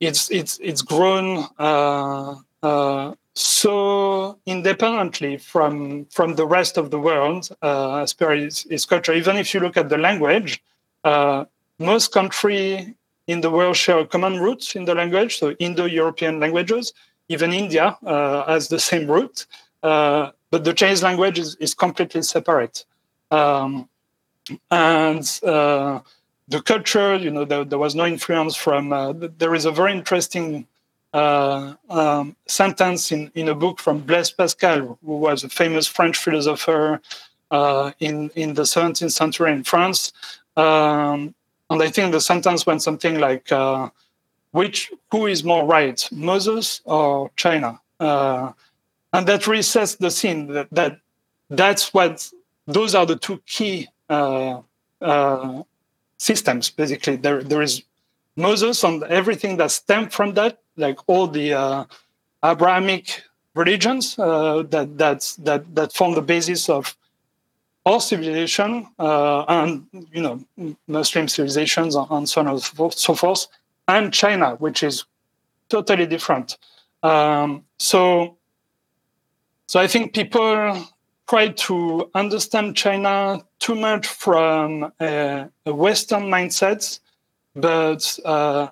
it's 0.00 0.30
it's 0.30 0.58
it's 0.62 0.82
grown 0.82 1.46
uh, 1.58 2.36
uh, 2.62 3.14
so 3.38 4.38
independently 4.46 5.36
from 5.36 6.06
from 6.06 6.34
the 6.34 6.46
rest 6.46 6.76
of 6.76 6.90
the 6.90 6.98
world 6.98 7.48
uh, 7.62 7.96
as 7.96 8.12
per 8.12 8.32
its, 8.32 8.64
its, 8.66 8.84
culture. 8.84 9.12
Even 9.12 9.36
if 9.36 9.54
you 9.54 9.60
look 9.60 9.76
at 9.76 9.88
the 9.88 9.98
language, 9.98 10.62
uh, 11.04 11.44
most 11.78 12.12
countries 12.12 12.88
in 13.28 13.40
the 13.40 13.50
world 13.50 13.76
share 13.76 13.98
a 13.98 14.06
common 14.06 14.40
root 14.40 14.74
in 14.74 14.86
the 14.86 14.94
language. 14.94 15.38
So 15.38 15.52
Indo-European 15.52 16.40
languages, 16.40 16.92
even 17.28 17.52
India 17.52 17.96
uh, 18.04 18.44
has 18.46 18.68
the 18.68 18.80
same 18.80 19.08
root, 19.08 19.46
uh, 19.82 20.30
but 20.50 20.64
the 20.64 20.72
Chinese 20.72 21.02
language 21.02 21.38
is, 21.38 21.54
is 21.56 21.74
completely 21.74 22.22
separate. 22.22 22.84
Um, 23.30 23.88
and 24.70 25.40
uh, 25.44 26.00
the 26.48 26.62
culture, 26.62 27.16
you 27.16 27.30
know, 27.30 27.44
there, 27.44 27.64
there, 27.64 27.78
was 27.78 27.94
no 27.94 28.06
influence 28.06 28.56
from. 28.56 28.92
Uh, 28.92 29.12
there 29.12 29.54
is 29.54 29.66
a 29.66 29.70
very 29.70 29.92
interesting 29.92 30.66
uh, 31.12 31.74
um, 31.88 32.36
sentence 32.46 33.12
in, 33.12 33.30
in 33.34 33.48
a 33.48 33.54
book 33.54 33.80
from 33.80 34.00
Blaise 34.00 34.30
Pascal, 34.30 34.98
who 35.04 35.16
was 35.16 35.44
a 35.44 35.48
famous 35.48 35.86
French 35.86 36.16
philosopher 36.16 37.00
uh, 37.50 37.92
in, 37.98 38.30
in 38.34 38.54
the 38.54 38.62
17th 38.62 39.12
century 39.12 39.52
in 39.52 39.64
France. 39.64 40.12
Um, 40.56 41.34
and 41.70 41.82
I 41.82 41.88
think 41.90 42.12
the 42.12 42.20
sentence 42.20 42.66
went 42.66 42.82
something 42.82 43.20
like, 43.20 43.50
uh, 43.52 43.90
which, 44.52 44.90
who 45.10 45.26
is 45.26 45.44
more 45.44 45.64
right, 45.64 46.06
Moses 46.10 46.80
or 46.84 47.30
China? 47.36 47.80
Uh, 48.00 48.52
and 49.12 49.26
that 49.26 49.42
resets 49.42 49.96
the 49.96 50.10
scene 50.10 50.48
that, 50.48 50.68
that 50.72 50.98
that's 51.50 51.94
what, 51.94 52.30
those 52.66 52.94
are 52.94 53.06
the 53.06 53.16
two 53.16 53.40
key 53.46 53.88
uh, 54.10 54.60
systems, 56.18 56.70
basically. 56.70 57.16
There, 57.16 57.42
there 57.42 57.62
is 57.62 57.82
Moses 58.38 58.84
and 58.84 59.02
everything 59.04 59.56
that 59.56 59.70
stemmed 59.70 60.12
from 60.12 60.34
that, 60.34 60.58
like 60.76 60.98
all 61.08 61.26
the 61.26 61.52
uh, 61.52 61.84
Abrahamic 62.44 63.24
religions 63.54 64.18
uh, 64.18 64.62
that 64.70 64.96
that 64.96 65.34
that 65.38 65.74
that 65.74 65.92
form 65.92 66.14
the 66.14 66.22
basis 66.22 66.68
of 66.68 66.96
all 67.84 68.00
civilization 68.00 68.86
uh, 68.98 69.42
and 69.48 69.86
you 70.12 70.22
know 70.22 70.76
Muslim 70.86 71.26
civilizations 71.26 71.96
and 71.96 72.28
so 72.28 72.40
on 72.40 72.48
and 72.48 72.62
so 72.92 73.14
forth, 73.14 73.48
and 73.88 74.14
China, 74.14 74.54
which 74.56 74.82
is 74.82 75.04
totally 75.68 76.06
different. 76.06 76.56
Um, 77.02 77.64
so, 77.78 78.36
so 79.66 79.80
I 79.80 79.86
think 79.86 80.14
people 80.14 80.86
try 81.28 81.48
to 81.48 82.10
understand 82.14 82.76
China 82.76 83.44
too 83.58 83.74
much 83.74 84.06
from 84.06 84.92
a, 85.00 85.48
a 85.66 85.74
Western 85.74 86.24
mindset 86.24 87.00
but 87.60 88.18
uh, 88.24 88.68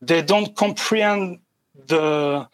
they 0.00 0.22
don't 0.22 0.54
comprehend 0.56 1.40
the 1.86 2.48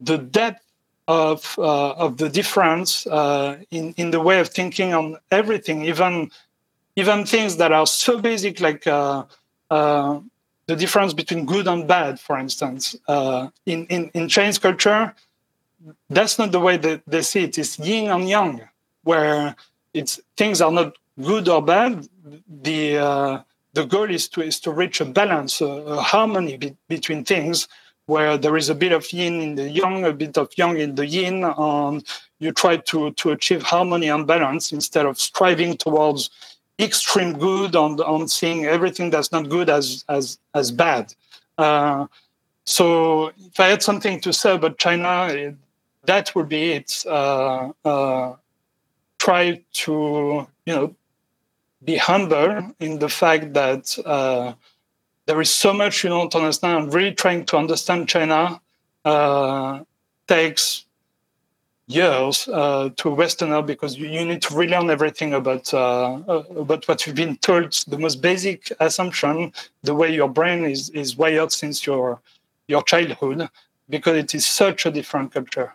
the 0.00 0.18
depth 0.18 0.64
of 1.06 1.54
uh, 1.58 1.92
of 1.92 2.18
the 2.18 2.28
difference 2.28 3.06
uh, 3.06 3.58
in 3.70 3.94
in 3.96 4.10
the 4.10 4.20
way 4.20 4.40
of 4.40 4.48
thinking 4.48 4.92
on 4.94 5.16
everything, 5.30 5.84
even 5.84 6.30
even 6.96 7.24
things 7.24 7.56
that 7.56 7.72
are 7.72 7.86
so 7.86 8.18
basic 8.18 8.60
like 8.60 8.86
uh, 8.86 9.24
uh, 9.70 10.20
the 10.66 10.76
difference 10.76 11.14
between 11.14 11.46
good 11.46 11.66
and 11.66 11.88
bad, 11.88 12.20
for 12.20 12.38
instance. 12.38 12.96
Uh, 13.06 13.48
in, 13.66 13.86
in 13.86 14.10
in 14.14 14.28
Chinese 14.28 14.58
culture, 14.58 15.14
that's 16.10 16.38
not 16.38 16.52
the 16.52 16.60
way 16.60 16.76
that 16.76 17.02
they 17.06 17.22
see 17.22 17.44
it. 17.44 17.56
It's 17.58 17.78
yin 17.78 18.10
and 18.10 18.28
yang, 18.28 18.68
where 19.02 19.56
it's 19.94 20.20
things 20.36 20.60
are 20.60 20.72
not 20.72 20.96
good 21.20 21.48
or 21.48 21.62
bad. 21.62 22.06
The 22.62 23.44
the 23.74 23.84
goal 23.84 24.10
is 24.10 24.28
to 24.28 24.42
is 24.42 24.60
to 24.60 24.70
reach 24.70 25.00
a 25.00 25.04
balance, 25.04 25.60
a, 25.60 25.66
a 25.66 26.00
harmony 26.00 26.56
be, 26.56 26.76
between 26.88 27.24
things, 27.24 27.68
where 28.06 28.38
there 28.38 28.56
is 28.56 28.70
a 28.70 28.74
bit 28.74 28.92
of 28.92 29.12
yin 29.12 29.40
in 29.40 29.54
the 29.54 29.68
yang, 29.68 30.04
a 30.04 30.12
bit 30.12 30.38
of 30.38 30.50
yang 30.56 30.78
in 30.78 30.94
the 30.94 31.06
yin, 31.06 31.44
and 31.44 32.04
you 32.38 32.52
try 32.52 32.76
to 32.76 33.10
to 33.12 33.30
achieve 33.30 33.62
harmony 33.62 34.08
and 34.08 34.26
balance 34.26 34.72
instead 34.72 35.06
of 35.06 35.20
striving 35.20 35.76
towards 35.76 36.30
extreme 36.78 37.36
good 37.38 37.76
on 37.76 38.00
on 38.00 38.28
seeing 38.28 38.64
everything 38.64 39.10
that's 39.10 39.32
not 39.32 39.48
good 39.48 39.68
as 39.68 40.04
as 40.08 40.38
as 40.54 40.70
bad. 40.70 41.14
Uh, 41.58 42.06
so 42.64 43.32
if 43.38 43.58
I 43.58 43.68
had 43.68 43.82
something 43.82 44.20
to 44.20 44.32
say 44.32 44.54
about 44.54 44.78
China, 44.78 45.28
it, 45.30 45.56
that 46.04 46.34
would 46.34 46.48
be 46.48 46.72
it. 46.72 47.04
Uh, 47.06 47.72
uh, 47.84 48.36
try 49.18 49.60
to 49.72 50.46
you 50.66 50.74
know 50.74 50.94
be 51.84 51.96
humble 51.96 52.72
in 52.80 52.98
the 52.98 53.08
fact 53.08 53.54
that 53.54 53.96
uh, 54.04 54.52
there 55.26 55.40
is 55.40 55.50
so 55.50 55.72
much 55.72 56.04
you 56.04 56.10
don't 56.10 56.34
understand. 56.34 56.92
Really 56.92 57.14
trying 57.14 57.44
to 57.46 57.56
understand 57.56 58.08
China 58.08 58.60
uh, 59.04 59.80
takes 60.26 60.84
years 61.86 62.46
uh, 62.48 62.90
to 62.96 63.08
a 63.08 63.14
Westerner 63.14 63.62
because 63.62 63.96
you, 63.96 64.08
you, 64.08 64.24
need 64.24 64.42
to 64.42 64.54
relearn 64.54 64.90
everything 64.90 65.34
about 65.34 65.72
uh, 65.72 66.14
uh, 66.28 66.44
about 66.56 66.86
what 66.86 67.06
you've 67.06 67.16
been 67.16 67.36
told. 67.36 67.72
The 67.88 67.98
most 67.98 68.20
basic 68.20 68.72
assumption, 68.80 69.52
the 69.82 69.94
way 69.94 70.14
your 70.14 70.28
brain 70.28 70.64
is 70.64 70.90
is 70.90 71.16
wired 71.16 71.52
since 71.52 71.86
your 71.86 72.20
your 72.66 72.82
childhood, 72.82 73.48
because 73.88 74.16
it 74.16 74.34
is 74.34 74.46
such 74.46 74.86
a 74.86 74.90
different 74.90 75.32
culture. 75.32 75.74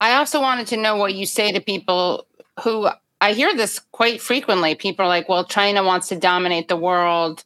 I 0.00 0.14
also 0.14 0.40
wanted 0.40 0.66
to 0.68 0.76
know 0.76 0.96
what 0.96 1.14
you 1.14 1.26
say 1.26 1.52
to 1.52 1.60
people 1.60 2.26
who 2.62 2.88
I 3.20 3.32
hear 3.32 3.54
this 3.54 3.78
quite 3.78 4.20
frequently. 4.20 4.74
People 4.74 5.04
are 5.04 5.08
like, 5.08 5.28
"Well, 5.28 5.44
China 5.44 5.84
wants 5.84 6.08
to 6.08 6.16
dominate 6.16 6.68
the 6.68 6.76
world. 6.76 7.44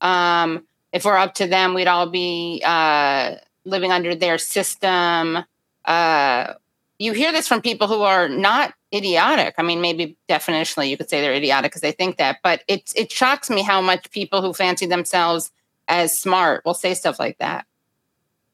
Um, 0.00 0.66
if 0.92 1.04
we're 1.04 1.16
up 1.16 1.34
to 1.34 1.46
them, 1.46 1.74
we'd 1.74 1.88
all 1.88 2.08
be 2.08 2.62
uh, 2.64 3.36
living 3.64 3.92
under 3.92 4.14
their 4.14 4.38
system." 4.38 5.44
Uh, 5.84 6.54
you 6.98 7.12
hear 7.12 7.32
this 7.32 7.46
from 7.48 7.60
people 7.60 7.88
who 7.88 8.02
are 8.02 8.28
not 8.28 8.74
idiotic. 8.94 9.54
I 9.58 9.62
mean, 9.62 9.80
maybe 9.80 10.16
definitionally 10.28 10.88
you 10.88 10.96
could 10.96 11.10
say 11.10 11.20
they're 11.20 11.34
idiotic 11.34 11.70
because 11.70 11.82
they 11.82 11.92
think 11.92 12.16
that, 12.18 12.38
but 12.42 12.62
it 12.68 12.92
it 12.96 13.12
shocks 13.12 13.50
me 13.50 13.62
how 13.62 13.80
much 13.80 14.10
people 14.10 14.42
who 14.42 14.52
fancy 14.52 14.86
themselves 14.86 15.52
as 15.88 16.16
smart 16.18 16.64
will 16.64 16.74
say 16.74 16.94
stuff 16.94 17.18
like 17.18 17.38
that. 17.38 17.66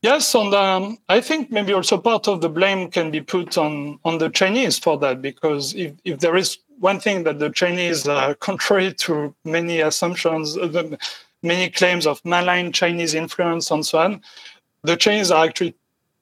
Yes, 0.03 0.35
and 0.35 0.53
um, 0.53 0.99
I 1.09 1.21
think 1.21 1.53
maybe 1.53 1.73
also 1.73 1.97
part 1.97 2.27
of 2.27 2.41
the 2.41 2.49
blame 2.49 2.91
can 2.91 3.13
be 3.13 3.21
put 3.21 3.57
on 3.57 4.01
on 4.05 4.19
the 4.19 4.31
Chinese 4.31 4.77
for 4.77 4.99
that 4.99 5.23
because 5.23 5.75
if, 5.75 5.93
if 6.05 6.19
there 6.19 6.37
is 6.37 6.59
one 6.81 6.99
thing 6.99 7.23
that 7.23 7.39
the 7.39 7.51
Chinese, 7.51 8.09
uh, 8.09 8.35
contrary 8.41 8.93
to 8.95 9.33
many 9.45 9.81
assumptions, 9.81 10.59
uh, 10.59 10.97
many 11.45 11.71
claims 11.71 12.05
of 12.05 12.21
malign 12.25 12.73
Chinese 12.73 13.15
influence 13.15 13.71
and 13.71 13.87
so 13.87 13.99
on, 13.99 14.21
the 14.83 14.97
Chinese 14.97 15.31
are 15.31 15.45
actually 15.45 15.77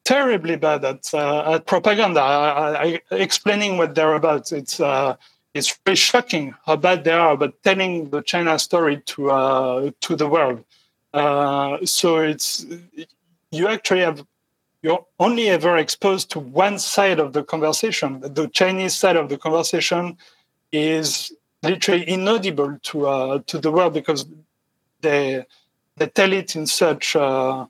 terribly 0.04 0.56
bad 0.56 0.84
at 0.84 1.14
uh, 1.14 1.54
at 1.54 1.64
propaganda, 1.64 2.20
I, 2.20 2.82
I, 2.84 3.00
explaining 3.12 3.78
what 3.78 3.94
they're 3.94 4.14
about. 4.14 4.52
It's 4.52 4.78
uh, 4.78 5.16
it's 5.54 5.78
very 5.86 5.96
shocking 5.96 6.54
how 6.66 6.76
bad 6.76 7.04
they 7.04 7.12
are 7.12 7.32
about 7.32 7.54
telling 7.62 8.10
the 8.10 8.20
China 8.20 8.58
story 8.58 9.00
to 9.06 9.30
uh, 9.30 9.90
to 10.02 10.16
the 10.16 10.28
world. 10.28 10.64
Uh, 11.14 11.78
so 11.84 12.18
it's 12.18 12.66
you 13.50 13.68
actually 13.68 14.00
have 14.00 14.24
you're 14.82 15.04
only 15.18 15.48
ever 15.48 15.76
exposed 15.76 16.30
to 16.30 16.40
one 16.40 16.78
side 16.78 17.18
of 17.20 17.34
the 17.34 17.44
conversation. 17.44 18.20
The 18.20 18.48
Chinese 18.48 18.94
side 18.94 19.16
of 19.16 19.28
the 19.28 19.36
conversation 19.36 20.16
is 20.72 21.32
literally 21.62 22.08
inaudible 22.08 22.78
to 22.82 23.06
uh, 23.06 23.38
to 23.46 23.58
the 23.58 23.70
world 23.70 23.94
because 23.94 24.24
they 25.00 25.44
they 25.96 26.06
tell 26.06 26.32
it 26.32 26.56
in 26.56 26.66
such 26.66 27.14
uh, 27.16 27.66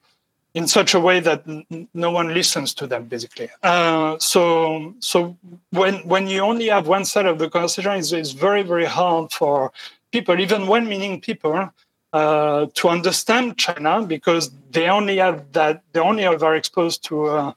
in 0.54 0.66
such 0.66 0.94
a 0.94 1.00
way 1.00 1.20
that 1.20 1.42
n- 1.48 1.88
no 1.94 2.10
one 2.10 2.32
listens 2.34 2.74
to 2.74 2.86
them 2.86 3.06
basically 3.06 3.48
uh, 3.62 4.16
so 4.18 4.94
so 5.00 5.36
when 5.70 5.94
when 6.06 6.26
you 6.26 6.40
only 6.40 6.68
have 6.68 6.86
one 6.86 7.04
side 7.04 7.26
of 7.26 7.38
the 7.38 7.48
conversation 7.48 7.92
it's, 7.92 8.12
it's 8.12 8.32
very 8.32 8.62
very 8.62 8.84
hard 8.84 9.32
for 9.32 9.72
people 10.12 10.38
even 10.38 10.66
well-meaning 10.66 11.20
people 11.20 11.70
uh, 12.12 12.66
to 12.74 12.88
understand 12.88 13.56
china 13.56 14.02
because 14.02 14.50
they 14.70 14.88
only 14.88 15.18
have 15.18 15.52
that 15.52 15.82
they 15.92 16.00
only 16.00 16.24
are 16.24 16.56
exposed 16.56 17.04
to 17.04 17.26
uh, 17.26 17.52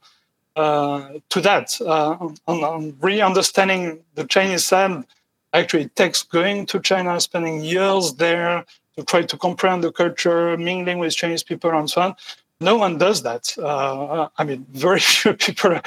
uh 0.55 1.13
to 1.29 1.41
that 1.41 1.79
uh, 1.81 2.17
on, 2.47 2.63
on 2.63 2.95
really 3.01 3.21
understanding 3.21 3.99
the 4.15 4.25
chinese 4.25 4.63
side 4.63 5.03
actually 5.53 5.83
it 5.83 5.95
takes 5.95 6.21
going 6.23 6.65
to 6.65 6.79
china 6.79 7.19
spending 7.19 7.63
years 7.63 8.13
there 8.15 8.65
to 8.95 9.03
try 9.03 9.23
to 9.23 9.37
comprehend 9.37 9.83
the 9.83 9.91
culture 9.91 10.55
mingling 10.57 10.99
with 10.99 11.15
chinese 11.15 11.43
people 11.43 11.71
and 11.71 11.89
so 11.89 12.01
on 12.01 12.15
no 12.63 12.77
one 12.77 12.97
does 12.97 13.21
that. 13.23 13.55
Uh, 13.57 14.29
I 14.37 14.43
mean, 14.43 14.65
very 14.71 14.99
few 15.13 15.33
people 15.33 15.79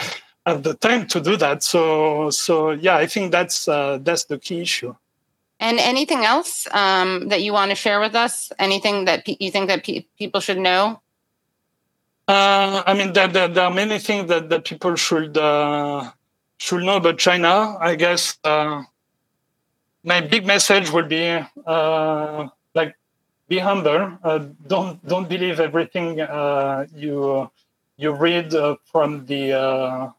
have 0.45 0.63
the 0.63 0.75
time 0.75 1.07
to 1.09 1.21
do 1.21 1.37
that. 1.39 1.63
So, 1.63 2.31
so 2.31 2.71
yeah, 2.71 2.97
I 2.97 3.07
think 3.07 3.33
that's 3.33 3.67
uh, 3.67 3.99
that's 4.03 4.25
the 4.25 4.39
key 4.39 4.61
issue. 4.61 4.95
And 5.59 5.79
anything 5.79 6.25
else 6.25 6.67
um, 6.73 7.29
that 7.29 7.43
you 7.43 7.53
want 7.53 7.71
to 7.71 7.75
share 7.75 7.99
with 7.99 8.15
us? 8.15 8.53
Anything 8.59 9.07
that 9.07 9.25
pe- 9.25 9.37
you 9.41 9.51
think 9.51 9.69
that 9.69 9.85
pe- 9.85 10.07
people 10.19 10.41
should 10.41 10.59
know? 10.59 11.01
Uh, 12.29 12.83
I 12.87 12.95
mean, 12.95 13.13
there, 13.13 13.29
there, 13.29 13.49
there, 13.49 13.65
are 13.65 13.73
many 13.73 13.99
things 13.99 14.29
that, 14.29 14.51
that 14.51 14.65
people 14.65 14.97
should 14.97 15.39
uh, 15.39 16.11
should 16.59 16.83
know 16.83 16.97
about 16.97 17.19
China. 17.19 17.77
I 17.81 17.95
guess 17.95 18.37
uh, 18.43 18.83
my 20.03 20.21
big 20.21 20.45
message 20.45 20.91
will 20.91 21.07
be 21.07 21.39
uh, 21.65 22.49
like 22.75 22.97
be 23.49 23.59
humble. 23.59 24.19
Uh, 24.25 24.47
don't 24.67 25.07
don't 25.07 25.29
believe 25.29 25.61
everything 25.61 26.21
uh, 26.21 26.87
you 26.95 27.49
you 27.97 28.11
read 28.11 28.53
from 28.85 29.25
the 29.27 30.13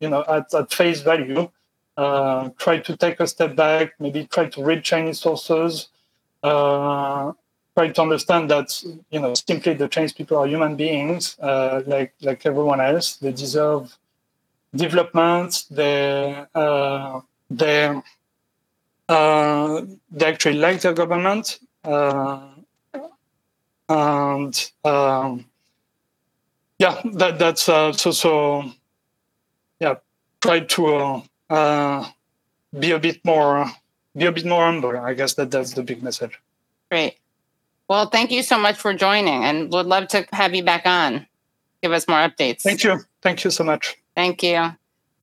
you 0.00 0.08
know 0.10 0.24
at, 0.28 0.52
at 0.52 0.72
face 0.72 1.00
value. 1.00 1.50
Uh, 1.96 2.50
try 2.58 2.78
to 2.78 2.96
take 2.96 3.20
a 3.20 3.26
step 3.26 3.56
back. 3.56 3.94
Maybe 3.98 4.26
try 4.26 4.46
to 4.46 4.62
read 4.62 4.84
Chinese 4.84 5.20
sources. 5.20 5.88
try 6.42 7.88
to 7.92 8.02
understand 8.02 8.50
that 8.50 8.68
you 9.10 9.20
know 9.20 9.34
simply 9.34 9.74
the 9.74 9.88
Chinese 9.88 10.12
people 10.12 10.36
are 10.38 10.46
human 10.46 10.76
beings 10.76 11.36
like 11.40 12.12
like 12.20 12.44
everyone 12.46 12.80
else. 12.80 13.16
They 13.16 13.32
deserve 13.32 13.96
development. 14.74 15.64
They 15.70 16.44
they 17.50 18.02
they 19.08 20.26
actually 20.32 20.58
like 20.58 20.80
their 20.80 20.94
government 20.94 21.60
uh, 21.86 22.40
and 23.88 24.70
um, 24.84 25.44
yeah, 26.78 27.00
that 27.04 27.38
that's 27.38 27.68
uh, 27.68 27.92
so 27.92 28.10
so. 28.10 28.64
Yeah, 29.78 29.96
try 30.40 30.60
to 30.60 31.22
uh, 31.50 32.08
be 32.78 32.90
a 32.90 32.98
bit 32.98 33.24
more 33.24 33.70
be 34.16 34.24
a 34.24 34.32
bit 34.32 34.46
more 34.46 34.64
humble. 34.64 34.96
I 34.96 35.14
guess 35.14 35.34
that 35.34 35.50
that's 35.50 35.74
the 35.74 35.82
big 35.82 36.02
message. 36.02 36.40
Great. 36.90 37.18
Well, 37.88 38.08
thank 38.08 38.30
you 38.30 38.42
so 38.42 38.58
much 38.58 38.76
for 38.76 38.94
joining, 38.94 39.44
and 39.44 39.72
would 39.72 39.86
love 39.86 40.08
to 40.08 40.26
have 40.32 40.54
you 40.54 40.64
back 40.64 40.86
on. 40.86 41.26
Give 41.82 41.92
us 41.92 42.08
more 42.08 42.18
updates. 42.18 42.62
Thank 42.62 42.82
you. 42.82 43.00
Thank 43.22 43.44
you 43.44 43.50
so 43.50 43.62
much. 43.62 43.96
Thank 44.14 44.42
you. 44.42 44.72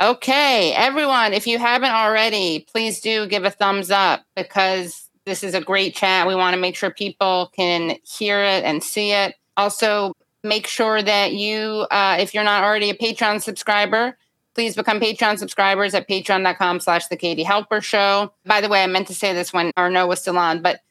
Okay, 0.02 0.74
everyone, 0.74 1.34
if 1.34 1.46
you 1.46 1.60
haven't 1.60 1.92
already, 1.92 2.66
please 2.72 3.00
do 3.00 3.28
give 3.28 3.44
a 3.44 3.52
thumbs 3.52 3.92
up 3.92 4.26
because 4.36 5.10
this 5.26 5.44
is 5.44 5.54
a 5.54 5.62
great 5.62 5.96
chat. 5.96 6.28
We 6.28 6.36
want 6.36 6.56
to 6.56 6.60
make 6.60 6.76
sure 6.76 6.92
people 6.92 7.52
can 7.56 7.98
hear 8.04 8.40
it 8.40 8.64
and 8.64 8.84
see 8.84 9.12
it. 9.12 9.36
Also, 9.56 10.14
make 10.44 10.68
sure 10.68 11.02
that 11.02 11.34
you, 11.34 11.86
uh, 11.92 12.18
if 12.20 12.34
you're 12.34 12.44
not 12.44 12.64
already 12.64 12.90
a 12.90 12.96
Patreon 12.96 13.42
subscriber, 13.42 14.18
please 14.54 14.76
become 14.76 15.00
Patreon 15.00 15.38
subscribers 15.38 15.94
at 15.94 16.08
patreon.com 16.08 16.80
slash 16.80 17.08
the 17.08 17.18
Katie 17.18 17.44
Halper 17.44 17.82
Show. 17.82 18.34
By 18.46 18.62
the 18.62 18.70
way, 18.70 18.84
I 18.84 18.88
meant 18.88 19.08
to 19.08 19.16
say 19.16 19.34
this 19.34 19.54
when 19.54 19.72
Arnaud 19.78 20.08
was 20.08 20.22
still 20.22 20.38
on, 20.38 20.62
but 20.62 20.82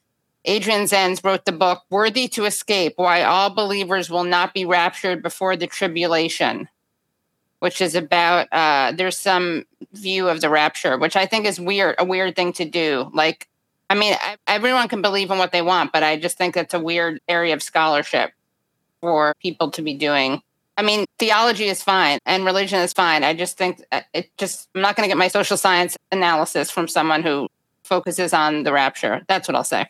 Adrian 0.45 0.83
Zenz 0.83 1.25
wrote 1.25 1.45
the 1.45 1.53
book 1.53 1.83
Worthy 1.91 2.27
to 2.29 2.45
Escape 2.45 2.95
Why 2.97 3.23
All 3.23 3.51
Believers 3.51 4.11
Will 4.11 4.25
Not 4.25 4.55
Be 4.55 4.65
Raptured 4.65 5.23
Before 5.23 5.57
the 5.57 5.69
Tribulation, 5.69 6.69
which 7.61 7.81
is 7.81 7.95
about 7.95 8.49
uh, 8.53 8.93
there's 8.93 9.17
some 9.17 9.65
view 9.93 10.29
of 10.29 10.41
the 10.41 10.51
rapture, 10.51 10.99
which 10.99 11.15
I 11.15 11.27
think 11.27 11.47
is 11.47 11.61
weird, 11.61 11.95
a 11.99 12.05
weird 12.05 12.35
thing 12.35 12.53
to 12.55 12.65
do. 12.65 13.11
Like 13.15 13.49
I 13.93 13.95
mean, 13.95 14.15
everyone 14.47 14.89
can 14.89 15.03
believe 15.03 15.31
in 15.31 15.37
what 15.37 15.53
they 15.53 15.61
want, 15.61 15.93
but 15.93 16.03
I 16.03 16.17
just 16.17 16.39
think 16.39 16.57
it's 16.57 16.73
a 16.73 16.81
weird 16.81 17.21
area 17.29 17.53
of 17.53 17.63
scholarship 17.63 18.33
for 19.03 19.35
people 19.39 19.71
to 19.73 19.83
be 19.83 19.93
doing. 19.93 20.41
I 20.77 20.83
mean, 20.83 21.05
theology 21.19 21.67
is 21.67 21.83
fine 21.83 22.19
and 22.25 22.45
religion 22.45 22.81
is 22.81 22.93
fine. 22.93 23.25
I 23.25 23.35
just 23.35 23.59
think 23.59 23.83
uh, 23.93 24.01
it 24.15 24.37
just, 24.39 24.69
I'm 24.75 24.81
not 24.81 24.97
going 24.97 25.07
to 25.07 25.09
get 25.09 25.19
my 25.19 25.29
social 25.29 25.57
science 25.57 25.97
analysis 26.11 26.71
from 26.71 26.89
someone 26.89 27.23
who 27.23 27.49
focuses 27.85 28.33
on 28.33 28.63
the 28.63 28.73
rapture. 28.73 29.23
That's 29.29 29.49
what 29.49 29.55
I'll 29.55 29.65
say. 29.65 29.87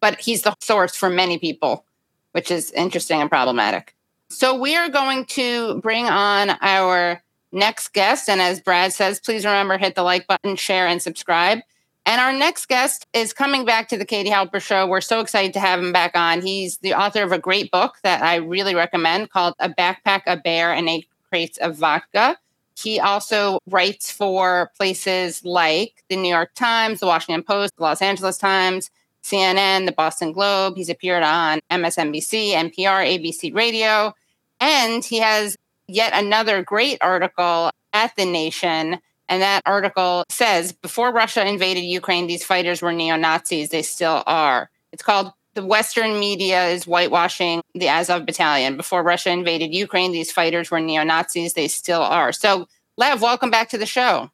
But 0.00 0.20
he's 0.20 0.42
the 0.42 0.54
source 0.60 0.96
for 0.96 1.08
many 1.08 1.38
people, 1.38 1.84
which 2.32 2.50
is 2.50 2.72
interesting 2.72 3.20
and 3.20 3.30
problematic. 3.30 3.94
So 4.28 4.58
we 4.58 4.74
are 4.74 4.88
going 4.88 5.26
to 5.26 5.80
bring 5.80 6.06
on 6.06 6.50
our 6.60 7.22
next 7.52 7.92
guest. 7.92 8.28
And 8.28 8.40
as 8.40 8.60
Brad 8.60 8.92
says, 8.92 9.20
please 9.20 9.44
remember 9.44 9.78
hit 9.78 9.94
the 9.94 10.02
like 10.02 10.26
button, 10.26 10.56
share, 10.56 10.86
and 10.86 11.00
subscribe. 11.00 11.60
And 12.06 12.20
our 12.20 12.32
next 12.32 12.66
guest 12.66 13.04
is 13.12 13.32
coming 13.32 13.64
back 13.64 13.88
to 13.88 13.98
the 13.98 14.04
Katie 14.04 14.30
Halper 14.30 14.62
Show. 14.62 14.86
We're 14.86 15.00
so 15.00 15.18
excited 15.18 15.52
to 15.54 15.60
have 15.60 15.80
him 15.80 15.92
back 15.92 16.12
on. 16.14 16.40
He's 16.40 16.78
the 16.78 16.94
author 16.94 17.24
of 17.24 17.32
a 17.32 17.38
great 17.38 17.72
book 17.72 17.96
that 18.04 18.22
I 18.22 18.36
really 18.36 18.76
recommend 18.76 19.30
called 19.30 19.54
A 19.58 19.68
Backpack, 19.68 20.22
a 20.28 20.36
Bear, 20.36 20.72
and 20.72 20.88
Eight 20.88 21.08
Crates 21.28 21.58
of 21.58 21.74
Vodka. 21.74 22.38
He 22.80 23.00
also 23.00 23.58
writes 23.66 24.12
for 24.12 24.70
places 24.76 25.44
like 25.44 26.04
the 26.08 26.14
New 26.14 26.28
York 26.28 26.54
Times, 26.54 27.00
the 27.00 27.06
Washington 27.06 27.42
Post, 27.42 27.74
the 27.76 27.82
Los 27.82 28.00
Angeles 28.00 28.38
Times, 28.38 28.88
CNN, 29.24 29.86
the 29.86 29.92
Boston 29.92 30.30
Globe. 30.30 30.76
He's 30.76 30.88
appeared 30.88 31.24
on 31.24 31.58
MSNBC, 31.72 32.52
NPR, 32.52 33.18
ABC 33.18 33.52
Radio. 33.52 34.14
And 34.60 35.04
he 35.04 35.18
has 35.18 35.56
yet 35.88 36.12
another 36.14 36.62
great 36.62 36.98
article 37.00 37.70
at 37.92 38.14
The 38.14 38.26
Nation. 38.26 39.00
And 39.28 39.42
that 39.42 39.62
article 39.66 40.24
says 40.28 40.72
before 40.72 41.12
Russia 41.12 41.46
invaded 41.46 41.80
Ukraine, 41.80 42.26
these 42.26 42.44
fighters 42.44 42.80
were 42.80 42.92
neo 42.92 43.16
Nazis. 43.16 43.70
They 43.70 43.82
still 43.82 44.22
are. 44.26 44.70
It's 44.92 45.02
called 45.02 45.32
The 45.54 45.64
Western 45.64 46.20
Media 46.20 46.66
is 46.66 46.84
Whitewashing 46.84 47.62
the 47.74 47.88
Azov 47.88 48.24
Battalion. 48.24 48.76
Before 48.76 49.02
Russia 49.02 49.30
invaded 49.30 49.74
Ukraine, 49.74 50.12
these 50.12 50.30
fighters 50.30 50.70
were 50.70 50.80
neo 50.80 51.02
Nazis. 51.02 51.54
They 51.54 51.68
still 51.68 52.02
are. 52.02 52.32
So, 52.32 52.68
Lev, 52.96 53.20
welcome 53.20 53.50
back 53.50 53.70
to 53.70 53.78
the 53.78 53.86
show. 53.86 54.30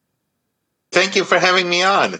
Thank 0.93 1.16
you 1.16 1.24
for 1.24 1.38
having 1.38 1.68
me 1.68 1.82
on. 1.82 2.16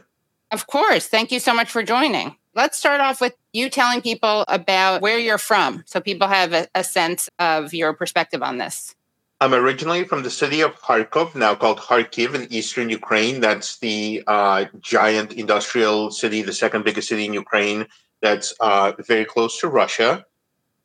Of 0.51 0.67
course. 0.67 1.07
Thank 1.07 1.31
you 1.31 1.41
so 1.41 1.55
much 1.55 1.71
for 1.71 1.83
joining. 1.83 2.37
Let's 2.55 2.79
start 2.79 3.01
off 3.01 3.21
with 3.21 3.35
you 3.53 3.71
telling 3.71 4.03
people 4.03 4.45
about 4.49 5.01
where 5.01 5.19
you're 5.19 5.39
from 5.39 5.83
so 5.87 6.01
people 6.01 6.29
have 6.29 6.53
a, 6.53 6.69
a, 6.75 6.85
sense 6.85 7.31
of 7.39 7.73
your 7.73 7.95
perspective 7.95 8.43
on 8.43 8.59
this. 8.59 8.95
I'm 9.43 9.55
originally 9.55 10.05
from 10.05 10.23
the 10.23 10.31
city 10.31 10.61
of 10.61 10.81
Kharkov, 10.81 11.35
now 11.35 11.57
called 11.57 11.81
Kharkiv 11.81 12.37
in 12.37 12.53
eastern 12.53 12.89
Ukraine. 12.89 13.41
That's 13.41 13.77
the 13.81 14.23
uh, 14.29 14.67
giant 14.79 15.33
industrial 15.33 16.13
city, 16.13 16.43
the 16.43 16.53
second 16.53 16.85
biggest 16.85 17.09
city 17.09 17.25
in 17.25 17.35
Ukraine, 17.35 17.89
that's 18.21 18.55
uh, 18.61 18.93
very 19.01 19.25
close 19.25 19.59
to 19.59 19.67
Russia. 19.67 20.25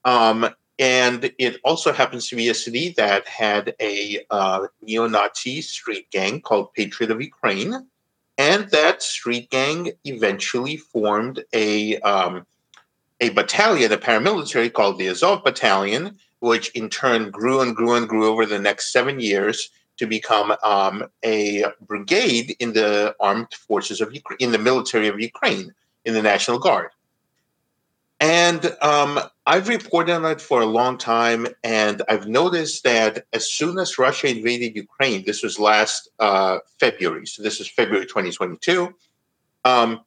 Um, 0.06 0.50
and 0.80 1.32
it 1.38 1.60
also 1.64 1.94
happens 1.94 2.30
to 2.30 2.36
be 2.36 2.50
a 2.50 2.56
city 2.56 2.96
that 2.98 3.28
had 3.28 3.76
a 3.80 4.26
uh, 4.32 4.66
neo 4.82 5.08
Nazi 5.08 5.62
street 5.62 6.10
gang 6.10 6.42
called 6.42 6.74
Patriot 6.74 7.12
of 7.12 7.22
Ukraine 7.22 7.88
and 8.40 8.72
that 8.72 9.04
street 9.04 9.52
gang 9.52 9.92
eventually 10.04 10.78
formed 10.78 11.44
a 11.54 12.00
um, 12.00 12.48
a 13.20 13.30
battalion, 13.30 13.92
a 13.92 13.98
paramilitary 13.98 14.72
called 14.74 14.98
the 14.98 15.08
Azov 15.08 15.44
Battalion, 15.44 16.18
which 16.40 16.70
in 16.70 16.90
turn 16.90 17.32
grew 17.32 17.62
and 17.62 17.76
grew 17.76 17.96
and 17.96 18.08
grew 18.08 18.28
over 18.28 18.46
the 18.46 18.60
next 18.60 18.92
seven 18.92 19.20
years 19.20 19.70
to 19.98 20.06
become 20.06 20.56
um, 20.64 21.04
a 21.26 21.66
brigade 21.82 22.56
in 22.60 22.74
the 22.74 23.16
armed 23.20 23.54
forces 23.54 24.00
of 24.00 24.14
Ukraine, 24.14 24.38
in 24.40 24.52
the 24.52 24.58
military 24.58 25.08
of 25.08 25.20
Ukraine, 25.20 25.74
in 26.06 26.14
the 26.14 26.22
National 26.22 26.60
Guard. 26.60 26.92
And 28.20 28.76
um, 28.82 29.20
I've 29.46 29.68
reported 29.68 30.14
on 30.14 30.26
it 30.26 30.42
for 30.42 30.62
a 30.62 30.66
long 30.66 30.98
time, 30.98 31.48
and 31.64 32.02
I've 32.10 32.28
noticed 32.28 32.84
that 32.84 33.26
as 33.32 33.52
soon 33.52 33.78
as 33.78 34.00
Russia 34.00 34.28
invaded 34.28 34.76
Ukraine, 34.76 35.24
this 35.26 35.44
was 35.44 35.60
last 35.60 36.10
uh, 36.20 36.58
February, 36.80 37.28
so 37.28 37.44
this 37.44 37.60
is 37.60 37.68
February 37.68 38.08
2022. 38.08 38.94
Um, 39.66 40.02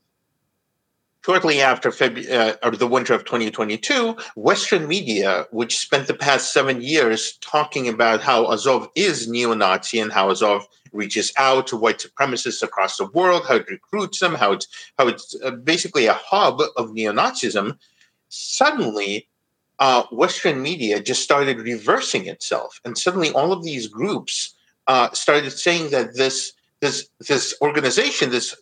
shortly 1.24 1.60
after 1.60 1.90
February, 1.92 2.30
uh, 2.32 2.54
or 2.62 2.70
the 2.72 2.86
winter 2.86 3.14
of 3.14 3.24
2022, 3.24 4.16
Western 4.36 4.86
media, 4.88 5.46
which 5.50 5.78
spent 5.78 6.06
the 6.06 6.14
past 6.14 6.52
seven 6.52 6.80
years 6.80 7.38
talking 7.40 7.88
about 7.88 8.20
how 8.20 8.46
Azov 8.46 8.88
is 8.94 9.28
neo-Nazi 9.28 10.00
and 10.00 10.12
how 10.12 10.30
Azov 10.30 10.66
reaches 10.92 11.32
out 11.36 11.66
to 11.68 11.76
white 11.76 11.98
supremacists 11.98 12.62
across 12.62 12.96
the 12.96 13.06
world, 13.06 13.44
how 13.46 13.56
it 13.56 13.70
recruits 13.70 14.18
them, 14.18 14.34
how 14.34 14.52
it's 14.52 14.66
how 14.98 15.06
it's 15.06 15.36
uh, 15.44 15.50
basically 15.50 16.06
a 16.06 16.14
hub 16.14 16.60
of 16.76 16.92
neo-Nazism 16.92 17.76
suddenly 18.30 19.28
uh, 19.78 20.04
Western 20.12 20.62
media 20.62 21.00
just 21.00 21.22
started 21.22 21.58
reversing 21.58 22.26
itself, 22.26 22.80
and 22.84 22.96
suddenly 22.96 23.30
all 23.32 23.52
of 23.52 23.64
these 23.64 23.88
groups 23.88 24.54
uh, 24.86 25.10
started 25.12 25.50
saying 25.50 25.90
that 25.90 26.14
this 26.14 26.52
this 26.80 27.08
this 27.28 27.54
organization, 27.60 28.30
this 28.30 28.56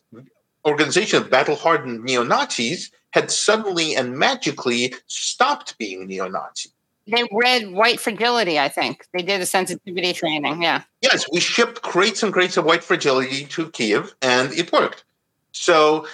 organization 0.69 1.23
of 1.23 1.31
battle-hardened 1.31 2.05
neo 2.05 2.23
Nazis, 2.23 2.91
had 3.11 3.31
suddenly 3.31 3.97
and 3.97 4.19
magically 4.19 4.95
stopped 5.07 5.77
being 5.79 6.07
neo-Nazi. 6.07 6.71
They 7.11 7.25
read 7.33 7.73
White 7.73 8.01
Fragility, 8.01 8.59
I 8.59 8.69
think. 8.69 9.07
They 9.15 9.23
did 9.23 9.41
a 9.41 9.47
sensitivity 9.47 10.13
training. 10.13 10.63
Yeah. 10.63 10.83
Yes, 11.01 11.25
we 11.33 11.41
shipped 11.41 11.81
crates 11.81 12.23
and 12.23 12.33
crates 12.33 12.59
of 12.59 12.67
White 12.67 12.85
Fragility 12.85 13.47
to 13.47 13.71
Kiev, 13.71 14.15
and 14.21 14.53
it 14.53 14.71
worked. 14.73 15.05
So 15.53 16.07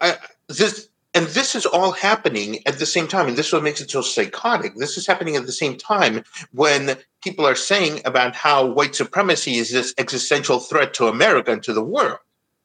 uh, 0.00 0.14
this 0.48 0.88
and 1.14 1.26
this 1.28 1.54
is 1.54 1.66
all 1.66 1.92
happening 1.92 2.66
at 2.66 2.78
the 2.78 2.86
same 2.86 3.08
time. 3.08 3.28
And 3.28 3.36
this 3.36 3.48
is 3.48 3.52
what 3.52 3.62
makes 3.62 3.80
it 3.80 3.90
so 3.90 4.02
psychotic. 4.02 4.74
This 4.76 4.96
is 4.96 5.06
happening 5.06 5.36
at 5.36 5.46
the 5.46 5.52
same 5.52 5.76
time 5.76 6.22
when 6.52 6.96
people 7.22 7.46
are 7.46 7.54
saying 7.54 8.00
about 8.04 8.34
how 8.34 8.64
white 8.64 8.94
supremacy 8.94 9.56
is 9.56 9.70
this 9.70 9.94
existential 9.98 10.60
threat 10.60 10.94
to 10.94 11.08
America 11.08 11.50
and 11.50 11.62
to 11.64 11.72
the 11.72 11.84
world. 11.84 12.18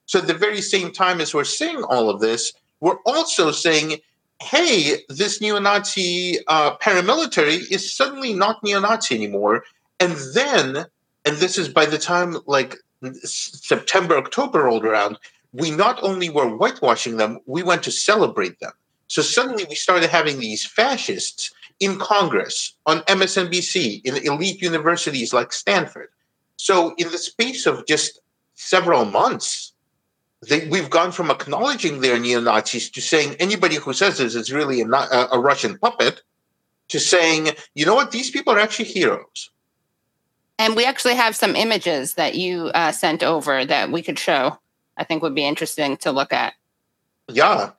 So 0.05 0.19
at 0.19 0.27
the 0.27 0.33
very 0.33 0.61
same 0.61 0.91
time 0.91 1.21
as 1.21 1.33
we're 1.33 1.43
saying 1.43 1.83
all 1.83 2.09
of 2.09 2.19
this, 2.19 2.53
we're 2.79 2.99
also 3.05 3.51
saying, 3.51 3.99
hey, 4.41 4.97
this 5.09 5.39
neo 5.39 5.59
Nazi 5.59 6.37
uh, 6.47 6.75
paramilitary 6.77 7.71
is 7.71 7.93
suddenly 7.93 8.33
not 8.33 8.63
neo 8.63 8.79
Nazi 8.79 9.15
anymore. 9.15 9.63
And 9.99 10.15
then, 10.33 10.85
and 11.25 11.37
this 11.37 11.57
is 11.57 11.69
by 11.69 11.85
the 11.85 11.97
time 11.97 12.37
like 12.45 12.75
September, 13.23 14.17
October 14.17 14.63
rolled 14.63 14.85
around, 14.85 15.17
we 15.53 15.71
not 15.71 16.01
only 16.03 16.29
were 16.29 16.49
whitewashing 16.49 17.17
them, 17.17 17.39
we 17.45 17.63
went 17.63 17.83
to 17.83 17.91
celebrate 17.91 18.59
them. 18.59 18.71
So 19.07 19.21
suddenly 19.21 19.65
we 19.69 19.75
started 19.75 20.09
having 20.09 20.39
these 20.39 20.65
fascists 20.65 21.51
in 21.79 21.99
Congress, 21.99 22.73
on 22.85 23.01
MSNBC, 23.01 24.01
in 24.03 24.17
elite 24.17 24.61
universities 24.61 25.33
like 25.33 25.53
Stanford. 25.53 26.09
So 26.57 26.93
in 26.97 27.11
the 27.11 27.17
space 27.17 27.65
of 27.65 27.85
just 27.85 28.19
several 28.55 29.05
months, 29.05 29.72
they, 30.47 30.67
we've 30.67 30.89
gone 30.89 31.11
from 31.11 31.31
acknowledging 31.31 32.01
their 32.01 32.19
neo 32.19 32.39
Nazis 32.39 32.89
to 32.91 33.01
saying 33.01 33.35
anybody 33.39 33.75
who 33.75 33.93
says 33.93 34.17
this 34.17 34.35
is 34.35 34.51
really 34.51 34.81
a, 34.81 34.87
a, 34.87 35.29
a 35.33 35.39
Russian 35.39 35.77
puppet, 35.77 36.21
to 36.89 36.99
saying, 36.99 37.49
you 37.75 37.85
know 37.85 37.95
what, 37.95 38.11
these 38.11 38.29
people 38.29 38.53
are 38.53 38.59
actually 38.59 38.85
heroes. 38.85 39.49
And 40.59 40.75
we 40.75 40.85
actually 40.85 41.15
have 41.15 41.35
some 41.35 41.55
images 41.55 42.13
that 42.15 42.35
you 42.35 42.65
uh, 42.67 42.91
sent 42.91 43.23
over 43.23 43.65
that 43.65 43.91
we 43.91 44.01
could 44.01 44.19
show. 44.19 44.59
I 44.95 45.03
think 45.03 45.23
would 45.23 45.33
be 45.33 45.45
interesting 45.45 45.97
to 45.97 46.11
look 46.11 46.31
at. 46.31 46.53
Yeah. 47.27 47.71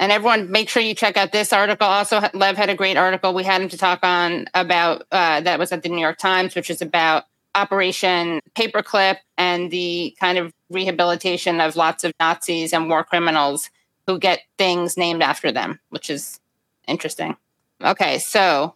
And 0.00 0.10
everyone, 0.10 0.50
make 0.50 0.68
sure 0.68 0.82
you 0.82 0.94
check 0.94 1.16
out 1.16 1.30
this 1.30 1.52
article. 1.52 1.86
Also, 1.86 2.20
Lev 2.34 2.56
had 2.56 2.68
a 2.68 2.74
great 2.74 2.96
article 2.96 3.32
we 3.32 3.44
had 3.44 3.62
him 3.62 3.68
to 3.68 3.78
talk 3.78 4.00
on 4.02 4.46
about 4.52 5.06
uh, 5.12 5.40
that 5.42 5.58
was 5.58 5.70
at 5.70 5.82
the 5.82 5.88
New 5.88 6.00
York 6.00 6.18
Times, 6.18 6.56
which 6.56 6.70
is 6.70 6.82
about 6.82 7.24
Operation 7.54 8.40
Paperclip 8.56 9.18
and 9.38 9.70
the 9.70 10.16
kind 10.18 10.38
of 10.38 10.52
rehabilitation 10.74 11.60
of 11.60 11.76
lots 11.76 12.04
of 12.04 12.12
Nazis 12.20 12.72
and 12.72 12.88
war 12.88 13.04
criminals 13.04 13.70
who 14.06 14.18
get 14.18 14.40
things 14.58 14.96
named 14.96 15.22
after 15.22 15.50
them, 15.50 15.80
which 15.88 16.10
is 16.10 16.40
interesting. 16.86 17.36
Okay, 17.82 18.18
so 18.18 18.74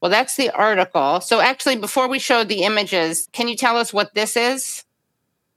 well, 0.00 0.10
that's 0.10 0.36
the 0.36 0.50
article. 0.50 1.20
So, 1.20 1.40
actually, 1.40 1.76
before 1.76 2.08
we 2.08 2.18
show 2.18 2.42
the 2.42 2.62
images, 2.62 3.28
can 3.32 3.48
you 3.48 3.56
tell 3.56 3.76
us 3.76 3.92
what 3.92 4.14
this 4.14 4.36
is? 4.36 4.84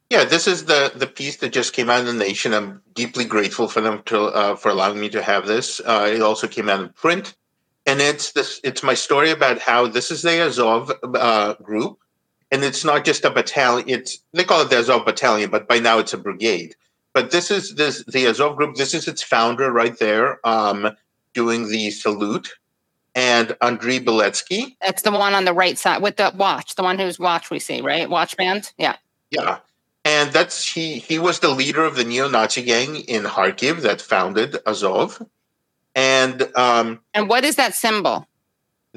Yeah, 0.10 0.26
this 0.26 0.48
is 0.48 0.66
the 0.66 0.92
the 0.94 1.08
piece 1.08 1.38
that 1.38 1.54
just 1.54 1.74
came 1.74 1.90
out 1.90 2.02
in 2.02 2.06
the 2.06 2.14
Nation. 2.14 2.54
I'm 2.54 2.82
deeply 2.94 3.26
grateful 3.26 3.68
for 3.68 3.82
them 3.82 4.04
to 4.06 4.26
uh, 4.26 4.56
for 4.56 4.70
allowing 4.70 5.00
me 5.00 5.10
to 5.10 5.24
have 5.24 5.48
this. 5.48 5.80
Uh, 5.80 6.12
it 6.14 6.22
also 6.22 6.48
came 6.48 6.70
out 6.70 6.82
in 6.82 6.90
print, 6.90 7.36
and 7.86 8.02
it's 8.02 8.34
this. 8.34 8.60
It's 8.64 8.84
my 8.84 8.94
story 8.94 9.32
about 9.32 9.60
how 9.60 9.88
this 9.88 10.12
is 10.12 10.22
the 10.22 10.46
Azov 10.46 10.92
uh, 11.02 11.54
group, 11.56 12.00
and 12.54 12.64
it's 12.64 12.86
not 12.86 13.04
just 13.04 13.26
a 13.26 13.30
battalion. 13.30 13.89
It's 13.89 14.20
they 14.32 14.45
call 14.45 14.62
it 14.62 14.70
the 14.70 14.78
Azov 14.78 15.06
battalion, 15.06 15.49
but 15.49 15.68
by 15.68 15.80
now 15.80 15.99
it's 15.99 16.14
a 16.14 16.18
brigade. 16.18 16.76
But 17.14 17.32
this 17.32 17.51
is 17.51 17.76
this 17.76 18.04
the 18.06 18.28
Azov 18.28 18.56
group. 18.56 18.76
This 18.76 18.93
is 18.93 19.08
its 19.08 19.22
founder 19.22 19.72
right 19.72 19.97
there, 19.99 20.39
um, 20.47 20.95
doing 21.34 21.68
the 21.68 21.91
salute, 21.91 22.54
and 23.14 23.58
Andrei 23.62 23.99
Beletsky. 23.99 24.78
That's 24.82 25.01
the 25.01 25.12
one 25.12 25.34
on 25.34 25.43
the 25.43 25.54
right 25.54 25.78
side 25.78 26.01
with 26.01 26.16
the 26.16 26.32
watch, 26.38 26.76
the 26.76 26.84
one 26.84 26.97
whose 26.97 27.20
watch 27.20 27.49
we 27.49 27.60
see, 27.60 27.82
right? 27.82 28.10
Watch 28.10 28.38
band, 28.38 28.72
yeah. 28.78 28.95
Yeah 29.32 29.60
and 30.06 30.32
that's 30.32 30.74
he. 30.74 30.99
He 30.99 31.20
was 31.20 31.39
the 31.39 31.49
leader 31.49 31.84
of 31.84 31.95
the 31.95 32.04
neo-Nazi 32.04 32.64
gang 32.64 32.97
in 32.97 33.24
Kharkiv 33.24 33.82
that 33.82 34.01
founded 34.01 34.58
Azov. 34.66 35.22
And 35.95 36.49
um, 36.56 36.99
and 37.14 37.30
what 37.30 37.45
is 37.45 37.56
that 37.56 37.76
symbol? 37.76 38.28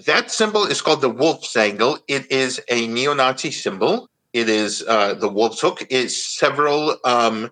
That 0.05 0.31
symbol 0.31 0.65
is 0.65 0.83
called 0.83 1.01
the 1.01 1.11
Wolfsangel. 1.11 2.01
It 2.07 2.31
is 2.31 2.61
a 2.69 2.87
neo-Nazi 2.87 3.51
symbol. 3.51 4.11
It 4.35 4.51
is 4.51 4.85
uh, 4.87 5.15
the 5.15 5.29
wolf's 5.29 5.61
hook. 5.61 5.87
Is 5.89 6.15
several 6.15 6.99
um, 7.05 7.51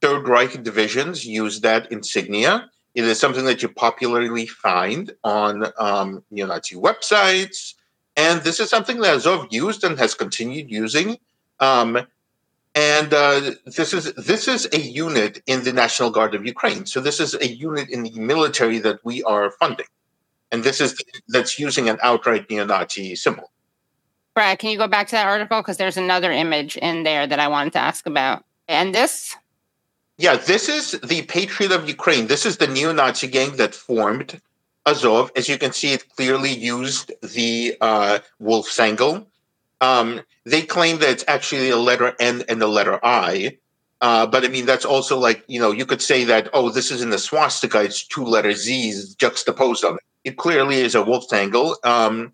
Third 0.00 0.26
Reich 0.26 0.62
divisions 0.64 1.24
use 1.24 1.60
that 1.60 1.90
insignia. 1.92 2.68
It 2.96 3.04
is 3.04 3.20
something 3.20 3.44
that 3.44 3.62
you 3.62 3.68
popularly 3.68 4.46
find 4.46 5.14
on 5.22 5.66
um, 5.78 6.24
neo-Nazi 6.32 6.74
websites, 6.74 7.74
and 8.16 8.40
this 8.42 8.58
is 8.58 8.68
something 8.68 9.00
that 9.00 9.14
Azov 9.14 9.46
used 9.50 9.84
and 9.84 9.98
has 9.98 10.14
continued 10.14 10.70
using. 10.70 11.18
Um, 11.60 12.06
and 12.74 13.14
uh, 13.14 13.52
this 13.64 13.94
is 13.94 14.12
this 14.14 14.48
is 14.48 14.68
a 14.72 14.80
unit 14.80 15.42
in 15.46 15.64
the 15.64 15.72
National 15.72 16.10
Guard 16.10 16.34
of 16.34 16.44
Ukraine. 16.44 16.84
So 16.86 17.00
this 17.00 17.20
is 17.20 17.34
a 17.34 17.46
unit 17.46 17.88
in 17.88 18.02
the 18.02 18.18
military 18.18 18.78
that 18.80 18.98
we 19.04 19.22
are 19.22 19.50
funding, 19.50 19.86
and 20.56 20.64
this 20.64 20.80
is 20.80 20.96
that's 21.28 21.58
using 21.58 21.86
an 21.90 21.98
outright 22.02 22.48
neo-Nazi 22.48 23.14
symbol. 23.14 23.50
Brad, 24.34 24.58
can 24.58 24.70
you 24.70 24.78
go 24.78 24.88
back 24.88 25.06
to 25.08 25.12
that 25.12 25.26
article? 25.26 25.60
Because 25.60 25.76
there's 25.76 25.98
another 25.98 26.32
image 26.32 26.78
in 26.78 27.02
there 27.02 27.26
that 27.26 27.38
I 27.38 27.48
wanted 27.48 27.74
to 27.74 27.78
ask 27.78 28.06
about. 28.06 28.42
And 28.66 28.94
this? 28.94 29.36
Yeah, 30.16 30.36
this 30.36 30.70
is 30.70 30.92
the 31.04 31.22
Patriot 31.22 31.72
of 31.72 31.86
Ukraine. 31.86 32.26
This 32.26 32.46
is 32.46 32.56
the 32.56 32.66
neo 32.66 32.90
Nazi 32.92 33.28
gang 33.28 33.56
that 33.56 33.74
formed 33.74 34.40
Azov. 34.86 35.30
As 35.36 35.46
you 35.46 35.58
can 35.58 35.72
see, 35.72 35.92
it 35.92 36.08
clearly 36.16 36.54
used 36.54 37.12
the 37.20 37.76
uh, 37.82 38.20
Wolfsangel. 38.40 39.26
Um, 39.82 40.22
they 40.44 40.62
claim 40.62 41.00
that 41.00 41.10
it's 41.10 41.24
actually 41.28 41.68
a 41.68 41.76
letter 41.76 42.14
N 42.18 42.44
and 42.48 42.62
a 42.62 42.66
letter 42.66 42.98
I. 43.02 43.58
Uh, 44.00 44.26
but 44.26 44.42
I 44.44 44.48
mean, 44.48 44.64
that's 44.64 44.86
also 44.86 45.18
like, 45.18 45.44
you 45.48 45.60
know, 45.60 45.70
you 45.70 45.84
could 45.84 46.02
say 46.02 46.24
that, 46.24 46.48
oh, 46.54 46.70
this 46.70 46.90
isn't 46.90 47.12
a 47.12 47.18
swastika, 47.18 47.82
it's 47.82 48.06
two 48.06 48.24
letter 48.24 48.52
Z's 48.52 49.14
juxtaposed 49.14 49.84
on 49.84 49.94
it. 50.00 50.05
It 50.26 50.36
clearly 50.36 50.80
is 50.80 50.96
a 50.96 51.04
Wolfsangel. 51.04 51.76
Um, 51.84 52.32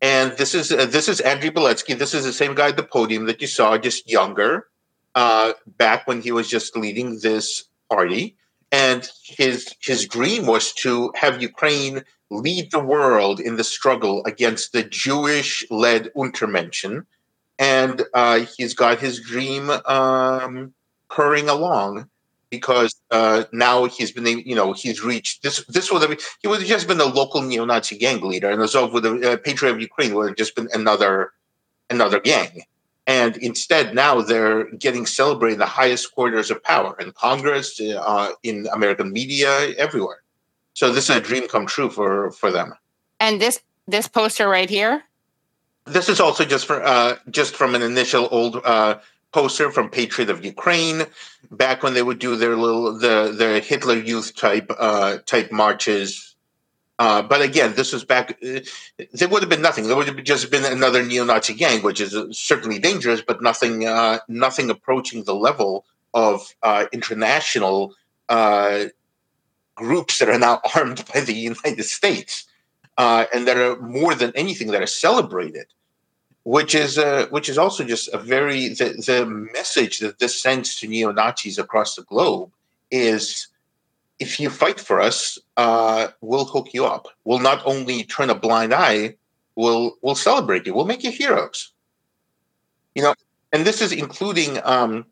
and 0.00 0.32
this 0.38 0.54
is 0.54 0.72
uh, 0.72 0.86
this 0.86 1.06
is 1.06 1.20
Andriy 1.20 1.50
Beletsky. 1.50 1.96
This 1.96 2.14
is 2.14 2.24
the 2.24 2.32
same 2.32 2.54
guy 2.54 2.68
at 2.68 2.78
the 2.78 2.82
podium 2.82 3.26
that 3.26 3.42
you 3.42 3.46
saw, 3.46 3.76
just 3.76 4.10
younger, 4.10 4.68
uh, 5.14 5.52
back 5.66 6.06
when 6.06 6.22
he 6.22 6.32
was 6.32 6.48
just 6.48 6.78
leading 6.78 7.18
this 7.20 7.64
party. 7.90 8.36
And 8.72 9.06
his 9.22 9.74
his 9.80 10.06
dream 10.06 10.46
was 10.46 10.72
to 10.84 11.12
have 11.14 11.42
Ukraine 11.42 12.04
lead 12.30 12.70
the 12.70 12.80
world 12.94 13.38
in 13.38 13.56
the 13.56 13.64
struggle 13.64 14.24
against 14.24 14.72
the 14.72 14.82
Jewish-led 14.82 16.10
Untermenschen. 16.16 17.04
And 17.58 18.02
uh, 18.14 18.46
he's 18.56 18.72
got 18.72 18.98
his 18.98 19.20
dream 19.20 19.70
um, 19.84 20.72
hurrying 21.10 21.50
along 21.50 22.08
because 22.50 22.94
uh, 23.10 23.44
now 23.52 23.84
he's 23.84 24.12
been, 24.12 24.26
you 24.26 24.54
know, 24.54 24.72
he's 24.72 25.02
reached 25.02 25.42
this. 25.42 25.64
This 25.66 25.90
would 25.90 26.02
have 26.02 26.18
he 26.40 26.48
would 26.48 26.60
have 26.60 26.68
just 26.68 26.88
been 26.88 27.00
a 27.00 27.04
local 27.04 27.42
neo-Nazi 27.42 27.98
gang 27.98 28.20
leader, 28.20 28.50
and 28.50 28.62
Azov 28.62 28.92
would 28.92 29.04
have 29.04 29.24
uh, 29.24 29.36
Patriot 29.38 29.72
of 29.72 29.80
Ukraine 29.80 30.14
would 30.14 30.28
have 30.28 30.36
just 30.36 30.54
been 30.54 30.68
another 30.72 31.32
another 31.90 32.20
gang. 32.20 32.62
And 33.08 33.36
instead, 33.36 33.94
now 33.94 34.20
they're 34.20 34.64
getting 34.72 35.06
celebrated 35.06 35.54
in 35.54 35.58
the 35.60 35.66
highest 35.66 36.12
quarters 36.12 36.50
of 36.50 36.62
power 36.62 36.96
in 36.98 37.12
Congress, 37.12 37.80
uh, 37.80 38.32
in 38.42 38.66
American 38.72 39.12
media, 39.12 39.72
everywhere. 39.74 40.22
So 40.74 40.92
this 40.92 41.08
is 41.08 41.16
a 41.16 41.20
dream 41.20 41.46
come 41.46 41.66
true 41.66 41.88
for 41.88 42.32
for 42.32 42.50
them. 42.50 42.74
And 43.20 43.40
this 43.40 43.60
this 43.86 44.08
poster 44.08 44.48
right 44.48 44.68
here. 44.68 45.04
This 45.84 46.08
is 46.08 46.18
also 46.18 46.44
just 46.44 46.66
for 46.66 46.82
uh, 46.82 47.16
just 47.30 47.54
from 47.54 47.74
an 47.76 47.82
initial 47.82 48.28
old 48.32 48.60
uh, 48.64 48.98
poster 49.32 49.70
from 49.70 49.90
Patriot 49.90 50.30
of 50.30 50.44
Ukraine, 50.44 51.04
back 51.50 51.82
when 51.82 51.94
they 51.94 52.02
would 52.02 52.18
do 52.18 52.36
their 52.36 52.56
little 52.56 52.98
the 52.98 53.34
their 53.36 53.60
Hitler 53.60 53.96
Youth 53.96 54.34
type 54.36 54.70
uh, 54.78 55.18
type 55.26 55.52
marches. 55.52 56.34
Uh, 56.98 57.20
but 57.20 57.42
again, 57.42 57.74
this 57.74 57.92
was 57.92 58.04
back. 58.04 58.38
Uh, 58.42 58.60
there 59.12 59.28
would 59.28 59.42
have 59.42 59.50
been 59.50 59.60
nothing. 59.60 59.86
There 59.86 59.96
would 59.96 60.08
have 60.08 60.24
just 60.24 60.50
been 60.50 60.64
another 60.64 61.04
neo-Nazi 61.04 61.52
gang, 61.52 61.82
which 61.82 62.00
is 62.00 62.14
uh, 62.14 62.28
certainly 62.32 62.78
dangerous, 62.78 63.20
but 63.20 63.42
nothing, 63.42 63.86
uh, 63.86 64.20
nothing 64.28 64.70
approaching 64.70 65.24
the 65.24 65.34
level 65.34 65.84
of 66.14 66.54
uh, 66.62 66.86
international 66.92 67.92
groups 69.74 70.18
that 70.18 70.30
are 70.30 70.38
now 70.38 70.62
armed 70.74 71.04
by 71.12 71.20
the 71.20 71.34
United 71.34 71.84
States, 71.84 72.46
and 72.96 73.46
that 73.46 73.58
are 73.58 73.78
more 73.78 74.14
than 74.14 74.32
anything 74.34 74.68
that 74.68 74.82
are 74.82 74.86
celebrated 74.86 75.66
which 76.46 76.76
is 76.76 76.96
uh, 76.96 77.26
which 77.30 77.48
is 77.48 77.58
also 77.58 77.82
just 77.82 78.08
a 78.14 78.18
very 78.18 78.68
the, 78.68 78.90
the 79.04 79.26
message 79.26 79.98
that 79.98 80.20
this 80.20 80.40
sends 80.40 80.76
to 80.76 80.86
neo 80.86 81.10
Nazis 81.10 81.58
across 81.58 81.96
the 81.96 82.04
globe 82.04 82.52
is 82.92 83.48
if 84.20 84.38
you 84.38 84.48
fight 84.48 84.78
for 84.78 85.00
us, 85.00 85.40
uh, 85.56 86.06
we'll 86.20 86.44
hook 86.44 86.68
you 86.72 86.86
up. 86.86 87.08
We'll 87.24 87.40
not 87.40 87.62
only 87.66 88.04
turn 88.04 88.30
a 88.30 88.34
blind 88.36 88.72
eye, 88.72 89.16
we'll 89.56 89.96
we'll 90.02 90.14
celebrate 90.14 90.66
you. 90.66 90.72
We'll 90.72 90.86
make 90.86 91.02
you 91.02 91.10
heroes. 91.10 91.72
You 92.94 93.02
know, 93.02 93.14
and 93.52 93.66
this 93.66 93.82
is 93.82 93.90
including. 93.90 94.60
Um, 94.62 95.04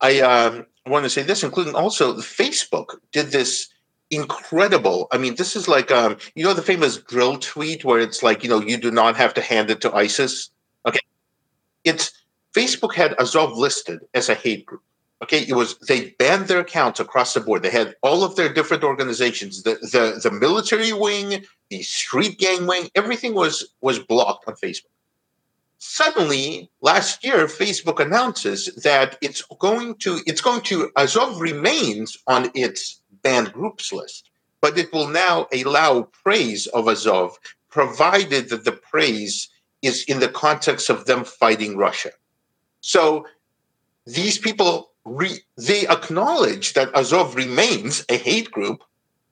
I 0.00 0.20
um, 0.20 0.64
want 0.86 1.04
to 1.04 1.10
say 1.10 1.24
this, 1.24 1.42
including 1.42 1.74
also 1.74 2.14
Facebook 2.18 3.00
did 3.10 3.32
this 3.32 3.68
incredible. 4.10 5.08
I 5.12 5.18
mean, 5.18 5.36
this 5.36 5.56
is 5.56 5.68
like 5.68 5.90
um, 5.90 6.16
you 6.34 6.44
know 6.44 6.54
the 6.54 6.62
famous 6.62 6.98
dril 6.98 7.40
tweet 7.40 7.84
where 7.84 8.00
it's 8.00 8.22
like, 8.22 8.42
you 8.42 8.50
know, 8.50 8.60
you 8.60 8.76
do 8.76 8.90
not 8.90 9.16
have 9.16 9.34
to 9.34 9.40
hand 9.40 9.70
it 9.70 9.80
to 9.82 9.94
ISIS. 9.94 10.50
Okay. 10.86 11.00
It's 11.84 12.12
Facebook 12.54 12.94
had 12.94 13.14
Azov 13.20 13.56
listed 13.56 14.00
as 14.14 14.28
a 14.28 14.34
hate 14.34 14.66
group. 14.66 14.82
Okay, 15.22 15.44
it 15.46 15.52
was 15.52 15.76
they 15.80 16.10
banned 16.18 16.48
their 16.48 16.60
accounts 16.60 16.98
across 16.98 17.34
the 17.34 17.40
board. 17.40 17.62
They 17.62 17.70
had 17.70 17.94
all 18.02 18.24
of 18.24 18.36
their 18.36 18.52
different 18.52 18.82
organizations, 18.82 19.62
the 19.62 19.74
the, 19.74 20.18
the 20.22 20.30
military 20.30 20.92
wing, 20.94 21.44
the 21.68 21.82
street 21.82 22.38
gang 22.38 22.66
wing, 22.66 22.88
everything 22.94 23.34
was 23.34 23.74
was 23.82 23.98
blocked 23.98 24.48
on 24.48 24.54
Facebook. 24.54 24.86
Suddenly, 25.76 26.70
last 26.80 27.22
year, 27.24 27.46
Facebook 27.46 28.00
announces 28.00 28.66
that 28.82 29.18
it's 29.20 29.42
going 29.58 29.96
to 29.96 30.20
it's 30.26 30.40
going 30.40 30.62
to 30.62 30.90
Azov 30.96 31.38
remains 31.40 32.16
on 32.26 32.50
its 32.54 32.99
banned 33.22 33.52
groups 33.52 33.92
list. 33.92 34.30
But 34.60 34.78
it 34.78 34.92
will 34.92 35.08
now 35.08 35.46
allow 35.52 36.02
praise 36.24 36.66
of 36.68 36.88
Azov, 36.88 37.38
provided 37.70 38.50
that 38.50 38.64
the 38.64 38.72
praise 38.72 39.48
is 39.82 40.04
in 40.04 40.20
the 40.20 40.28
context 40.28 40.90
of 40.90 41.06
them 41.06 41.24
fighting 41.24 41.76
Russia. 41.76 42.10
So 42.80 43.26
these 44.06 44.38
people 44.38 44.90
re- 45.04 45.44
they 45.56 45.86
acknowledge 45.86 46.74
that 46.74 46.94
Azov 46.94 47.36
remains 47.36 48.04
a 48.08 48.16
hate 48.16 48.50
group, 48.50 48.82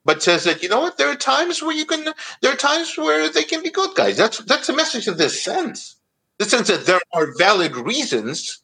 but 0.05 0.23
says 0.23 0.43
that 0.45 0.63
you 0.63 0.69
know 0.69 0.79
what 0.81 0.97
there 0.97 1.09
are 1.09 1.15
times 1.15 1.61
where 1.61 1.75
you 1.75 1.85
can 1.85 2.13
there 2.41 2.53
are 2.53 2.57
times 2.57 2.97
where 2.97 3.29
they 3.29 3.43
can 3.43 3.61
be 3.61 3.69
good 3.69 3.95
guys. 3.95 4.17
That's 4.17 4.39
that's 4.39 4.67
the 4.67 4.75
message 4.75 5.07
of 5.07 5.17
this 5.17 5.43
sense. 5.43 5.95
The 6.37 6.45
sense 6.45 6.69
that 6.69 6.85
there 6.85 7.01
are 7.13 7.33
valid 7.37 7.75
reasons 7.75 8.61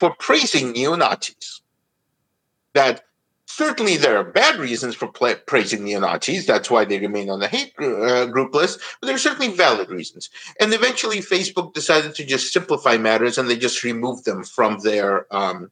for 0.00 0.14
praising 0.18 0.72
neo 0.72 0.96
Nazis. 0.96 1.62
That 2.74 3.04
Certainly, 3.54 3.98
there 3.98 4.16
are 4.16 4.24
bad 4.24 4.58
reasons 4.58 4.94
for 4.94 5.08
praising 5.08 5.84
neo 5.84 6.00
Nazis. 6.00 6.46
That's 6.46 6.70
why 6.70 6.86
they 6.86 6.98
remain 6.98 7.28
on 7.28 7.40
the 7.40 7.48
hate 7.48 7.74
uh, 7.78 8.24
group 8.24 8.54
list. 8.54 8.80
But 8.98 9.08
there 9.08 9.14
are 9.14 9.18
certainly 9.18 9.54
valid 9.54 9.90
reasons. 9.90 10.30
And 10.58 10.72
eventually, 10.72 11.18
Facebook 11.18 11.74
decided 11.74 12.14
to 12.14 12.24
just 12.24 12.50
simplify 12.50 12.96
matters, 12.96 13.36
and 13.36 13.50
they 13.50 13.58
just 13.58 13.84
removed 13.84 14.24
them 14.24 14.42
from 14.42 14.78
their 14.78 15.26
um, 15.34 15.70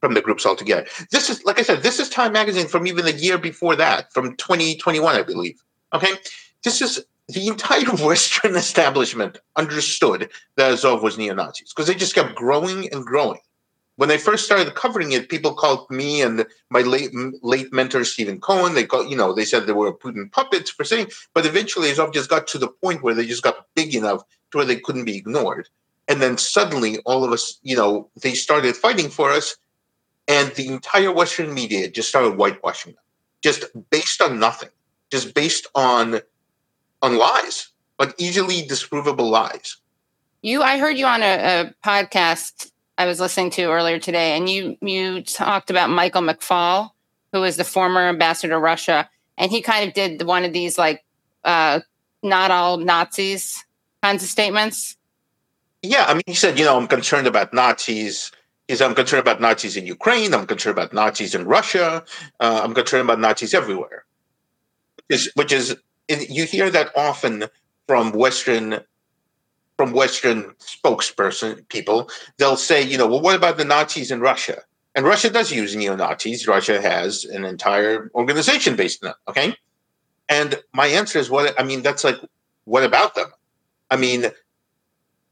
from 0.00 0.14
the 0.14 0.22
groups 0.22 0.46
altogether. 0.46 0.86
This 1.10 1.28
is, 1.28 1.44
like 1.44 1.58
I 1.58 1.62
said, 1.62 1.82
this 1.82 1.98
is 1.98 2.08
Time 2.08 2.32
Magazine 2.32 2.68
from 2.68 2.86
even 2.86 3.04
the 3.04 3.12
year 3.12 3.36
before 3.36 3.76
that, 3.76 4.10
from 4.14 4.34
2021, 4.36 5.14
I 5.14 5.22
believe. 5.22 5.62
Okay, 5.92 6.14
this 6.62 6.80
is 6.80 7.04
the 7.28 7.48
entire 7.48 7.84
Western 8.02 8.56
establishment 8.56 9.40
understood 9.56 10.30
that 10.56 10.72
Azov 10.72 11.02
was 11.02 11.18
neo 11.18 11.34
Nazis 11.34 11.74
because 11.74 11.86
they 11.86 11.94
just 11.94 12.14
kept 12.14 12.34
growing 12.34 12.90
and 12.94 13.04
growing 13.04 13.40
when 13.96 14.10
I 14.10 14.16
first 14.16 14.44
started 14.44 14.74
covering 14.74 15.12
it, 15.12 15.28
people 15.28 15.54
called 15.54 15.88
me 15.90 16.20
and 16.20 16.46
my 16.70 16.80
late 16.80 17.10
late 17.42 17.72
mentor 17.72 18.04
Stephen 18.04 18.40
Cohen. 18.40 18.74
They 18.74 18.84
called, 18.84 19.10
you 19.10 19.16
know, 19.16 19.32
they 19.32 19.44
said 19.44 19.66
they 19.66 19.72
were 19.72 19.92
Putin 19.92 20.30
puppets 20.30 20.70
for 20.70 20.84
saying, 20.84 21.08
but 21.32 21.46
eventually 21.46 21.90
Azov 21.90 22.12
just 22.12 22.30
got 22.30 22.46
to 22.48 22.58
the 22.58 22.68
point 22.68 23.02
where 23.02 23.14
they 23.14 23.26
just 23.26 23.42
got 23.42 23.66
big 23.74 23.94
enough 23.94 24.22
to 24.50 24.58
where 24.58 24.66
they 24.66 24.76
couldn't 24.76 25.04
be 25.04 25.16
ignored. 25.16 25.68
And 26.08 26.20
then 26.20 26.36
suddenly, 26.36 26.98
all 27.06 27.24
of 27.24 27.32
us, 27.32 27.58
you 27.62 27.76
know, 27.76 28.10
they 28.20 28.34
started 28.34 28.76
fighting 28.76 29.08
for 29.08 29.30
us, 29.30 29.56
and 30.28 30.52
the 30.54 30.68
entire 30.68 31.12
Western 31.12 31.54
media 31.54 31.88
just 31.88 32.08
started 32.08 32.36
whitewashing 32.36 32.92
them, 32.92 33.02
just 33.42 33.64
based 33.90 34.20
on 34.20 34.38
nothing, 34.38 34.70
just 35.10 35.34
based 35.34 35.66
on 35.74 36.20
on 37.00 37.16
lies, 37.16 37.68
on 37.98 38.12
easily 38.18 38.62
disprovable 38.62 39.30
lies. 39.30 39.76
You, 40.42 40.62
I 40.62 40.78
heard 40.78 40.98
you 40.98 41.06
on 41.06 41.22
a, 41.22 41.36
a 41.36 41.74
podcast 41.86 42.70
I 42.96 43.06
was 43.06 43.20
listening 43.20 43.50
to 43.52 43.64
earlier 43.64 43.98
today, 43.98 44.36
and 44.36 44.48
you 44.48 44.76
you 44.80 45.22
talked 45.22 45.70
about 45.70 45.90
Michael 45.90 46.22
McFaul, 46.22 46.90
who 47.32 47.42
is 47.42 47.56
the 47.56 47.64
former 47.64 48.08
ambassador 48.08 48.52
to 48.52 48.58
Russia, 48.58 49.08
and 49.36 49.50
he 49.50 49.62
kind 49.62 49.88
of 49.88 49.94
did 49.94 50.22
one 50.22 50.44
of 50.44 50.52
these 50.52 50.78
like 50.78 51.04
uh, 51.44 51.80
not 52.22 52.50
all 52.50 52.76
Nazis 52.76 53.64
kinds 54.02 54.22
of 54.22 54.28
statements. 54.28 54.96
Yeah, 55.82 56.06
I 56.06 56.14
mean, 56.14 56.22
he 56.26 56.34
said, 56.34 56.58
you 56.58 56.64
know, 56.64 56.76
I'm 56.76 56.86
concerned 56.86 57.26
about 57.26 57.52
Nazis. 57.52 58.32
Is 58.66 58.80
I'm 58.80 58.94
concerned 58.94 59.20
about 59.20 59.42
Nazis 59.42 59.76
in 59.76 59.86
Ukraine. 59.86 60.32
I'm 60.32 60.46
concerned 60.46 60.78
about 60.78 60.94
Nazis 60.94 61.34
in 61.34 61.44
Russia. 61.46 62.02
Uh, 62.40 62.60
I'm 62.64 62.72
concerned 62.72 63.04
about 63.04 63.20
Nazis 63.20 63.52
everywhere. 63.52 64.06
Is, 65.10 65.30
which 65.34 65.52
is, 65.52 65.76
you 66.08 66.44
hear 66.46 66.70
that 66.70 66.90
often 66.96 67.44
from 67.86 68.12
Western 68.12 68.80
from 69.76 69.92
Western 69.92 70.54
spokesperson 70.60 71.68
people, 71.68 72.08
they'll 72.38 72.56
say, 72.56 72.82
you 72.82 72.96
know, 72.96 73.06
well, 73.06 73.20
what 73.20 73.36
about 73.36 73.56
the 73.56 73.64
Nazis 73.64 74.10
in 74.10 74.20
Russia? 74.20 74.62
And 74.94 75.04
Russia 75.04 75.30
does 75.30 75.50
use 75.50 75.74
neo 75.74 75.96
Nazis. 75.96 76.46
Russia 76.46 76.80
has 76.80 77.24
an 77.24 77.44
entire 77.44 78.10
organization 78.14 78.76
based 78.76 79.04
on 79.04 79.10
it. 79.10 79.16
Okay. 79.28 79.56
And 80.28 80.62
my 80.72 80.86
answer 80.86 81.18
is, 81.18 81.28
what 81.28 81.58
I 81.60 81.64
mean, 81.64 81.82
that's 81.82 82.04
like, 82.04 82.16
what 82.64 82.84
about 82.84 83.14
them? 83.14 83.26
I 83.90 83.96
mean, 83.96 84.26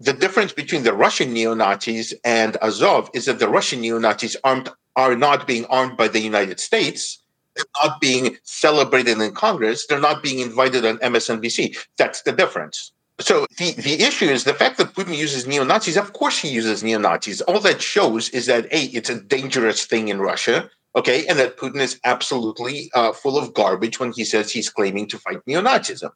the 0.00 0.12
difference 0.12 0.52
between 0.52 0.82
the 0.82 0.92
Russian 0.92 1.32
neo 1.32 1.54
Nazis 1.54 2.12
and 2.24 2.56
Azov 2.60 3.08
is 3.14 3.26
that 3.26 3.38
the 3.38 3.48
Russian 3.48 3.80
neo 3.80 3.98
Nazis 3.98 4.36
are 4.44 5.14
not 5.14 5.46
being 5.46 5.64
armed 5.66 5.96
by 5.96 6.08
the 6.08 6.18
United 6.20 6.58
States. 6.58 7.20
They're 7.54 7.64
not 7.84 8.00
being 8.00 8.36
celebrated 8.42 9.20
in 9.20 9.32
Congress. 9.32 9.86
They're 9.86 10.00
not 10.00 10.22
being 10.22 10.40
invited 10.40 10.84
on 10.84 10.98
MSNBC. 10.98 11.76
That's 11.98 12.22
the 12.22 12.32
difference 12.32 12.92
So 13.22 13.46
the, 13.56 13.72
the 13.72 14.02
issue 14.02 14.26
is 14.26 14.44
the 14.44 14.54
fact 14.54 14.78
that 14.78 14.94
Putin 14.94 15.16
uses 15.16 15.46
neo 15.46 15.64
Nazis. 15.64 15.96
Of 15.96 16.12
course, 16.12 16.38
he 16.38 16.48
uses 16.48 16.82
neo 16.82 16.98
Nazis. 16.98 17.40
All 17.42 17.60
that 17.60 17.80
shows 17.80 18.28
is 18.30 18.46
that 18.46 18.64
a 18.72 18.80
it's 18.86 19.10
a 19.10 19.20
dangerous 19.20 19.84
thing 19.84 20.08
in 20.08 20.20
Russia. 20.20 20.68
Okay, 20.94 21.26
and 21.26 21.38
that 21.38 21.56
Putin 21.56 21.80
is 21.80 21.98
absolutely 22.04 22.90
uh, 22.94 23.12
full 23.12 23.38
of 23.38 23.54
garbage 23.54 23.98
when 23.98 24.12
he 24.12 24.24
says 24.24 24.50
he's 24.50 24.68
claiming 24.68 25.06
to 25.08 25.18
fight 25.18 25.40
neo 25.46 25.62
Nazism. 25.62 26.10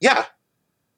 Yeah. 0.00 0.26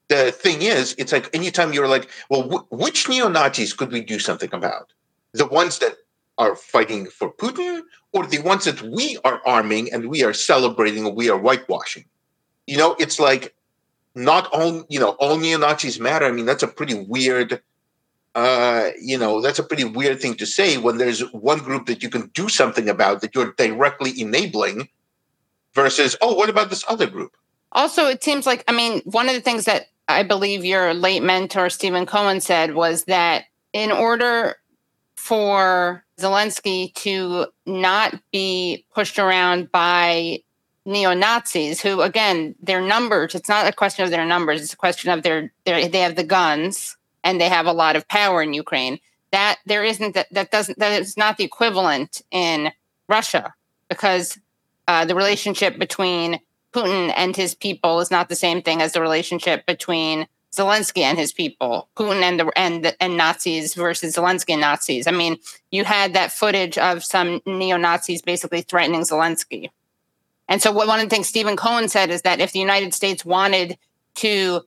The 0.09 0.31
thing 0.31 0.61
is, 0.61 0.93
it's 0.97 1.13
like 1.13 1.33
anytime 1.33 1.71
you're 1.71 1.87
like, 1.87 2.09
well, 2.29 2.43
wh- 2.43 2.71
which 2.71 3.07
neo 3.07 3.29
Nazis 3.29 3.73
could 3.73 3.91
we 3.91 4.01
do 4.01 4.19
something 4.19 4.53
about? 4.53 4.91
The 5.33 5.47
ones 5.47 5.79
that 5.79 5.95
are 6.37 6.55
fighting 6.55 7.07
for 7.07 7.33
Putin 7.33 7.81
or 8.11 8.27
the 8.27 8.39
ones 8.39 8.65
that 8.65 8.81
we 8.81 9.17
are 9.23 9.41
arming 9.45 9.91
and 9.93 10.09
we 10.09 10.23
are 10.23 10.33
celebrating 10.33 11.15
we 11.15 11.29
are 11.29 11.39
whitewashing? 11.39 12.05
You 12.67 12.77
know, 12.77 12.95
it's 12.99 13.19
like 13.19 13.55
not 14.15 14.47
all 14.51 14.85
you 14.89 14.99
know 14.99 15.11
all 15.19 15.37
neo 15.37 15.57
Nazis 15.57 15.99
matter. 15.99 16.25
I 16.25 16.31
mean, 16.31 16.45
that's 16.45 16.63
a 16.63 16.67
pretty 16.67 16.95
weird. 16.95 17.61
Uh, 18.33 18.91
you 19.01 19.17
know, 19.17 19.41
that's 19.41 19.59
a 19.59 19.63
pretty 19.63 19.83
weird 19.83 20.21
thing 20.21 20.35
to 20.35 20.45
say 20.45 20.77
when 20.77 20.97
there's 20.97 21.19
one 21.33 21.59
group 21.59 21.85
that 21.87 22.01
you 22.01 22.09
can 22.09 22.27
do 22.33 22.47
something 22.47 22.87
about 22.87 23.19
that 23.19 23.35
you're 23.35 23.51
directly 23.57 24.19
enabling, 24.21 24.87
versus 25.73 26.15
oh, 26.21 26.33
what 26.35 26.49
about 26.49 26.69
this 26.69 26.85
other 26.87 27.07
group? 27.07 27.35
Also, 27.73 28.07
it 28.07 28.23
seems 28.23 28.45
like 28.45 28.63
I 28.67 28.71
mean, 28.71 29.01
one 29.05 29.27
of 29.27 29.35
the 29.35 29.41
things 29.41 29.65
that 29.65 29.87
I 30.07 30.23
believe 30.23 30.65
your 30.65 30.93
late 30.93 31.23
mentor 31.23 31.69
Stephen 31.69 32.05
Cohen 32.05 32.41
said 32.41 32.73
was 32.73 33.05
that 33.05 33.45
in 33.73 33.91
order 33.91 34.55
for 35.15 36.03
Zelensky 36.19 36.93
to 36.95 37.47
not 37.65 38.15
be 38.31 38.85
pushed 38.93 39.19
around 39.19 39.71
by 39.71 40.39
neo 40.85 41.13
Nazis, 41.13 41.81
who 41.81 42.01
again, 42.01 42.55
their 42.61 42.81
numbers, 42.81 43.35
it's 43.35 43.49
not 43.49 43.67
a 43.67 43.73
question 43.73 44.03
of 44.03 44.11
their 44.11 44.25
numbers, 44.25 44.61
it's 44.61 44.73
a 44.73 44.77
question 44.77 45.11
of 45.11 45.23
their, 45.23 45.51
their 45.65 45.87
they 45.87 45.99
have 45.99 46.15
the 46.15 46.23
guns 46.23 46.97
and 47.23 47.39
they 47.39 47.49
have 47.49 47.65
a 47.65 47.73
lot 47.73 47.95
of 47.95 48.07
power 48.07 48.41
in 48.41 48.53
Ukraine. 48.53 48.99
That 49.31 49.59
there 49.65 49.83
isn't 49.83 50.15
that 50.15 50.27
that 50.31 50.51
doesn't 50.51 50.79
that 50.79 50.99
is 51.01 51.15
not 51.15 51.37
the 51.37 51.45
equivalent 51.45 52.21
in 52.31 52.71
Russia 53.07 53.53
because 53.87 54.37
uh, 54.87 55.05
the 55.05 55.15
relationship 55.15 55.79
between 55.79 56.39
Putin 56.73 57.13
and 57.15 57.35
his 57.35 57.55
people 57.55 57.99
is 57.99 58.11
not 58.11 58.27
the 58.27 58.35
same 58.35 58.61
thing 58.61 58.81
as 58.81 58.91
the 58.91 59.01
relationship 59.01 59.65
between 59.65 60.27
Zelensky 60.53 61.01
and 61.01 61.17
his 61.17 61.31
people, 61.31 61.87
Putin 61.95 62.21
and 62.23 62.39
the 62.39 62.51
and 62.57 62.95
and 62.99 63.15
Nazis 63.15 63.73
versus 63.73 64.15
Zelensky 64.15 64.51
and 64.51 64.61
Nazis. 64.61 65.07
I 65.07 65.11
mean, 65.11 65.37
you 65.71 65.85
had 65.85 66.13
that 66.13 66.33
footage 66.33 66.77
of 66.77 67.03
some 67.03 67.41
neo 67.45 67.77
Nazis 67.77 68.21
basically 68.21 68.61
threatening 68.61 69.01
Zelensky. 69.01 69.69
And 70.47 70.61
so, 70.61 70.71
one 70.71 70.99
of 70.99 71.09
the 71.09 71.09
things 71.09 71.27
Stephen 71.27 71.55
Cohen 71.55 71.87
said 71.89 72.09
is 72.09 72.23
that 72.23 72.39
if 72.39 72.51
the 72.51 72.59
United 72.59 72.93
States 72.93 73.23
wanted 73.23 73.77
to 74.15 74.61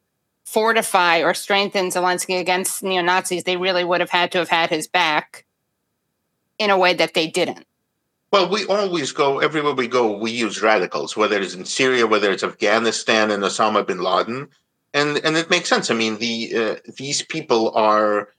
fortify 0.45 1.19
or 1.21 1.35
strengthen 1.35 1.89
Zelensky 1.89 2.39
against 2.39 2.83
neo 2.83 3.03
Nazis, 3.03 3.45
they 3.45 3.57
really 3.57 3.85
would 3.85 4.01
have 4.01 4.11
had 4.11 4.33
to 4.33 4.39
have 4.39 4.49
had 4.49 4.71
his 4.71 4.87
back 4.87 5.45
in 6.59 6.71
a 6.71 6.79
way 6.79 6.95
that 6.95 7.15
they 7.15 7.27
didn't. 7.27 7.67
Well, 8.31 8.49
we 8.49 8.65
always 8.67 9.13
go 9.13 9.39
everywhere 9.39 9.75
we 9.75 9.87
go. 9.87 10.17
We 10.17 10.31
use 10.31 10.63
radicals, 10.63 11.17
whether 11.17 11.41
it's 11.41 11.55
in 11.55 11.65
Syria, 11.65 12.07
whether 12.07 12.33
it's 12.33 12.43
Afghanistan 12.43 13.31
and 13.31 13.43
Osama 13.43 13.87
bin 13.87 14.01
Laden, 14.01 14.49
and 14.93 15.19
and 15.19 15.37
it 15.37 15.51
makes 15.51 15.69
sense. 15.69 15.91
I 15.91 15.95
mean, 15.95 16.19
the 16.19 16.53
uh, 16.57 16.91
these 16.97 17.23
people 17.23 17.73
are 17.77 18.31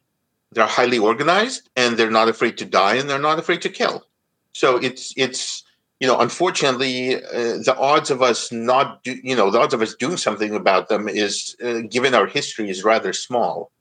they're 0.52 0.66
highly 0.66 0.98
organized 0.98 1.70
and 1.76 1.98
they're 1.98 2.10
not 2.10 2.30
afraid 2.30 2.58
to 2.58 2.66
die 2.66 2.96
and 2.96 3.10
they're 3.10 3.20
not 3.20 3.40
afraid 3.40 3.62
to 3.62 3.70
kill. 3.70 4.06
So 4.54 4.78
it's 4.78 5.14
it's 5.18 5.64
you 6.00 6.08
know, 6.08 6.20
unfortunately, 6.20 7.16
uh, 7.16 7.58
the 7.64 7.76
odds 7.78 8.12
of 8.12 8.22
us 8.22 8.52
not, 8.52 9.04
do, 9.04 9.16
you 9.24 9.36
know, 9.36 9.50
the 9.50 9.60
odds 9.60 9.74
of 9.74 9.82
us 9.82 9.96
doing 9.96 10.18
something 10.18 10.54
about 10.54 10.90
them 10.90 11.08
is, 11.08 11.56
uh, 11.64 11.82
given 11.90 12.14
our 12.14 12.28
history, 12.28 12.70
is 12.70 12.84
rather 12.84 13.14
small. 13.14 13.72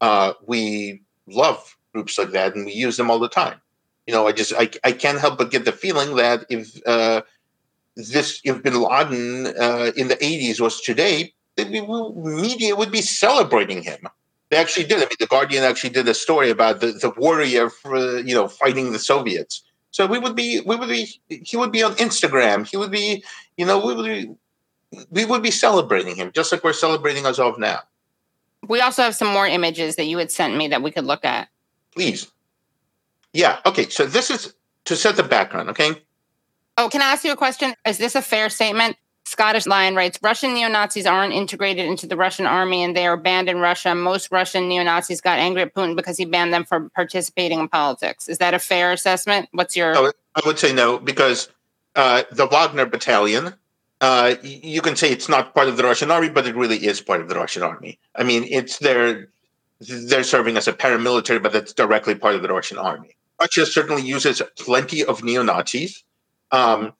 Uh, 0.00 0.34
we 0.46 1.02
love 1.26 1.76
groups 1.92 2.18
like 2.18 2.30
that, 2.30 2.54
and 2.54 2.66
we 2.66 2.72
use 2.72 2.96
them 2.96 3.10
all 3.10 3.18
the 3.18 3.28
time. 3.28 3.60
You 4.06 4.14
know, 4.14 4.26
I 4.26 4.32
just, 4.32 4.52
I, 4.56 4.70
I 4.84 4.92
can't 4.92 5.18
help 5.18 5.38
but 5.38 5.50
get 5.50 5.64
the 5.64 5.72
feeling 5.72 6.16
that 6.16 6.44
if 6.48 6.80
uh, 6.86 7.22
this, 7.96 8.40
if 8.44 8.62
Bin 8.62 8.80
Laden 8.80 9.46
uh, 9.58 9.92
in 9.96 10.08
the 10.08 10.16
'80s 10.16 10.60
was 10.60 10.80
today, 10.80 11.32
the 11.56 11.64
media 11.64 12.76
would 12.76 12.92
be 12.92 13.00
celebrating 13.00 13.82
him. 13.82 14.08
They 14.50 14.58
actually 14.58 14.86
did. 14.86 14.98
I 14.98 15.00
mean, 15.00 15.16
the 15.18 15.26
Guardian 15.26 15.64
actually 15.64 15.90
did 15.90 16.06
a 16.06 16.14
story 16.14 16.50
about 16.50 16.80
the, 16.80 16.92
the 16.92 17.10
warrior, 17.16 17.70
for, 17.70 18.18
you 18.18 18.34
know, 18.34 18.46
fighting 18.46 18.92
the 18.92 18.98
Soviets 18.98 19.62
so 19.94 20.06
we 20.06 20.18
would 20.18 20.34
be, 20.34 20.60
we 20.66 20.74
would 20.74 20.88
be, 20.88 21.20
he 21.28 21.56
would 21.56 21.70
be 21.70 21.84
on 21.84 21.94
Instagram. 21.94 22.66
He 22.66 22.76
would 22.76 22.90
be, 22.90 23.22
you 23.56 23.64
know, 23.64 23.78
we 23.78 23.94
would 23.94 24.04
be, 24.04 24.34
we 25.08 25.24
would 25.24 25.40
be 25.40 25.52
celebrating 25.52 26.16
him 26.16 26.32
just 26.34 26.50
like 26.50 26.64
we're 26.64 26.72
celebrating 26.72 27.24
Azov 27.24 27.60
now. 27.60 27.78
We 28.66 28.80
also 28.80 29.02
have 29.02 29.14
some 29.14 29.28
more 29.28 29.46
images 29.46 29.94
that 29.94 30.06
you 30.06 30.18
had 30.18 30.32
sent 30.32 30.56
me 30.56 30.66
that 30.66 30.82
we 30.82 30.90
could 30.90 31.04
look 31.04 31.24
at. 31.24 31.46
Please. 31.94 32.26
Yeah. 33.32 33.60
Okay. 33.66 33.88
So 33.88 34.04
this 34.04 34.32
is 34.32 34.54
to 34.86 34.96
set 34.96 35.14
the 35.14 35.22
background. 35.22 35.70
Okay. 35.70 35.92
Oh, 36.76 36.88
can 36.88 37.00
I 37.00 37.12
ask 37.12 37.22
you 37.22 37.30
a 37.30 37.36
question? 37.36 37.72
Is 37.86 37.98
this 37.98 38.16
a 38.16 38.22
fair 38.22 38.50
statement? 38.50 38.96
Scottish 39.26 39.66
Lion 39.66 39.94
writes 39.94 40.18
Russian 40.22 40.54
neo 40.54 40.68
Nazis 40.68 41.06
aren't 41.06 41.32
integrated 41.32 41.86
into 41.86 42.06
the 42.06 42.16
Russian 42.16 42.46
army 42.46 42.82
and 42.82 42.94
they 42.94 43.06
are 43.06 43.16
banned 43.16 43.48
in 43.48 43.58
Russia. 43.58 43.94
Most 43.94 44.30
Russian 44.30 44.68
neo 44.68 44.82
Nazis 44.82 45.20
got 45.20 45.38
angry 45.38 45.62
at 45.62 45.74
Putin 45.74 45.96
because 45.96 46.18
he 46.18 46.24
banned 46.24 46.52
them 46.52 46.64
from 46.64 46.90
participating 46.90 47.58
in 47.58 47.68
politics. 47.68 48.28
Is 48.28 48.38
that 48.38 48.52
a 48.52 48.58
fair 48.58 48.92
assessment? 48.92 49.48
What's 49.52 49.76
your. 49.76 49.96
I 49.96 50.40
would 50.44 50.58
say 50.58 50.72
no, 50.72 50.98
because 50.98 51.48
uh, 51.94 52.24
the 52.32 52.46
Wagner 52.46 52.86
battalion, 52.86 53.54
uh, 54.00 54.34
you 54.42 54.82
can 54.82 54.96
say 54.96 55.10
it's 55.10 55.28
not 55.28 55.54
part 55.54 55.68
of 55.68 55.76
the 55.76 55.84
Russian 55.84 56.10
army, 56.10 56.28
but 56.28 56.46
it 56.46 56.54
really 56.54 56.84
is 56.84 57.00
part 57.00 57.20
of 57.20 57.28
the 57.28 57.36
Russian 57.36 57.62
army. 57.62 57.98
I 58.14 58.24
mean, 58.24 58.44
it's 58.44 58.78
their. 58.78 59.28
They're 59.80 60.24
serving 60.24 60.56
as 60.56 60.68
a 60.68 60.72
paramilitary, 60.72 61.42
but 61.42 61.52
that's 61.52 61.72
directly 61.72 62.14
part 62.14 62.34
of 62.34 62.42
the 62.42 62.48
Russian 62.48 62.78
army. 62.78 63.16
Russia 63.40 63.66
certainly 63.66 64.02
uses 64.02 64.40
plenty 64.58 65.04
of 65.04 65.24
neo 65.24 65.42
Nazis. 65.42 66.04
Um, 66.52 66.92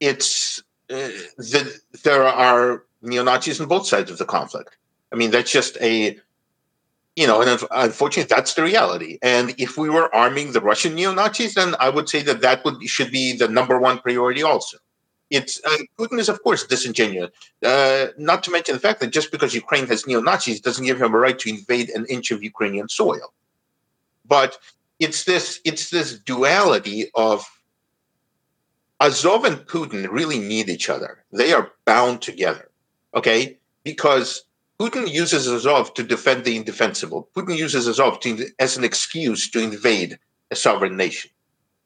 it's 0.00 0.62
the, 0.88 1.80
there 2.04 2.24
are 2.24 2.84
neo 3.02 3.22
Nazis 3.22 3.60
on 3.60 3.68
both 3.68 3.86
sides 3.86 4.10
of 4.10 4.18
the 4.18 4.24
conflict. 4.24 4.76
I 5.12 5.16
mean, 5.16 5.30
that's 5.30 5.50
just 5.50 5.76
a, 5.80 6.18
you 7.14 7.26
know, 7.26 7.40
and 7.40 7.62
unfortunately, 7.70 8.34
that's 8.34 8.54
the 8.54 8.62
reality. 8.62 9.18
And 9.22 9.54
if 9.58 9.78
we 9.78 9.88
were 9.88 10.14
arming 10.14 10.52
the 10.52 10.60
Russian 10.60 10.94
neo 10.94 11.14
Nazis, 11.14 11.54
then 11.54 11.74
I 11.80 11.88
would 11.88 12.08
say 12.08 12.22
that 12.22 12.40
that 12.42 12.64
would 12.64 12.82
should 12.88 13.10
be 13.10 13.36
the 13.36 13.48
number 13.48 13.78
one 13.78 13.98
priority. 13.98 14.42
Also, 14.42 14.78
it's 15.30 15.60
uh, 15.64 15.78
Putin 15.98 16.18
is 16.18 16.28
of 16.28 16.42
course 16.42 16.66
disingenuous. 16.66 17.30
Uh, 17.64 18.08
not 18.18 18.42
to 18.44 18.50
mention 18.50 18.74
the 18.74 18.80
fact 18.80 19.00
that 19.00 19.08
just 19.08 19.32
because 19.32 19.54
Ukraine 19.54 19.86
has 19.86 20.06
neo 20.06 20.20
Nazis 20.20 20.60
doesn't 20.60 20.84
give 20.84 21.00
him 21.00 21.14
a 21.14 21.18
right 21.18 21.38
to 21.38 21.48
invade 21.48 21.90
an 21.90 22.06
inch 22.06 22.30
of 22.30 22.42
Ukrainian 22.42 22.88
soil. 22.88 23.32
But 24.24 24.58
it's 24.98 25.24
this 25.24 25.60
it's 25.64 25.90
this 25.90 26.18
duality 26.18 27.10
of 27.14 27.44
Azov 29.00 29.44
and 29.44 29.58
Putin 29.66 30.10
really 30.10 30.38
need 30.38 30.68
each 30.68 30.88
other. 30.88 31.24
They 31.32 31.52
are 31.52 31.72
bound 31.84 32.22
together, 32.22 32.70
okay? 33.14 33.58
Because 33.84 34.44
Putin 34.80 35.10
uses 35.10 35.46
Azov 35.46 35.92
to 35.94 36.02
defend 36.02 36.44
the 36.44 36.56
indefensible. 36.56 37.28
Putin 37.34 37.56
uses 37.56 37.86
Azov 37.86 38.20
to, 38.20 38.46
as 38.58 38.76
an 38.76 38.84
excuse 38.84 39.50
to 39.50 39.62
invade 39.62 40.18
a 40.50 40.56
sovereign 40.56 40.96
nation. 40.96 41.30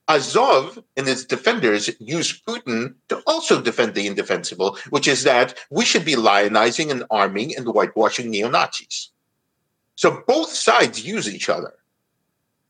Azov 0.09 0.79
and 0.97 1.09
its 1.09 1.25
defenders 1.25 1.89
use 2.01 2.41
Putin 2.43 2.95
to 3.09 3.23
also 3.27 3.61
defend 3.61 3.95
the 3.95 4.07
indefensible, 4.07 4.77
which 4.91 5.07
is 5.07 5.23
that 5.23 5.57
we 5.71 5.85
should 5.85 6.05
be 6.05 6.15
lionizing 6.15 6.91
and 6.91 7.05
arming 7.11 7.57
and 7.57 7.67
whitewashing 7.67 8.29
neo 8.29 8.51
Nazis. 8.51 9.11
So 9.95 10.23
both 10.27 10.51
sides 10.51 11.05
use 11.05 11.33
each 11.33 11.49
other. 11.49 11.75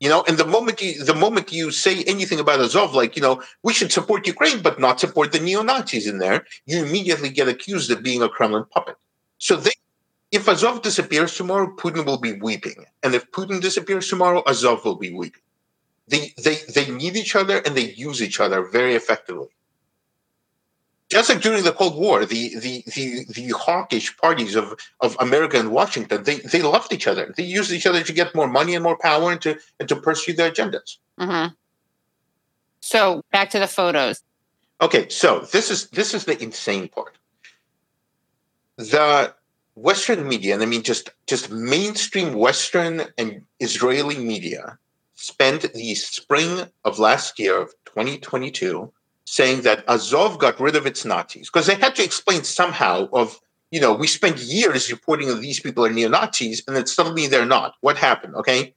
You 0.01 0.09
know, 0.09 0.23
and 0.27 0.35
the 0.37 0.47
moment 0.47 0.81
you 0.81 1.03
the 1.03 1.13
moment 1.13 1.51
you 1.53 1.69
say 1.69 2.03
anything 2.05 2.39
about 2.39 2.59
Azov, 2.59 2.95
like 2.95 3.15
you 3.15 3.21
know, 3.21 3.43
we 3.61 3.71
should 3.71 3.91
support 3.91 4.25
Ukraine 4.25 4.61
but 4.63 4.79
not 4.79 4.99
support 4.99 5.31
the 5.31 5.39
neo 5.39 5.61
Nazis 5.61 6.07
in 6.07 6.17
there, 6.17 6.39
you 6.65 6.83
immediately 6.83 7.29
get 7.29 7.47
accused 7.47 7.91
of 7.91 8.01
being 8.01 8.23
a 8.23 8.27
Kremlin 8.27 8.65
puppet. 8.73 8.97
So 9.37 9.55
they, 9.57 9.75
if 10.31 10.49
Azov 10.49 10.81
disappears 10.81 11.35
tomorrow, 11.35 11.75
Putin 11.77 12.03
will 12.07 12.17
be 12.17 12.33
weeping, 12.33 12.79
and 13.03 13.13
if 13.13 13.31
Putin 13.31 13.61
disappears 13.61 14.07
tomorrow, 14.09 14.41
Azov 14.47 14.83
will 14.85 14.97
be 15.07 15.13
weeping. 15.13 15.43
They 16.07 16.33
they 16.45 16.55
they 16.75 16.89
need 16.89 17.15
each 17.15 17.35
other 17.35 17.57
and 17.59 17.75
they 17.77 17.91
use 17.91 18.23
each 18.23 18.39
other 18.39 18.59
very 18.63 18.95
effectively 18.95 19.49
just 21.11 21.27
like 21.29 21.41
during 21.41 21.65
the 21.65 21.73
Cold 21.73 21.95
War, 21.97 22.25
the 22.25 22.57
the 22.59 22.83
the, 22.95 23.25
the 23.25 23.49
hawkish 23.49 24.15
parties 24.15 24.55
of, 24.55 24.79
of 25.01 25.17
America 25.19 25.59
and 25.59 25.69
Washington, 25.71 26.23
they, 26.23 26.37
they 26.37 26.61
loved 26.61 26.93
each 26.93 27.05
other. 27.05 27.33
They 27.35 27.43
used 27.43 27.71
each 27.71 27.85
other 27.85 28.01
to 28.01 28.13
get 28.13 28.33
more 28.33 28.47
money 28.47 28.75
and 28.75 28.83
more 28.83 28.97
power 28.97 29.31
and 29.33 29.41
to 29.41 29.59
and 29.79 29.89
to 29.89 29.97
pursue 29.97 30.33
their 30.33 30.49
agendas. 30.49 30.97
Mm-hmm. 31.19 31.53
So 32.79 33.21
back 33.31 33.49
to 33.49 33.59
the 33.59 33.67
photos. 33.67 34.23
Okay, 34.79 35.09
so 35.09 35.41
this 35.51 35.69
is 35.69 35.89
this 35.89 36.13
is 36.13 36.23
the 36.23 36.41
insane 36.41 36.87
part. 36.87 37.17
The 38.77 39.35
Western 39.75 40.27
media, 40.27 40.53
and 40.53 40.63
I 40.63 40.65
mean 40.65 40.81
just 40.81 41.09
just 41.27 41.51
mainstream 41.51 42.35
Western 42.35 43.03
and 43.17 43.41
Israeli 43.59 44.17
media, 44.17 44.79
spent 45.15 45.73
the 45.73 45.93
spring 45.95 46.51
of 46.85 46.99
last 46.99 47.37
year 47.37 47.61
of 47.61 47.73
2022 47.85 48.93
saying 49.25 49.61
that 49.61 49.83
Azov 49.87 50.39
got 50.39 50.59
rid 50.59 50.75
of 50.75 50.85
its 50.85 51.05
Nazis 51.05 51.49
because 51.49 51.67
they 51.67 51.75
had 51.75 51.95
to 51.95 52.03
explain 52.03 52.43
somehow 52.43 53.07
of 53.13 53.39
you 53.71 53.79
know, 53.79 53.93
we 53.93 54.05
spent 54.05 54.37
years 54.37 54.91
reporting 54.91 55.29
that 55.29 55.39
these 55.39 55.59
people 55.59 55.85
are 55.85 55.89
neo 55.89 56.09
Nazis, 56.09 56.61
and 56.67 56.75
then 56.75 56.85
suddenly 56.85 57.27
they're 57.27 57.45
not. 57.45 57.75
What 57.79 57.97
happened? 57.97 58.35
Okay. 58.35 58.75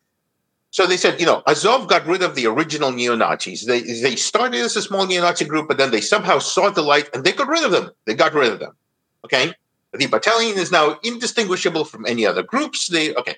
So 0.71 0.87
they 0.87 0.97
said, 0.97 1.21
you 1.21 1.27
know, 1.27 1.43
Azov 1.47 1.89
got 1.89 2.07
rid 2.07 2.23
of 2.23 2.35
the 2.35 2.47
original 2.47 2.91
neo 2.91 3.15
Nazis. 3.15 3.67
They, 3.67 3.81
they 3.81 4.17
started 4.17 4.61
as 4.61 4.77
a 4.77 4.83
small 4.83 5.07
neo 5.07 5.23
Nazi 5.23 5.45
group, 5.45 5.69
but 5.69 5.79
then 5.79 5.91
they 5.91 6.01
somehow 6.01 6.39
saw 6.39 6.71
the 6.71 6.83
light 6.83 7.11
and 7.13 7.23
they 7.23 7.33
got 7.33 7.49
rid 7.49 7.65
of 7.65 7.73
them. 7.73 7.91
They 8.07 8.15
got 8.15 8.35
rid 8.35 8.53
of 8.53 8.61
them. 8.61 8.77
Okay. 9.25 9.53
The 9.93 10.07
battalion 10.07 10.59
is 10.59 10.73
now 10.73 10.99
indistinguishable 11.05 11.85
from 11.85 12.07
any 12.07 12.27
other 12.27 12.43
groups. 12.43 12.89
They, 12.89 13.15
okay. 13.15 13.37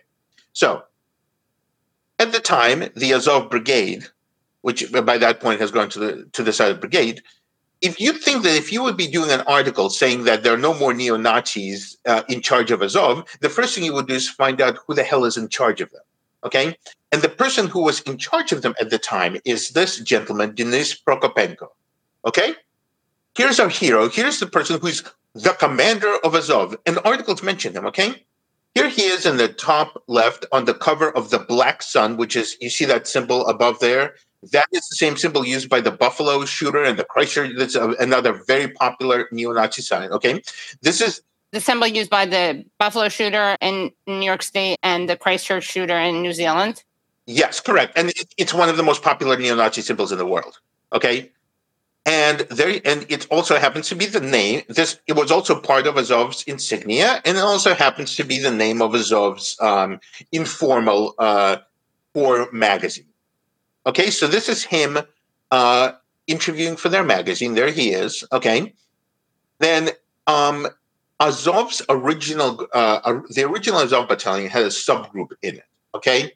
So 0.52 0.82
at 2.18 2.32
the 2.32 2.40
time, 2.40 2.88
the 2.96 3.12
Azov 3.12 3.50
Brigade, 3.50 4.06
which 4.66 4.90
by 4.90 5.16
that 5.16 5.38
point 5.38 5.60
has 5.60 5.70
gone 5.70 5.88
to 5.88 6.00
the 6.00 6.28
to 6.32 6.42
the 6.42 6.52
side 6.52 6.72
of 6.72 6.80
brigade, 6.80 7.22
if 7.80 8.00
you 8.00 8.12
think 8.12 8.42
that 8.42 8.56
if 8.56 8.72
you 8.72 8.82
would 8.82 8.96
be 8.96 9.06
doing 9.06 9.30
an 9.30 9.42
article 9.42 9.88
saying 9.90 10.24
that 10.24 10.42
there 10.42 10.54
are 10.54 10.64
no 10.68 10.74
more 10.74 10.92
neo 10.92 11.16
Nazis 11.16 11.96
uh, 12.04 12.24
in 12.28 12.40
charge 12.42 12.72
of 12.72 12.82
Azov, 12.82 13.24
the 13.40 13.48
first 13.48 13.76
thing 13.76 13.84
you 13.84 13.94
would 13.94 14.08
do 14.08 14.14
is 14.14 14.28
find 14.28 14.60
out 14.60 14.78
who 14.84 14.92
the 14.92 15.04
hell 15.04 15.24
is 15.24 15.36
in 15.36 15.48
charge 15.48 15.80
of 15.80 15.92
them. 15.92 16.02
Okay. 16.42 16.76
And 17.12 17.22
the 17.22 17.28
person 17.28 17.68
who 17.68 17.80
was 17.84 18.00
in 18.00 18.18
charge 18.18 18.50
of 18.50 18.62
them 18.62 18.74
at 18.80 18.90
the 18.90 18.98
time 18.98 19.36
is 19.44 19.70
this 19.70 20.00
gentleman, 20.00 20.52
Denis 20.56 21.00
Prokopenko. 21.00 21.68
Okay. 22.24 22.56
Here's 23.36 23.60
our 23.60 23.68
hero. 23.68 24.08
Here's 24.08 24.40
the 24.40 24.48
person 24.48 24.80
who's 24.80 25.04
the 25.34 25.50
commander 25.64 26.12
of 26.24 26.34
Azov. 26.34 26.76
And 26.86 26.98
articles 27.04 27.40
mention 27.40 27.72
him. 27.72 27.86
Okay. 27.86 28.26
Here 28.74 28.88
he 28.88 29.02
is 29.02 29.26
in 29.26 29.36
the 29.36 29.48
top 29.48 30.02
left 30.08 30.44
on 30.50 30.64
the 30.64 30.74
cover 30.74 31.10
of 31.16 31.30
the 31.30 31.38
Black 31.38 31.82
Sun, 31.82 32.16
which 32.16 32.34
is, 32.34 32.56
you 32.60 32.68
see 32.68 32.84
that 32.86 33.06
symbol 33.06 33.46
above 33.46 33.78
there? 33.78 34.16
That 34.52 34.66
is 34.72 34.88
the 34.88 34.96
same 34.96 35.16
symbol 35.16 35.44
used 35.46 35.68
by 35.68 35.80
the 35.80 35.90
Buffalo 35.90 36.44
shooter 36.44 36.82
and 36.82 36.98
the 36.98 37.04
Christchurch. 37.04 37.52
That's 37.56 37.74
another 37.74 38.32
very 38.46 38.68
popular 38.68 39.28
neo 39.32 39.52
Nazi 39.52 39.82
sign. 39.82 40.10
Okay. 40.10 40.42
This 40.82 41.00
is 41.00 41.22
the 41.52 41.60
symbol 41.60 41.86
used 41.86 42.10
by 42.10 42.26
the 42.26 42.64
Buffalo 42.78 43.08
shooter 43.08 43.56
in 43.60 43.90
New 44.06 44.24
York 44.24 44.42
State 44.42 44.78
and 44.82 45.08
the 45.08 45.16
Christchurch 45.16 45.64
shooter 45.64 45.96
in 45.96 46.22
New 46.22 46.32
Zealand. 46.32 46.84
Yes, 47.26 47.60
correct. 47.60 47.96
And 47.96 48.12
it's 48.36 48.54
one 48.54 48.68
of 48.68 48.76
the 48.76 48.82
most 48.82 49.02
popular 49.02 49.36
neo 49.36 49.54
Nazi 49.54 49.82
symbols 49.82 50.12
in 50.12 50.18
the 50.18 50.26
world. 50.26 50.60
Okay. 50.92 51.32
And 52.04 52.40
there, 52.50 52.80
and 52.84 53.04
it 53.08 53.26
also 53.30 53.56
happens 53.56 53.88
to 53.88 53.96
be 53.96 54.06
the 54.06 54.20
name. 54.20 54.62
This 54.68 55.00
it 55.08 55.14
was 55.14 55.32
also 55.32 55.60
part 55.60 55.88
of 55.88 55.96
Azov's 55.96 56.44
insignia, 56.44 57.20
and 57.24 57.36
it 57.36 57.40
also 57.40 57.74
happens 57.74 58.14
to 58.14 58.22
be 58.22 58.38
the 58.38 58.52
name 58.52 58.80
of 58.80 58.92
Azov's 58.92 59.56
um, 59.60 59.98
informal 60.30 61.16
uh, 61.18 61.56
core 62.14 62.48
magazine. 62.52 63.08
Okay, 63.86 64.10
so 64.10 64.26
this 64.26 64.48
is 64.48 64.64
him 64.64 64.98
uh, 65.52 65.92
interviewing 66.26 66.76
for 66.76 66.88
their 66.88 67.04
magazine. 67.04 67.54
There 67.54 67.70
he 67.70 67.90
is. 67.90 68.24
Okay, 68.32 68.74
then 69.60 69.90
um, 70.26 70.66
Azov's 71.20 71.82
original, 71.88 72.66
uh, 72.74 73.20
the 73.30 73.44
original 73.44 73.80
Azov 73.80 74.08
battalion 74.08 74.50
had 74.50 74.64
a 74.64 74.68
subgroup 74.68 75.30
in 75.42 75.56
it. 75.56 75.64
Okay, 75.94 76.32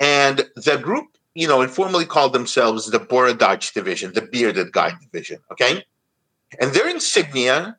and 0.00 0.48
the 0.54 0.76
group, 0.76 1.16
you 1.34 1.48
know, 1.48 1.62
informally 1.62 2.04
called 2.04 2.34
themselves 2.34 2.90
the 2.90 3.00
Borodach 3.00 3.72
Division, 3.72 4.12
the 4.12 4.22
bearded 4.22 4.72
guy 4.72 4.92
division. 5.00 5.40
Okay, 5.50 5.84
and 6.60 6.72
their 6.74 6.88
insignia 6.88 7.78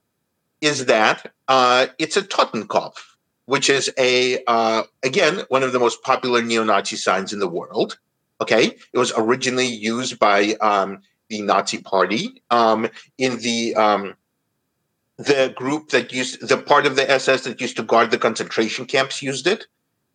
is 0.59 0.86
that 0.88 1.32
uh, 1.47 1.86
it's 1.99 2.18
a 2.18 2.24
Totenkopf, 2.24 2.95
which 3.45 3.70
is 3.70 3.91
a 3.99 4.43
uh, 4.47 4.84
again 5.03 5.43
one 5.49 5.61
of 5.61 5.72
the 5.72 5.80
most 5.80 6.01
popular 6.01 6.41
neo-Nazi 6.41 6.95
signs 6.95 7.32
in 7.32 7.39
the 7.39 7.47
world. 7.47 7.99
Okay, 8.41 8.75
it 8.93 8.97
was 8.97 9.13
originally 9.15 9.67
used 9.67 10.19
by 10.19 10.55
um, 10.59 11.01
the 11.29 11.41
Nazi 11.41 11.79
Party 11.79 12.43
um, 12.49 12.89
in 13.17 13.38
the 13.39 13.75
um, 13.75 14.15
the 15.17 15.53
group 15.55 15.89
that 15.89 16.11
used 16.11 16.47
the 16.47 16.57
part 16.57 16.86
of 16.86 16.95
the 16.95 17.09
SS 17.09 17.43
that 17.43 17.61
used 17.61 17.77
to 17.77 17.84
guard 17.84 18.11
the 18.11 18.17
concentration 18.17 18.86
camps 18.86 19.21
used 19.21 19.47
it. 19.47 19.65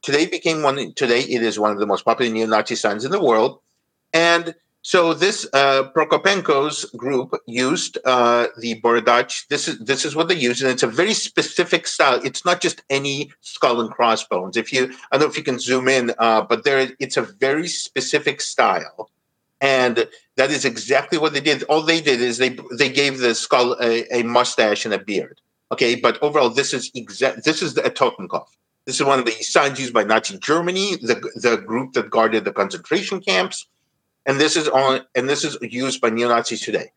Today 0.03 0.27
became 0.27 0.63
one. 0.63 0.93
Today 0.95 1.21
it 1.21 1.43
is 1.43 1.59
one 1.59 1.71
of 1.71 1.79
the 1.79 1.87
most 1.87 2.05
popular 2.05 2.33
neo-Nazi 2.33 2.75
signs 2.75 3.05
in 3.05 3.11
the 3.11 3.23
world, 3.23 3.61
and 4.13 4.55
so 4.83 5.13
this 5.13 5.47
uh, 5.53 5.91
Prokopenko's 5.95 6.85
group 6.97 7.35
used 7.47 7.99
uh, 8.05 8.47
the 8.59 8.81
Borodach. 8.81 9.47
This 9.49 9.67
is 9.67 9.79
this 9.81 10.05
is 10.05 10.15
what 10.15 10.29
they 10.29 10.37
use, 10.37 10.63
and 10.63 10.71
it's 10.71 10.85
a 10.85 10.89
very 10.89 11.15
specific 11.15 11.87
style. 11.87 12.21
It's 12.25 12.45
not 12.45 12.61
just 12.61 12.83
any 12.89 13.33
skull 13.41 13.81
and 13.81 13.91
crossbones. 13.91 14.57
If 14.57 14.73
you, 14.73 14.93
I 15.11 15.19
don't 15.19 15.23
know 15.23 15.31
if 15.31 15.37
you 15.37 15.43
can 15.43 15.59
zoom 15.59 15.89
in, 15.89 16.15
uh, 16.19 16.43
but 16.43 16.65
there, 16.65 16.91
it's 17.01 17.17
a 17.17 17.23
very 17.23 17.67
specific 17.67 18.41
style, 18.41 19.11
and 19.61 20.09
that 20.37 20.51
is 20.51 20.65
exactly 20.65 21.19
what 21.19 21.33
they 21.33 21.41
did. 21.41 21.65
All 21.65 21.83
they 21.83 22.01
did 22.01 22.21
is 22.21 22.39
they 22.39 22.57
they 22.79 22.89
gave 22.89 23.19
the 23.19 23.35
skull 23.35 23.77
a, 23.81 24.07
a 24.17 24.23
mustache 24.23 24.85
and 24.85 24.95
a 24.95 24.99
beard. 24.99 25.41
Okay, 25.73 25.97
but 25.97 26.23
overall, 26.23 26.51
this 26.51 26.73
is 26.73 26.91
exact. 26.95 27.45
This 27.45 27.63
is 27.63 27.75
the 27.75 27.83
Totenkopf. 27.83 28.47
This 28.87 29.01
is 29.01 29.05
one 29.05 29.19
of 29.19 29.27
the 29.27 29.33
signs 29.33 29.81
used 29.81 29.93
by 29.93 30.05
Nazi 30.05 30.39
Germany, 30.39 30.97
the 31.03 31.17
the 31.35 31.57
group 31.57 31.95
that 31.95 32.11
guarded 32.11 32.45
the 32.45 32.53
concentration 32.53 33.21
camps 33.21 33.67
and 34.29 34.39
this 34.39 34.57
is 34.57 34.69
on 34.69 35.01
and 35.17 35.29
this 35.29 35.43
is 35.43 35.57
used 35.63 36.01
by 36.01 36.11
neo 36.11 36.29
Nazis 36.29 36.61
today. 36.61 36.93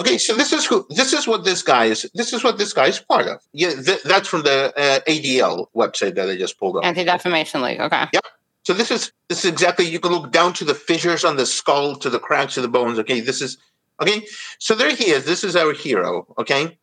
Okay, 0.00 0.16
so 0.16 0.34
this 0.34 0.52
is 0.52 0.64
who 0.64 0.86
this 0.88 1.12
is 1.12 1.28
what 1.28 1.44
this 1.44 1.62
guy 1.62 1.84
is. 1.84 2.10
This 2.14 2.32
is 2.32 2.42
what 2.42 2.58
this 2.58 2.72
guy 2.72 2.86
is 2.86 2.98
part 2.98 3.28
of. 3.28 3.40
Yeah, 3.52 3.74
th- 3.74 4.02
that's 4.02 4.26
from 4.26 4.42
the 4.42 4.72
uh, 4.76 5.00
ADL 5.08 5.66
website 5.76 6.14
that 6.16 6.28
I 6.28 6.36
just 6.36 6.58
pulled 6.58 6.78
up. 6.78 6.84
Anti 6.84 7.04
Defamation 7.04 7.60
League. 7.60 7.80
Okay. 7.80 8.06
Yep. 8.12 8.24
So 8.64 8.72
this 8.72 8.90
is 8.90 9.12
this 9.28 9.44
is 9.44 9.52
exactly 9.52 9.84
you 9.86 10.00
can 10.00 10.12
look 10.12 10.32
down 10.32 10.54
to 10.54 10.64
the 10.64 10.74
fissures 10.74 11.24
on 11.24 11.36
the 11.36 11.46
skull, 11.46 11.96
to 11.96 12.08
the 12.08 12.18
cracks 12.18 12.56
of 12.56 12.62
the 12.62 12.68
bones. 12.68 12.98
Okay, 13.00 13.20
this 13.20 13.42
is 13.42 13.58
okay. 14.00 14.26
So 14.58 14.74
there 14.74 14.94
he 14.94 15.10
is. 15.10 15.26
This 15.26 15.44
is 15.44 15.54
our 15.56 15.74
hero. 15.74 16.26
Okay, 16.38 16.78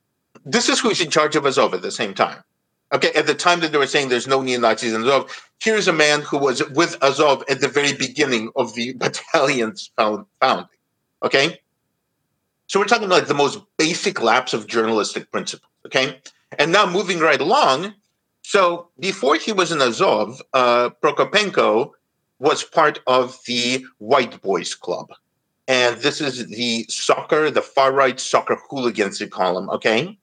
this 0.46 0.70
is 0.70 0.80
who's 0.80 1.02
in 1.02 1.10
charge 1.10 1.36
of 1.36 1.46
us 1.48 1.58
Azov 1.58 1.74
at 1.74 1.82
the 1.82 1.92
same 1.92 2.14
time. 2.14 2.44
Okay, 2.92 3.12
at 3.12 3.28
the 3.28 3.36
time 3.36 3.60
that 3.60 3.72
they 3.72 3.78
were 3.78 3.88
saying 3.88 4.10
there's 4.10 4.28
no 4.28 4.42
neo 4.42 4.60
Nazis 4.60 4.94
in 4.94 5.04
Azov, 5.04 5.52
here's 5.60 5.88
a 5.88 5.94
man 5.94 6.22
who 6.22 6.40
was 6.40 6.68
with 6.70 7.02
Azov 7.04 7.44
at 7.50 7.62
the 7.62 7.68
very 7.68 7.94
beginning 7.94 8.52
of 8.56 8.74
the 8.74 8.94
battalion's 8.98 9.92
found, 9.96 10.26
founding. 10.40 10.68
Okay, 11.22 11.60
so 12.68 12.80
we're 12.80 12.86
talking 12.86 13.06
about 13.06 13.28
the 13.28 13.34
most 13.34 13.60
basic 13.78 14.22
lapse 14.22 14.54
of 14.54 14.68
journalistic 14.68 15.32
principles. 15.32 15.70
Okay, 15.86 16.20
and 16.58 16.72
now 16.72 16.90
moving 16.90 17.20
right 17.20 17.40
along. 17.40 17.94
So 18.42 18.90
before 19.00 19.36
he 19.36 19.52
was 19.52 19.72
in 19.72 19.82
Azov, 19.82 20.42
uh, 20.54 20.90
Prokopenko 21.04 21.92
was 22.40 22.64
part 22.64 23.00
of 23.06 23.38
the 23.46 23.86
White 24.00 24.42
Boys 24.42 24.74
Club. 24.74 25.12
And 25.68 25.98
this 25.98 26.20
is 26.20 26.48
the 26.48 26.86
soccer, 26.90 27.52
the 27.52 27.62
far 27.62 27.92
right 27.92 28.20
soccer 28.20 28.58
hooligans, 28.70 29.20
they 29.20 29.28
call 29.28 29.54
them. 29.54 29.70
Okay 29.70 30.18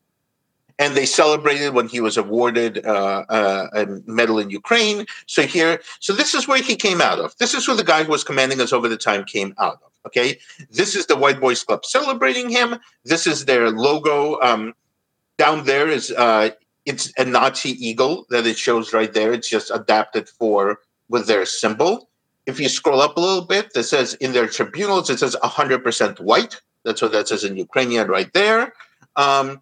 and 0.78 0.94
they 0.94 1.06
celebrated 1.06 1.74
when 1.74 1.88
he 1.88 2.00
was 2.00 2.16
awarded 2.16 2.84
uh, 2.84 3.24
uh, 3.28 3.68
a 3.72 3.86
medal 4.06 4.38
in 4.38 4.50
Ukraine. 4.50 5.06
So 5.26 5.42
here, 5.42 5.80
so 6.00 6.12
this 6.12 6.34
is 6.34 6.46
where 6.46 6.62
he 6.62 6.76
came 6.76 7.00
out 7.00 7.18
of. 7.18 7.36
This 7.38 7.54
is 7.54 7.66
where 7.66 7.76
the 7.76 7.84
guy 7.84 8.04
who 8.04 8.12
was 8.12 8.24
commanding 8.24 8.60
us 8.60 8.72
over 8.72 8.88
the 8.88 8.96
time 8.96 9.24
came 9.24 9.54
out 9.58 9.74
of. 9.84 9.90
Okay, 10.06 10.38
this 10.70 10.94
is 10.94 11.06
the 11.06 11.16
White 11.16 11.40
Boys 11.40 11.64
Club 11.64 11.84
celebrating 11.84 12.48
him. 12.48 12.76
This 13.04 13.26
is 13.26 13.44
their 13.44 13.70
logo. 13.70 14.40
Um, 14.40 14.74
down 15.36 15.64
there 15.64 15.88
is 15.88 16.12
uh, 16.12 16.50
it's 16.84 17.12
a 17.18 17.24
Nazi 17.24 17.70
eagle 17.70 18.24
that 18.30 18.46
it 18.46 18.56
shows 18.56 18.92
right 18.92 19.12
there. 19.12 19.32
It's 19.32 19.48
just 19.48 19.70
adapted 19.74 20.28
for 20.28 20.78
with 21.08 21.26
their 21.26 21.44
symbol. 21.44 22.08
If 22.46 22.60
you 22.60 22.68
scroll 22.68 23.00
up 23.00 23.16
a 23.16 23.20
little 23.20 23.44
bit, 23.44 23.72
that 23.74 23.82
says 23.82 24.14
in 24.14 24.32
their 24.32 24.46
tribunals, 24.46 25.10
it 25.10 25.18
says 25.18 25.36
100% 25.42 26.20
white. 26.20 26.60
That's 26.84 27.02
what 27.02 27.10
that 27.10 27.26
says 27.26 27.42
in 27.42 27.56
Ukrainian 27.56 28.06
right 28.06 28.32
there. 28.32 28.72
Um, 29.16 29.60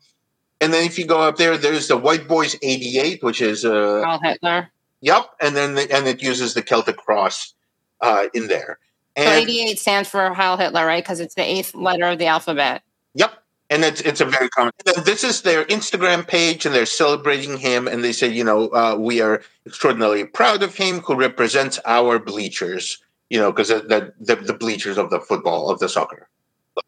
and 0.65 0.73
then 0.73 0.85
if 0.85 0.99
you 0.99 1.07
go 1.07 1.21
up 1.21 1.37
there, 1.37 1.59
there's 1.59 1.89
the 1.89 1.97
White 1.97 2.27
Boys 2.27 2.57
88, 2.63 3.23
which 3.23 3.43
is 3.43 3.67
uh, 3.67 4.19
Hitler. 4.23 4.71
Yep, 5.03 5.27
and 5.43 5.55
then 5.55 5.75
the, 5.75 5.95
and 5.95 6.07
it 6.07 6.23
uses 6.23 6.55
the 6.55 6.63
Celtic 6.63 6.97
cross 6.97 7.53
uh, 8.01 8.29
in 8.33 8.47
there. 8.47 8.79
And, 9.15 9.29
so 9.29 9.35
88 9.35 9.79
stands 9.79 10.09
for 10.09 10.33
Heil 10.33 10.57
Hitler, 10.57 10.87
right? 10.87 11.05
Because 11.05 11.21
it's 11.21 11.35
the 11.35 11.43
eighth 11.43 11.75
letter 11.75 12.07
of 12.07 12.19
the 12.19 12.27
alphabet. 12.27 12.83
Yep, 13.13 13.35
and 13.69 13.85
it's 13.85 14.01
it's 14.01 14.23
a 14.23 14.25
very 14.25 14.49
common. 14.49 14.73
This 15.05 15.23
is 15.23 15.43
their 15.43 15.67
Instagram 15.67 16.27
page, 16.27 16.65
and 16.65 16.75
they're 16.75 16.87
celebrating 16.87 17.59
him, 17.59 17.87
and 17.87 18.03
they 18.03 18.13
say, 18.13 18.29
you 18.29 18.43
know, 18.43 18.69
uh, 18.69 18.97
we 18.99 19.21
are 19.21 19.43
extraordinarily 19.67 20.25
proud 20.25 20.63
of 20.63 20.75
him, 20.75 21.01
who 21.01 21.15
represents 21.15 21.79
our 21.85 22.19
bleachers. 22.19 23.03
You 23.29 23.39
know, 23.39 23.53
because 23.53 23.69
the, 23.69 24.15
the 24.19 24.37
the 24.37 24.55
bleachers 24.55 24.97
of 24.97 25.11
the 25.11 25.21
football 25.21 25.69
of 25.69 25.79
the 25.79 25.91
soccer. 25.91 26.29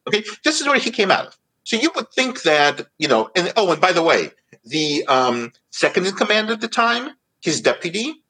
Okay, 0.08 0.24
this 0.44 0.62
is 0.62 0.66
where 0.66 0.78
he 0.78 0.90
came 0.90 1.10
out 1.10 1.26
of. 1.26 1.38
So 1.66 1.76
you 1.76 1.90
would 1.96 2.12
think 2.12 2.42
that, 2.42 2.86
you 2.96 3.08
know, 3.08 3.28
and 3.34 3.52
oh, 3.56 3.72
and 3.72 3.80
by 3.80 3.90
the 3.90 4.02
way, 4.02 4.30
the 4.64 5.04
um, 5.08 5.52
second 5.70 6.06
in 6.06 6.14
command 6.14 6.48
at 6.48 6.60
the 6.60 6.68
time, 6.68 7.10
his 7.42 7.60
deputy, 7.60 8.22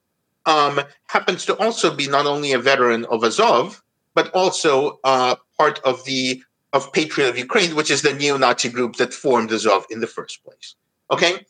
um, 0.46 0.80
happens 1.08 1.44
to 1.44 1.54
also 1.58 1.94
be 1.94 2.08
not 2.08 2.24
only 2.24 2.52
a 2.52 2.58
veteran 2.58 3.04
of 3.04 3.22
Azov, 3.22 3.82
but 4.14 4.30
also 4.30 5.00
uh, 5.04 5.34
part 5.58 5.80
of 5.84 6.02
the 6.06 6.42
of 6.72 6.90
Patriot 6.94 7.28
of 7.28 7.36
Ukraine, 7.36 7.76
which 7.76 7.90
is 7.90 8.00
the 8.00 8.14
neo-Nazi 8.14 8.70
group 8.70 8.96
that 8.96 9.12
formed 9.12 9.52
Azov 9.52 9.84
in 9.90 10.00
the 10.00 10.06
first 10.06 10.42
place. 10.42 10.74
Okay, 11.10 11.44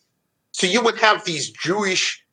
so 0.50 0.66
you 0.66 0.82
would 0.82 0.98
have 0.98 1.24
these 1.24 1.50
Jewish 1.50 2.24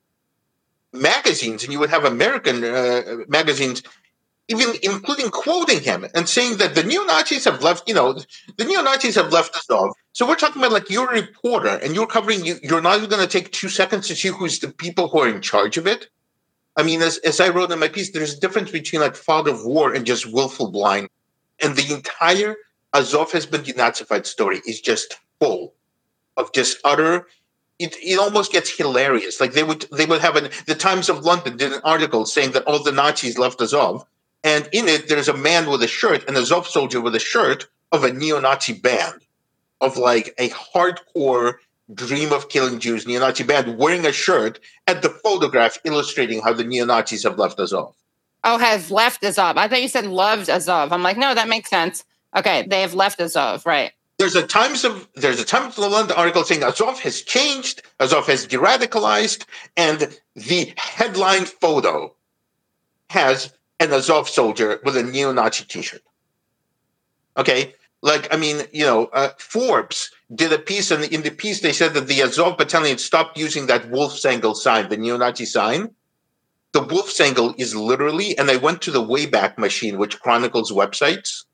magazines, 0.92 1.62
and 1.62 1.72
you 1.72 1.78
would 1.78 1.90
have 1.90 2.04
American 2.04 2.64
uh, 2.64 3.02
magazines 3.28 3.84
even 4.48 4.74
including 4.82 5.30
quoting 5.30 5.80
him 5.80 6.06
and 6.14 6.28
saying 6.28 6.58
that 6.58 6.74
the 6.74 6.82
neo 6.82 7.02
Nazis 7.04 7.44
have 7.44 7.62
left, 7.62 7.88
you 7.88 7.94
know, 7.94 8.18
the 8.56 8.64
neo 8.64 8.82
Nazis 8.82 9.14
have 9.14 9.32
left 9.32 9.56
Azov. 9.56 9.94
So 10.12 10.28
we're 10.28 10.36
talking 10.36 10.60
about 10.60 10.72
like 10.72 10.90
you're 10.90 11.10
a 11.10 11.20
reporter 11.22 11.78
and 11.82 11.94
you're 11.94 12.06
covering, 12.06 12.44
you, 12.44 12.56
you're 12.62 12.82
not 12.82 12.98
even 12.98 13.08
going 13.08 13.26
to 13.26 13.28
take 13.28 13.52
two 13.52 13.68
seconds 13.68 14.06
to 14.08 14.16
see 14.16 14.28
who's 14.28 14.58
the 14.58 14.68
people 14.68 15.08
who 15.08 15.20
are 15.20 15.28
in 15.28 15.40
charge 15.40 15.78
of 15.78 15.86
it. 15.86 16.08
I 16.76 16.82
mean, 16.82 17.00
as, 17.02 17.18
as 17.18 17.40
I 17.40 17.48
wrote 17.48 17.70
in 17.70 17.78
my 17.78 17.88
piece, 17.88 18.12
there's 18.12 18.34
a 18.34 18.40
difference 18.40 18.70
between 18.70 19.00
like 19.00 19.16
fog 19.16 19.48
of 19.48 19.64
war 19.64 19.94
and 19.94 20.04
just 20.04 20.30
willful 20.30 20.70
blind. 20.70 21.08
And 21.62 21.76
the 21.76 21.94
entire 21.94 22.56
Azov 22.92 23.32
has 23.32 23.46
been 23.46 23.62
denazified 23.62 24.26
story 24.26 24.60
is 24.66 24.80
just 24.80 25.16
full 25.40 25.74
of 26.36 26.52
just 26.52 26.78
utter 26.84 27.26
it, 27.78 27.96
it 28.02 28.18
almost 28.18 28.52
gets 28.52 28.70
hilarious. 28.76 29.40
Like 29.40 29.52
they 29.52 29.64
would 29.64 29.86
they 29.90 30.06
would 30.06 30.20
have 30.20 30.36
an 30.36 30.50
the 30.66 30.74
Times 30.74 31.08
of 31.08 31.24
London 31.24 31.56
did 31.56 31.72
an 31.72 31.80
article 31.84 32.24
saying 32.24 32.52
that 32.52 32.64
all 32.64 32.82
the 32.82 32.92
Nazis 32.92 33.38
left 33.38 33.60
Azov, 33.60 34.04
and 34.44 34.68
in 34.72 34.86
it 34.86 35.08
there's 35.08 35.28
a 35.28 35.36
man 35.36 35.68
with 35.68 35.82
a 35.82 35.88
shirt, 35.88 36.24
and 36.28 36.36
a 36.36 36.40
Azov 36.40 36.68
soldier 36.68 37.00
with 37.00 37.16
a 37.16 37.20
shirt 37.20 37.66
of 37.90 38.04
a 38.04 38.12
neo-Nazi 38.12 38.74
band, 38.74 39.22
of 39.80 39.96
like 39.96 40.34
a 40.38 40.50
hardcore 40.50 41.54
dream 41.92 42.32
of 42.32 42.48
killing 42.48 42.78
Jews 42.78 43.06
neo-Nazi 43.06 43.42
band 43.42 43.76
wearing 43.76 44.06
a 44.06 44.12
shirt, 44.12 44.60
and 44.86 45.02
the 45.02 45.10
photograph 45.10 45.78
illustrating 45.84 46.40
how 46.40 46.52
the 46.52 46.64
neo-Nazis 46.64 47.24
have 47.24 47.38
left 47.38 47.58
Azov. 47.58 47.94
Oh, 48.44 48.58
has 48.58 48.90
left 48.90 49.24
Azov. 49.24 49.56
I 49.56 49.66
thought 49.66 49.82
you 49.82 49.88
said 49.88 50.06
loved 50.06 50.48
Azov. 50.48 50.92
I'm 50.92 51.02
like, 51.02 51.16
no, 51.16 51.34
that 51.34 51.48
makes 51.48 51.70
sense. 51.70 52.04
Okay, 52.36 52.66
they 52.66 52.82
have 52.82 52.94
left 52.94 53.20
Azov, 53.20 53.64
right? 53.66 53.92
there's 54.18 54.36
a 54.36 54.46
Times 54.46 54.84
of 54.84 55.08
there's 55.14 55.40
a 55.40 55.44
Times 55.44 55.78
of 55.78 55.90
London 55.90 56.16
article 56.16 56.44
saying 56.44 56.62
Azov 56.62 57.00
has 57.00 57.22
changed, 57.22 57.82
Azov 58.00 58.26
has 58.26 58.46
de-radicalized, 58.46 59.44
and 59.76 60.16
the 60.34 60.72
headline 60.76 61.44
photo 61.44 62.14
has 63.10 63.52
an 63.84 63.92
Azov 63.92 64.28
soldier 64.28 64.80
with 64.84 64.96
a 64.96 65.02
neo-Nazi 65.02 65.64
T-shirt. 65.64 66.02
Okay, 67.36 67.74
like 68.02 68.32
I 68.32 68.36
mean, 68.36 68.62
you 68.72 68.84
know, 68.84 69.06
uh, 69.06 69.30
Forbes 69.38 70.10
did 70.34 70.52
a 70.52 70.58
piece, 70.58 70.90
and 70.90 71.04
in 71.04 71.22
the 71.22 71.30
piece 71.30 71.60
they 71.60 71.72
said 71.72 71.94
that 71.94 72.06
the 72.06 72.22
Azov 72.22 72.58
battalion 72.58 72.98
stopped 72.98 73.38
using 73.38 73.66
that 73.66 73.90
Wolfsangel 73.90 74.54
sign, 74.54 74.88
the 74.88 74.96
neo-Nazi 74.96 75.44
sign. 75.44 75.90
The 76.72 76.82
Wolfsangel 76.82 77.54
is 77.58 77.76
literally, 77.76 78.36
and 78.36 78.50
I 78.50 78.56
went 78.56 78.82
to 78.82 78.90
the 78.90 79.04
Wayback 79.04 79.58
Machine, 79.58 79.96
which 79.96 80.20
chronicles 80.20 80.72
websites 80.72 81.44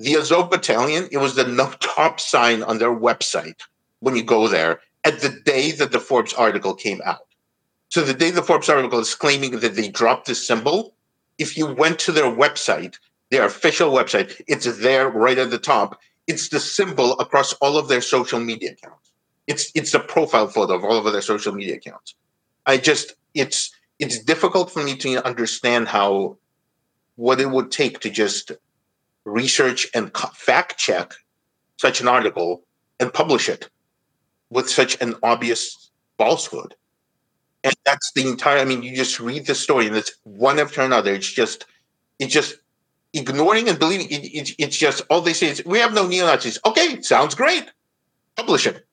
the 0.00 0.16
Azov 0.16 0.48
Battalion, 0.50 1.08
it 1.12 1.18
was 1.18 1.34
the 1.34 1.44
top 1.80 2.20
sign 2.20 2.62
on 2.62 2.78
their 2.78 2.94
website 2.94 3.60
when 4.00 4.16
you 4.16 4.22
go 4.22 4.48
there 4.48 4.80
at 5.04 5.20
the 5.20 5.28
day 5.28 5.72
that 5.72 5.92
the 5.92 6.00
Forbes 6.00 6.32
article 6.32 6.74
came 6.74 7.00
out. 7.04 7.26
So 7.90 8.02
the 8.02 8.14
day 8.14 8.30
the 8.30 8.42
Forbes 8.42 8.70
article 8.70 8.98
is 8.98 9.14
claiming 9.14 9.60
that 9.60 9.74
they 9.74 9.88
dropped 9.88 10.26
this 10.26 10.46
symbol, 10.46 10.94
if 11.40 11.56
you 11.56 11.66
went 11.66 11.98
to 12.00 12.12
their 12.12 12.30
website, 12.30 12.96
their 13.30 13.46
official 13.46 13.90
website, 13.90 14.40
it's 14.46 14.66
there 14.78 15.08
right 15.08 15.38
at 15.38 15.50
the 15.50 15.58
top. 15.58 15.98
It's 16.26 16.50
the 16.50 16.60
symbol 16.60 17.18
across 17.18 17.54
all 17.54 17.78
of 17.78 17.88
their 17.88 18.02
social 18.02 18.38
media 18.38 18.72
accounts. 18.72 19.12
It's 19.46 19.72
it's 19.74 19.90
the 19.90 20.00
profile 20.00 20.46
photo 20.46 20.74
of 20.74 20.84
all 20.84 20.98
of 21.04 21.12
their 21.12 21.22
social 21.22 21.52
media 21.52 21.76
accounts. 21.76 22.14
I 22.66 22.76
just 22.76 23.14
it's 23.34 23.72
it's 23.98 24.22
difficult 24.22 24.70
for 24.70 24.84
me 24.84 24.96
to 24.98 25.26
understand 25.26 25.88
how 25.88 26.36
what 27.16 27.40
it 27.40 27.50
would 27.50 27.70
take 27.70 28.00
to 28.00 28.10
just 28.10 28.52
research 29.24 29.88
and 29.94 30.14
fact 30.34 30.78
check 30.78 31.14
such 31.78 32.00
an 32.00 32.08
article 32.08 32.62
and 33.00 33.12
publish 33.12 33.48
it 33.48 33.70
with 34.50 34.68
such 34.68 35.00
an 35.00 35.14
obvious 35.22 35.90
falsehood. 36.18 36.74
And 37.62 37.74
that's 37.84 38.12
the 38.12 38.26
entire, 38.26 38.58
I 38.58 38.64
mean, 38.64 38.82
you 38.82 38.96
just 38.96 39.20
read 39.20 39.46
the 39.46 39.54
story 39.54 39.86
and 39.86 39.96
it's 39.96 40.12
one 40.24 40.58
after 40.58 40.80
another. 40.80 41.12
It's 41.12 41.30
just, 41.30 41.66
it's 42.18 42.32
just 42.32 42.56
ignoring 43.12 43.68
and 43.68 43.78
believing. 43.78 44.06
It, 44.08 44.24
it, 44.24 44.54
it's 44.58 44.76
just, 44.76 45.02
all 45.10 45.20
they 45.20 45.34
say 45.34 45.48
is, 45.48 45.62
we 45.66 45.78
have 45.78 45.92
no 45.92 46.06
neo 46.06 46.26
Nazis. 46.26 46.58
Okay, 46.64 47.02
sounds 47.02 47.34
great. 47.34 47.70
Publish 48.36 48.66
it. 48.66 48.86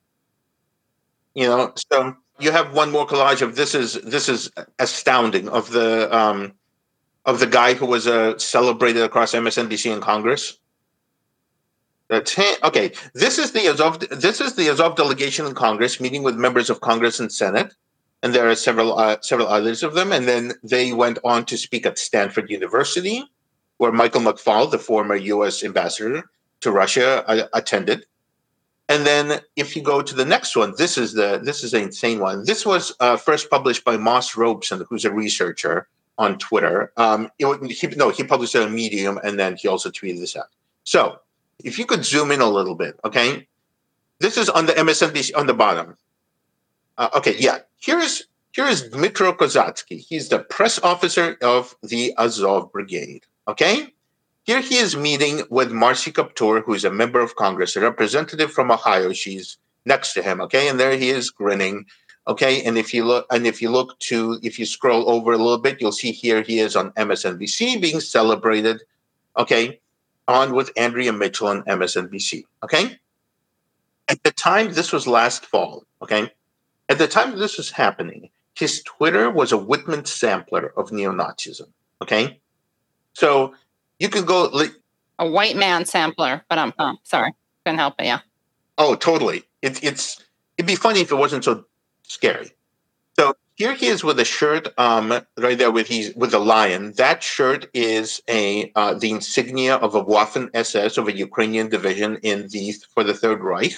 You 1.34 1.46
know, 1.46 1.72
so 1.90 2.16
you 2.38 2.50
have 2.50 2.74
one 2.74 2.90
more 2.90 3.06
collage 3.06 3.42
of 3.42 3.56
this 3.56 3.74
is, 3.74 3.94
this 4.02 4.28
is 4.28 4.50
astounding 4.78 5.48
of 5.48 5.70
the, 5.70 6.14
um, 6.14 6.52
of 7.24 7.40
the 7.40 7.46
guy 7.46 7.74
who 7.74 7.86
was 7.86 8.06
uh, 8.06 8.36
celebrated 8.38 9.02
across 9.02 9.32
MSNBC 9.32 9.92
in 9.94 10.00
Congress? 10.00 10.58
That's 12.08 12.32
him. 12.32 12.54
Okay, 12.64 12.92
this 13.14 13.38
is 13.38 13.52
the 13.52 13.68
Azov. 13.68 13.98
This 14.00 14.40
is 14.40 14.54
the 14.54 14.70
Azov 14.70 14.96
delegation 14.96 15.44
in 15.44 15.54
Congress 15.54 16.00
meeting 16.00 16.22
with 16.22 16.36
members 16.36 16.70
of 16.70 16.80
Congress 16.80 17.20
and 17.20 17.30
Senate, 17.30 17.74
and 18.22 18.34
there 18.34 18.48
are 18.48 18.54
several 18.54 18.98
uh, 18.98 19.16
several 19.20 19.48
others 19.48 19.82
of 19.82 19.94
them. 19.94 20.12
And 20.12 20.26
then 20.26 20.52
they 20.62 20.92
went 20.92 21.18
on 21.24 21.44
to 21.46 21.56
speak 21.56 21.86
at 21.86 21.98
Stanford 21.98 22.50
University, 22.50 23.24
where 23.78 23.92
Michael 23.92 24.20
McFaul, 24.20 24.70
the 24.70 24.78
former 24.78 25.16
U.S. 25.16 25.62
ambassador 25.62 26.24
to 26.60 26.70
Russia, 26.70 27.24
uh, 27.28 27.48
attended. 27.52 28.06
And 28.90 29.06
then, 29.06 29.40
if 29.54 29.76
you 29.76 29.82
go 29.82 30.00
to 30.00 30.14
the 30.14 30.24
next 30.24 30.56
one, 30.56 30.74
this 30.78 30.96
is 30.96 31.12
the 31.12 31.40
this 31.42 31.62
is 31.62 31.74
an 31.74 31.82
insane 31.82 32.20
one. 32.20 32.44
This 32.44 32.64
was 32.64 32.94
uh, 33.00 33.16
first 33.16 33.50
published 33.50 33.84
by 33.84 33.96
Moss 33.96 34.36
Robeson, 34.36 34.84
who's 34.88 35.04
a 35.04 35.12
researcher 35.12 35.88
on 36.16 36.38
Twitter. 36.38 36.92
Um, 36.96 37.30
it, 37.38 37.70
he, 37.70 37.86
no, 37.88 38.10
he 38.10 38.24
published 38.24 38.54
it 38.54 38.62
on 38.62 38.74
Medium, 38.74 39.18
and 39.22 39.38
then 39.38 39.56
he 39.56 39.68
also 39.68 39.90
tweeted 39.90 40.20
this 40.20 40.36
out. 40.36 40.48
So, 40.84 41.20
if 41.62 41.78
you 41.78 41.84
could 41.84 42.04
zoom 42.04 42.30
in 42.30 42.40
a 42.40 42.48
little 42.48 42.74
bit, 42.74 42.98
okay, 43.04 43.46
this 44.20 44.38
is 44.38 44.48
on 44.48 44.66
the 44.66 44.72
MSNBC 44.72 45.36
on 45.36 45.46
the 45.46 45.54
bottom. 45.54 45.96
Uh, 46.96 47.10
okay, 47.14 47.36
yeah, 47.38 47.58
here's 47.78 48.24
here 48.52 48.66
is 48.66 48.88
Dmitro 48.88 49.36
Kozatsky. 49.36 49.98
He's 49.98 50.28
the 50.28 50.40
press 50.40 50.78
officer 50.80 51.36
of 51.42 51.76
the 51.82 52.12
Azov 52.18 52.72
Brigade. 52.72 53.24
Okay, 53.46 53.94
here 54.44 54.60
he 54.60 54.76
is 54.76 54.96
meeting 54.96 55.42
with 55.50 55.70
Marcy 55.70 56.10
Kaptur, 56.10 56.64
who 56.64 56.74
is 56.74 56.84
a 56.84 56.90
member 56.90 57.20
of 57.20 57.36
Congress, 57.36 57.76
a 57.76 57.80
representative 57.80 58.50
from 58.50 58.70
Ohio. 58.70 59.12
She's 59.12 59.58
next 59.84 60.12
to 60.14 60.22
him. 60.22 60.40
Okay, 60.40 60.68
and 60.68 60.80
there 60.80 60.96
he 60.96 61.10
is 61.10 61.30
grinning. 61.30 61.86
Okay, 62.26 62.62
and 62.64 62.76
if 62.76 62.92
you 62.92 63.04
look, 63.04 63.26
and 63.30 63.46
if 63.46 63.62
you 63.62 63.70
look 63.70 63.98
to, 64.00 64.38
if 64.42 64.58
you 64.58 64.66
scroll 64.66 65.08
over 65.08 65.32
a 65.32 65.38
little 65.38 65.58
bit, 65.58 65.80
you'll 65.80 65.92
see 65.92 66.12
here 66.12 66.42
he 66.42 66.58
is 66.58 66.76
on 66.76 66.92
MSNBC 66.92 67.80
being 67.80 68.00
celebrated. 68.00 68.82
Okay, 69.36 69.80
on 70.26 70.54
with 70.54 70.70
Andrea 70.76 71.12
Mitchell 71.12 71.48
on 71.48 71.62
MSNBC. 71.62 72.44
Okay, 72.64 72.98
at 74.08 74.22
the 74.24 74.32
time 74.32 74.72
this 74.72 74.92
was 74.92 75.06
last 75.06 75.46
fall. 75.46 75.84
Okay, 76.02 76.30
at 76.88 76.98
the 76.98 77.08
time 77.08 77.38
this 77.38 77.56
was 77.56 77.70
happening, 77.70 78.30
his 78.54 78.82
Twitter 78.82 79.30
was 79.30 79.52
a 79.52 79.58
Whitman 79.58 80.04
sampler 80.04 80.72
of 80.76 80.90
neo-Nazism. 80.90 81.68
Okay, 82.02 82.40
so 83.14 83.54
you 83.98 84.08
can 84.08 84.24
go. 84.24 84.50
a 85.18 85.28
white 85.28 85.56
man 85.56 85.84
sampler, 85.84 86.44
but 86.48 86.58
I'm 86.58 86.72
oh, 86.78 86.96
sorry, 87.02 87.34
couldn't 87.64 87.78
help 87.78 87.94
it. 87.98 88.06
Yeah. 88.06 88.20
Oh, 88.76 88.94
totally. 88.94 89.42
It's 89.62 89.80
it's 89.82 90.22
it'd 90.56 90.66
be 90.66 90.76
funny 90.76 91.00
if 91.00 91.10
it 91.10 91.16
wasn't 91.16 91.44
so 91.44 91.64
scary. 92.04 92.50
So 93.18 93.34
here 93.56 93.74
he 93.74 93.88
is 93.88 94.04
with 94.04 94.20
a 94.20 94.24
shirt, 94.24 94.68
um, 94.78 95.20
right 95.36 95.58
there 95.58 95.72
with 95.72 95.88
he's 95.88 96.14
with 96.14 96.32
a 96.32 96.38
lion. 96.38 96.92
That 96.96 97.22
shirt 97.22 97.68
is 97.74 98.22
a 98.28 98.70
uh, 98.76 98.94
the 98.94 99.10
insignia 99.10 99.74
of 99.74 99.96
a 99.96 100.04
Waffen 100.04 100.50
SS 100.54 100.96
of 100.96 101.08
a 101.08 101.16
Ukrainian 101.16 101.68
division 101.68 102.18
in 102.22 102.48
the 102.48 102.72
for 102.94 103.02
the 103.02 103.14
Third 103.14 103.42
Reich. 103.42 103.74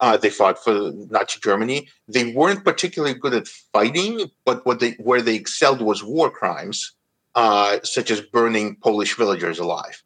Uh, 0.00 0.16
they 0.16 0.30
fought 0.30 0.62
for 0.62 0.92
Nazi 1.10 1.38
Germany. 1.40 1.88
They 2.08 2.32
weren't 2.32 2.64
particularly 2.64 3.14
good 3.14 3.34
at 3.34 3.46
fighting, 3.46 4.30
but 4.44 4.66
what 4.66 4.80
they 4.80 4.92
where 4.92 5.22
they 5.22 5.36
excelled 5.36 5.80
was 5.80 6.02
war 6.02 6.30
crimes, 6.30 6.92
uh, 7.34 7.78
such 7.84 8.10
as 8.10 8.20
burning 8.20 8.76
Polish 8.76 9.16
villagers 9.16 9.58
alive. 9.58 10.02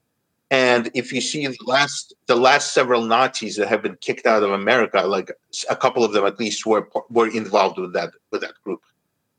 And 0.50 0.90
if 0.94 1.12
you 1.12 1.20
see 1.20 1.46
the 1.46 1.56
last 1.66 2.14
the 2.26 2.36
last 2.36 2.74
several 2.74 3.04
Nazis 3.04 3.56
that 3.56 3.68
have 3.68 3.82
been 3.82 3.96
kicked 4.00 4.26
out 4.26 4.42
of 4.42 4.50
America, 4.50 5.02
like 5.06 5.30
a 5.68 5.76
couple 5.76 6.04
of 6.04 6.12
them 6.12 6.24
at 6.26 6.38
least 6.38 6.66
were 6.66 6.88
were 7.10 7.28
involved 7.28 7.78
with 7.78 7.92
that 7.94 8.10
with 8.30 8.42
that 8.42 8.54
group, 8.64 8.80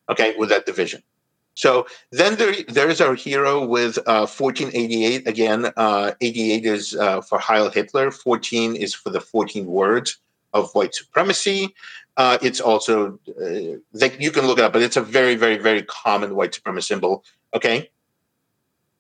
okay, 0.10 0.36
with 0.38 0.50
that 0.50 0.66
division. 0.66 1.02
So 1.56 1.88
then 2.12 2.36
there 2.38 2.56
there 2.68 2.90
is 2.90 3.02
our 3.02 3.16
hero 3.16 3.66
with 3.66 3.98
uh, 4.00 4.26
1488. 4.26 5.28
Again, 5.28 5.72
uh, 5.78 6.14
88 6.22 6.66
is 6.66 6.96
uh, 6.96 7.22
for 7.22 7.38
Heil 7.40 7.70
Hitler. 7.70 8.12
14 8.12 8.76
is 8.76 8.94
for 8.94 9.10
the 9.10 9.22
14 9.22 9.66
words 9.66 10.18
of 10.54 10.72
white 10.74 10.96
supremacy. 10.96 11.74
Uh, 12.18 12.38
it's 12.42 12.60
also 12.60 13.20
uh, 13.42 13.50
you 14.20 14.32
can 14.32 14.46
look 14.46 14.60
it 14.60 14.66
up, 14.66 14.74
but 14.74 14.82
it's 14.82 14.98
a 14.98 15.02
very 15.02 15.36
very 15.36 15.58
very 15.58 15.84
common 15.84 16.36
white 16.36 16.54
supremacy 16.54 16.88
symbol. 16.94 17.24
Okay. 17.54 17.90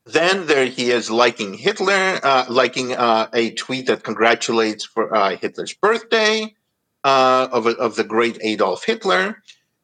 Then 0.05 0.47
there 0.47 0.65
he 0.65 0.89
is 0.89 1.11
liking 1.11 1.53
Hitler, 1.53 2.19
uh, 2.23 2.45
liking 2.49 2.95
uh, 2.95 3.29
a 3.31 3.51
tweet 3.51 3.85
that 3.87 4.03
congratulates 4.03 4.83
for 4.83 5.13
uh, 5.15 5.37
Hitler's 5.37 5.73
birthday 5.73 6.55
uh, 7.03 7.47
of, 7.51 7.67
of 7.67 7.95
the 7.95 8.03
great 8.03 8.39
Adolf 8.41 8.85
Hitler. 8.85 9.43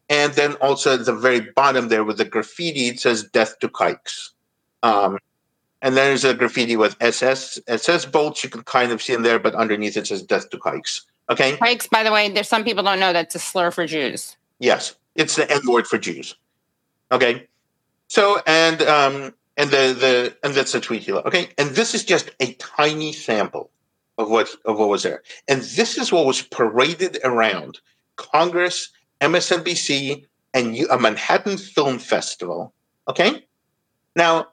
And 0.09 0.33
then 0.33 0.53
also 0.55 0.93
at 0.95 1.05
the 1.05 1.13
very 1.13 1.41
bottom 1.55 1.89
there 1.89 2.03
with 2.03 2.17
the 2.17 2.25
graffiti, 2.25 2.87
it 2.87 2.99
says 2.99 3.23
death 3.23 3.59
to 3.59 3.69
kikes. 3.69 4.33
Um, 4.81 5.19
and 5.81 5.95
there's 5.95 6.23
a 6.23 6.33
graffiti 6.33 6.75
with 6.75 6.95
SS 6.99 7.59
SS 7.67 8.05
bolts 8.05 8.43
you 8.43 8.49
can 8.49 8.63
kind 8.63 8.91
of 8.91 9.01
see 9.01 9.13
in 9.13 9.23
there, 9.23 9.39
but 9.39 9.55
underneath 9.55 9.97
it 9.97 10.07
says 10.07 10.23
death 10.23 10.49
to 10.49 10.59
kikes. 10.59 11.05
Okay. 11.29 11.57
Kikes, 11.57 11.87
by 11.87 12.03
the 12.03 12.11
way, 12.11 12.29
there's 12.29 12.47
some 12.47 12.63
people 12.63 12.83
don't 12.83 12.99
know 12.99 13.13
that's 13.13 13.35
a 13.35 13.39
slur 13.39 13.71
for 13.71 13.85
Jews. 13.87 14.37
Yes, 14.59 14.95
it's 15.15 15.35
the 15.35 15.51
N 15.51 15.61
word 15.67 15.87
for 15.87 15.97
Jews. 15.97 16.35
Okay. 17.11 17.47
So 18.07 18.41
and 18.45 18.81
um, 18.83 19.33
and 19.57 19.71
the 19.71 19.95
the 19.99 20.37
and 20.43 20.53
that's 20.53 20.71
the 20.71 20.81
tweet 20.81 21.03
he 21.03 21.11
left. 21.11 21.27
Okay, 21.27 21.49
and 21.57 21.69
this 21.71 21.95
is 21.95 22.03
just 22.03 22.31
a 22.39 22.53
tiny 22.53 23.11
sample 23.11 23.71
of 24.17 24.29
what 24.29 24.49
of 24.65 24.77
what 24.77 24.89
was 24.89 25.03
there, 25.03 25.23
and 25.47 25.61
this 25.61 25.97
is 25.97 26.11
what 26.11 26.25
was 26.25 26.41
paraded 26.41 27.17
around 27.23 27.79
Congress, 28.15 28.91
MSNBC, 29.21 30.25
and 30.53 30.77
a 30.89 30.99
Manhattan 30.99 31.57
Film 31.57 31.99
Festival. 31.99 32.73
Okay, 33.09 33.45
now 34.15 34.47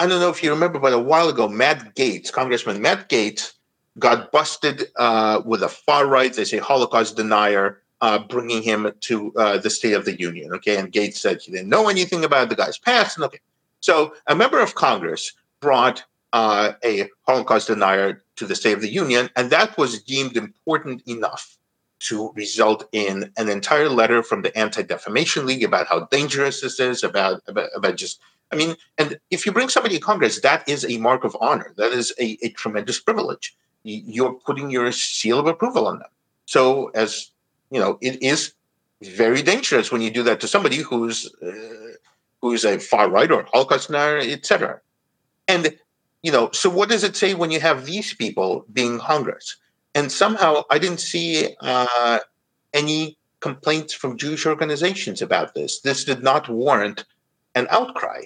I 0.00 0.06
don't 0.06 0.20
know 0.20 0.30
if 0.30 0.42
you 0.42 0.50
remember, 0.50 0.78
but 0.78 0.92
a 0.92 0.98
while 0.98 1.28
ago, 1.28 1.48
Matt 1.48 1.94
Gaetz, 1.94 2.32
Congressman 2.32 2.82
Matt 2.82 3.08
Gaetz, 3.08 3.52
got 3.98 4.32
busted 4.32 4.84
uh, 4.96 5.42
with 5.44 5.62
a 5.62 5.68
far 5.68 6.06
right, 6.06 6.32
they 6.32 6.44
say 6.44 6.58
Holocaust 6.58 7.16
denier, 7.16 7.80
uh, 8.00 8.18
bringing 8.18 8.62
him 8.62 8.92
to 9.00 9.32
uh, 9.36 9.58
the 9.58 9.70
State 9.70 9.94
of 9.94 10.04
the 10.04 10.18
Union. 10.18 10.52
Okay, 10.54 10.76
and 10.76 10.92
Gaetz 10.92 11.16
said 11.16 11.40
he 11.40 11.52
didn't 11.52 11.68
know 11.68 11.88
anything 11.88 12.24
about 12.24 12.48
the 12.48 12.56
guy's 12.56 12.78
past. 12.78 13.16
And 13.16 13.24
okay, 13.24 13.40
so 13.80 14.14
a 14.26 14.34
member 14.34 14.60
of 14.60 14.74
Congress 14.74 15.32
brought 15.60 16.04
uh, 16.32 16.72
a 16.84 17.08
Holocaust 17.26 17.68
denier 17.68 18.22
to 18.36 18.46
the 18.46 18.56
State 18.56 18.74
of 18.74 18.80
the 18.80 18.92
Union, 18.92 19.30
and 19.36 19.50
that 19.50 19.78
was 19.78 20.02
deemed 20.02 20.36
important 20.36 21.02
enough 21.06 21.56
to 22.00 22.32
result 22.34 22.86
in 22.92 23.32
an 23.38 23.48
entire 23.48 23.88
letter 23.88 24.22
from 24.22 24.42
the 24.42 24.56
Anti 24.58 24.82
Defamation 24.82 25.46
League 25.46 25.62
about 25.62 25.86
how 25.86 26.06
dangerous 26.06 26.60
this 26.60 26.78
is, 26.80 27.02
about, 27.02 27.42
about, 27.46 27.70
about 27.74 27.96
just 27.96 28.20
I 28.52 28.56
mean, 28.56 28.76
and 28.98 29.18
if 29.30 29.46
you 29.46 29.52
bring 29.52 29.68
somebody 29.68 29.96
to 29.96 30.00
Congress, 30.00 30.40
that 30.40 30.68
is 30.68 30.84
a 30.84 30.98
mark 30.98 31.24
of 31.24 31.36
honor. 31.40 31.72
That 31.76 31.92
is 31.92 32.12
a, 32.20 32.38
a 32.42 32.50
tremendous 32.50 33.00
privilege. 33.00 33.56
You're 33.84 34.34
putting 34.34 34.70
your 34.70 34.90
seal 34.92 35.38
of 35.38 35.46
approval 35.46 35.86
on 35.86 35.98
them. 35.98 36.08
So, 36.46 36.88
as 36.94 37.30
you 37.70 37.78
know, 37.80 37.98
it 38.00 38.22
is 38.22 38.54
very 39.02 39.42
dangerous 39.42 39.92
when 39.92 40.00
you 40.00 40.10
do 40.10 40.22
that 40.24 40.40
to 40.40 40.48
somebody 40.48 40.78
who's 40.78 41.32
uh, 41.42 41.96
who's 42.40 42.64
a 42.64 42.78
far 42.78 43.10
right 43.10 43.30
or 43.30 43.44
Holocaust 43.52 43.88
denier, 43.88 44.18
etc. 44.18 44.80
And 45.46 45.76
you 46.22 46.32
know, 46.32 46.50
so 46.52 46.70
what 46.70 46.88
does 46.88 47.04
it 47.04 47.16
say 47.16 47.34
when 47.34 47.50
you 47.50 47.60
have 47.60 47.84
these 47.84 48.14
people 48.14 48.64
being 48.72 48.98
Congress? 48.98 49.56
And 49.94 50.10
somehow, 50.10 50.62
I 50.70 50.78
didn't 50.78 51.00
see 51.00 51.54
uh, 51.60 52.18
any 52.72 53.16
complaints 53.40 53.92
from 53.92 54.16
Jewish 54.16 54.46
organizations 54.46 55.20
about 55.20 55.54
this. 55.54 55.80
This 55.80 56.04
did 56.04 56.22
not 56.22 56.48
warrant 56.48 57.04
an 57.54 57.66
outcry. 57.70 58.22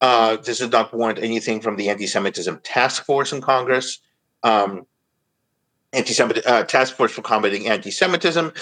Uh, 0.00 0.36
this 0.36 0.58
did 0.58 0.70
not 0.70 0.94
warrant 0.94 1.18
anything 1.18 1.60
from 1.60 1.76
the 1.76 1.90
anti-Semitism 1.90 2.60
task 2.62 3.04
force 3.04 3.32
in 3.32 3.40
Congress, 3.40 3.98
um, 4.44 4.86
anti-Semitic 5.92 6.46
uh, 6.46 6.64
task 6.64 6.94
force 6.94 7.12
for 7.12 7.22
combating 7.22 7.68
anti-Semitism. 7.68 8.52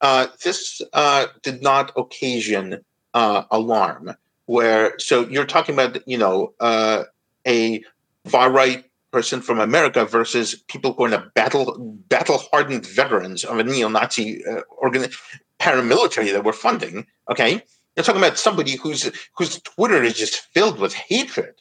Uh, 0.00 0.26
this 0.44 0.80
uh, 0.92 1.26
did 1.42 1.62
not 1.62 1.92
occasion 1.96 2.80
uh, 3.14 3.44
alarm. 3.50 4.14
Where 4.46 4.96
so 4.98 5.26
you're 5.28 5.46
talking 5.46 5.74
about 5.74 6.06
you 6.06 6.18
know 6.18 6.54
uh, 6.60 7.04
a 7.46 7.82
far 8.26 8.50
right 8.50 8.84
person 9.10 9.40
from 9.40 9.58
America 9.58 10.04
versus 10.04 10.54
people 10.68 10.92
who 10.92 11.04
are 11.04 11.08
in 11.08 11.14
a 11.14 11.30
battle 11.34 11.96
battle 12.08 12.38
hardened 12.52 12.86
veterans 12.86 13.42
of 13.44 13.58
a 13.58 13.64
neo-Nazi 13.64 14.44
organ 14.78 15.10
paramilitary 15.58 16.32
that 16.32 16.44
we're 16.44 16.52
funding. 16.52 17.06
Okay, 17.28 17.60
you're 17.96 18.04
talking 18.04 18.20
about 18.20 18.38
somebody 18.38 18.76
whose 18.76 19.10
whose 19.36 19.60
Twitter 19.62 20.02
is 20.04 20.14
just 20.14 20.36
filled 20.52 20.78
with 20.78 20.94
hatred. 20.94 21.54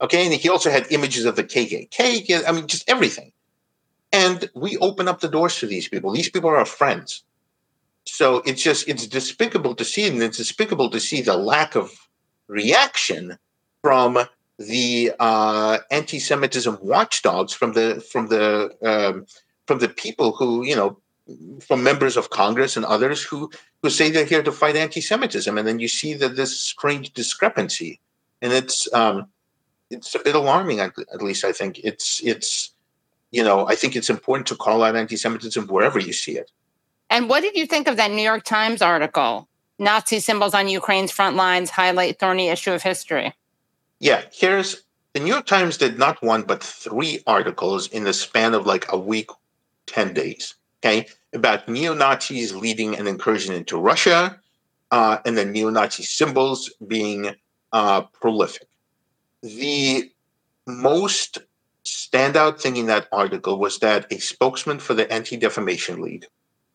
Okay, 0.00 0.24
and 0.24 0.34
he 0.34 0.48
also 0.48 0.70
had 0.70 0.90
images 0.90 1.24
of 1.24 1.36
the 1.36 1.44
KKK. 1.44 2.44
I 2.46 2.52
mean, 2.52 2.66
just 2.66 2.88
everything. 2.88 3.32
And 4.14 4.48
we 4.54 4.76
open 4.78 5.08
up 5.08 5.18
the 5.20 5.28
doors 5.28 5.58
to 5.58 5.66
these 5.66 5.88
people. 5.88 6.12
These 6.12 6.30
people 6.30 6.48
are 6.50 6.56
our 6.56 6.64
friends. 6.64 7.24
So 8.06 8.42
it's 8.46 8.62
just 8.62 8.88
it's 8.88 9.08
despicable 9.08 9.74
to 9.74 9.84
see, 9.84 10.06
and 10.06 10.22
it's 10.22 10.36
despicable 10.36 10.88
to 10.90 11.00
see 11.00 11.20
the 11.20 11.36
lack 11.36 11.74
of 11.74 11.90
reaction 12.46 13.38
from 13.82 14.18
the 14.58 15.12
uh, 15.18 15.78
anti-Semitism 15.90 16.78
watchdogs, 16.80 17.52
from 17.52 17.72
the 17.72 18.00
from 18.12 18.28
the 18.28 18.70
um, 18.82 19.26
from 19.66 19.80
the 19.80 19.88
people 19.88 20.32
who 20.32 20.64
you 20.64 20.76
know 20.76 20.98
from 21.60 21.82
members 21.82 22.16
of 22.16 22.30
Congress 22.30 22.76
and 22.76 22.84
others 22.84 23.22
who 23.22 23.50
who 23.82 23.90
say 23.90 24.10
they're 24.10 24.26
here 24.26 24.44
to 24.44 24.52
fight 24.52 24.76
anti-Semitism, 24.76 25.58
and 25.58 25.66
then 25.66 25.80
you 25.80 25.88
see 25.88 26.14
that 26.14 26.36
this 26.36 26.60
strange 26.60 27.12
discrepancy, 27.14 27.98
and 28.40 28.52
it's 28.52 28.92
um, 28.94 29.26
it's 29.90 30.14
a 30.14 30.20
bit 30.20 30.36
alarming. 30.36 30.78
At, 30.78 30.92
at 31.12 31.22
least 31.22 31.44
I 31.44 31.50
think 31.52 31.80
it's 31.82 32.22
it's 32.22 32.73
you 33.34 33.42
know 33.42 33.66
I 33.66 33.74
think 33.74 33.96
it's 33.96 34.10
important 34.10 34.46
to 34.48 34.56
call 34.56 34.82
out 34.84 34.96
anti-Semitism 34.96 35.66
wherever 35.66 35.98
you 35.98 36.12
see 36.12 36.36
it. 36.42 36.50
And 37.10 37.28
what 37.28 37.42
did 37.42 37.56
you 37.56 37.66
think 37.66 37.86
of 37.88 37.96
that 37.96 38.10
New 38.10 38.22
York 38.22 38.44
Times 38.44 38.80
article? 38.82 39.48
Nazi 39.78 40.20
symbols 40.20 40.54
on 40.54 40.68
Ukraine's 40.68 41.10
front 41.10 41.36
lines 41.36 41.70
highlight 41.70 42.18
thorny 42.18 42.48
issue 42.48 42.72
of 42.72 42.82
history. 42.82 43.32
Yeah, 43.98 44.22
here's 44.32 44.84
the 45.12 45.20
New 45.20 45.32
York 45.36 45.46
Times 45.46 45.76
did 45.76 45.98
not 45.98 46.22
one 46.22 46.42
but 46.42 46.62
three 46.62 47.22
articles 47.26 47.88
in 47.88 48.04
the 48.04 48.12
span 48.12 48.54
of 48.54 48.66
like 48.66 48.86
a 48.92 48.98
week, 48.98 49.30
ten 49.86 50.14
days 50.14 50.54
okay, 50.84 51.06
about 51.32 51.68
neo 51.68 51.94
Nazis 51.94 52.54
leading 52.54 52.96
an 52.96 53.06
incursion 53.06 53.54
into 53.54 53.78
Russia 53.78 54.38
uh, 54.90 55.18
and 55.24 55.36
the 55.36 55.44
neo 55.44 55.70
Nazi 55.70 56.02
symbols 56.02 56.70
being 56.86 57.34
uh, 57.72 58.02
prolific. 58.02 58.68
The 59.42 60.10
most 60.66 61.38
standout 61.84 62.60
thing 62.60 62.76
in 62.76 62.86
that 62.86 63.08
article 63.12 63.58
was 63.58 63.78
that 63.80 64.10
a 64.10 64.18
spokesman 64.18 64.78
for 64.78 64.94
the 64.94 65.10
Anti 65.12 65.36
Defamation 65.36 66.00
League 66.00 66.26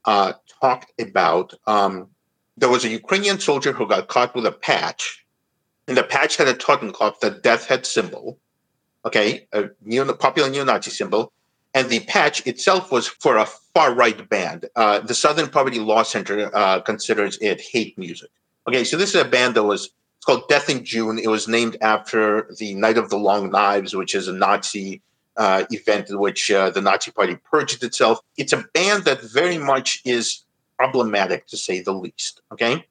uh, 0.05 0.33
talked 0.61 0.91
about 0.99 1.53
um, 1.67 2.09
there 2.57 2.69
was 2.69 2.85
a 2.85 2.89
Ukrainian 2.89 3.39
soldier 3.39 3.71
who 3.71 3.87
got 3.87 4.07
caught 4.07 4.35
with 4.35 4.45
a 4.45 4.51
patch, 4.51 5.25
and 5.87 5.97
the 5.97 6.03
patch 6.03 6.37
had 6.37 6.47
a 6.47 6.53
Totenkopf, 6.53 7.19
the 7.19 7.31
death 7.31 7.67
head 7.67 7.85
symbol, 7.85 8.37
okay, 9.05 9.47
a 9.53 9.69
neo, 9.83 10.13
popular 10.13 10.49
neo 10.49 10.63
Nazi 10.63 10.91
symbol, 10.91 11.31
and 11.73 11.89
the 11.89 12.01
patch 12.01 12.45
itself 12.45 12.91
was 12.91 13.07
for 13.07 13.37
a 13.37 13.45
far 13.45 13.93
right 13.93 14.27
band. 14.29 14.65
Uh, 14.75 14.99
the 14.99 15.13
Southern 15.13 15.49
Poverty 15.49 15.79
Law 15.79 16.03
Center 16.03 16.55
uh, 16.55 16.81
considers 16.81 17.37
it 17.41 17.61
hate 17.61 17.97
music. 17.97 18.29
Okay, 18.67 18.83
so 18.83 18.97
this 18.97 19.15
is 19.15 19.21
a 19.21 19.25
band 19.25 19.55
that 19.55 19.63
was 19.63 19.91
it's 20.19 20.25
called 20.25 20.49
Death 20.49 20.69
in 20.69 20.83
June. 20.83 21.17
It 21.17 21.29
was 21.29 21.47
named 21.47 21.77
after 21.79 22.53
the 22.57 22.73
Night 22.73 22.97
of 22.97 23.09
the 23.09 23.15
Long 23.15 23.51
Knives, 23.51 23.95
which 23.95 24.13
is 24.13 24.27
a 24.27 24.33
Nazi 24.33 25.01
uh, 25.37 25.63
event 25.71 26.09
in 26.09 26.19
which 26.19 26.51
uh, 26.51 26.69
the 26.71 26.81
Nazi 26.81 27.11
Party 27.11 27.37
purged 27.37 27.81
itself. 27.85 28.19
It's 28.35 28.51
a 28.51 28.65
band 28.73 29.05
that 29.05 29.21
very 29.21 29.57
much 29.57 30.01
is 30.03 30.43
problematic, 30.77 31.47
to 31.47 31.55
say 31.55 31.79
the 31.79 31.93
least. 31.93 32.41
Okay, 32.51 32.85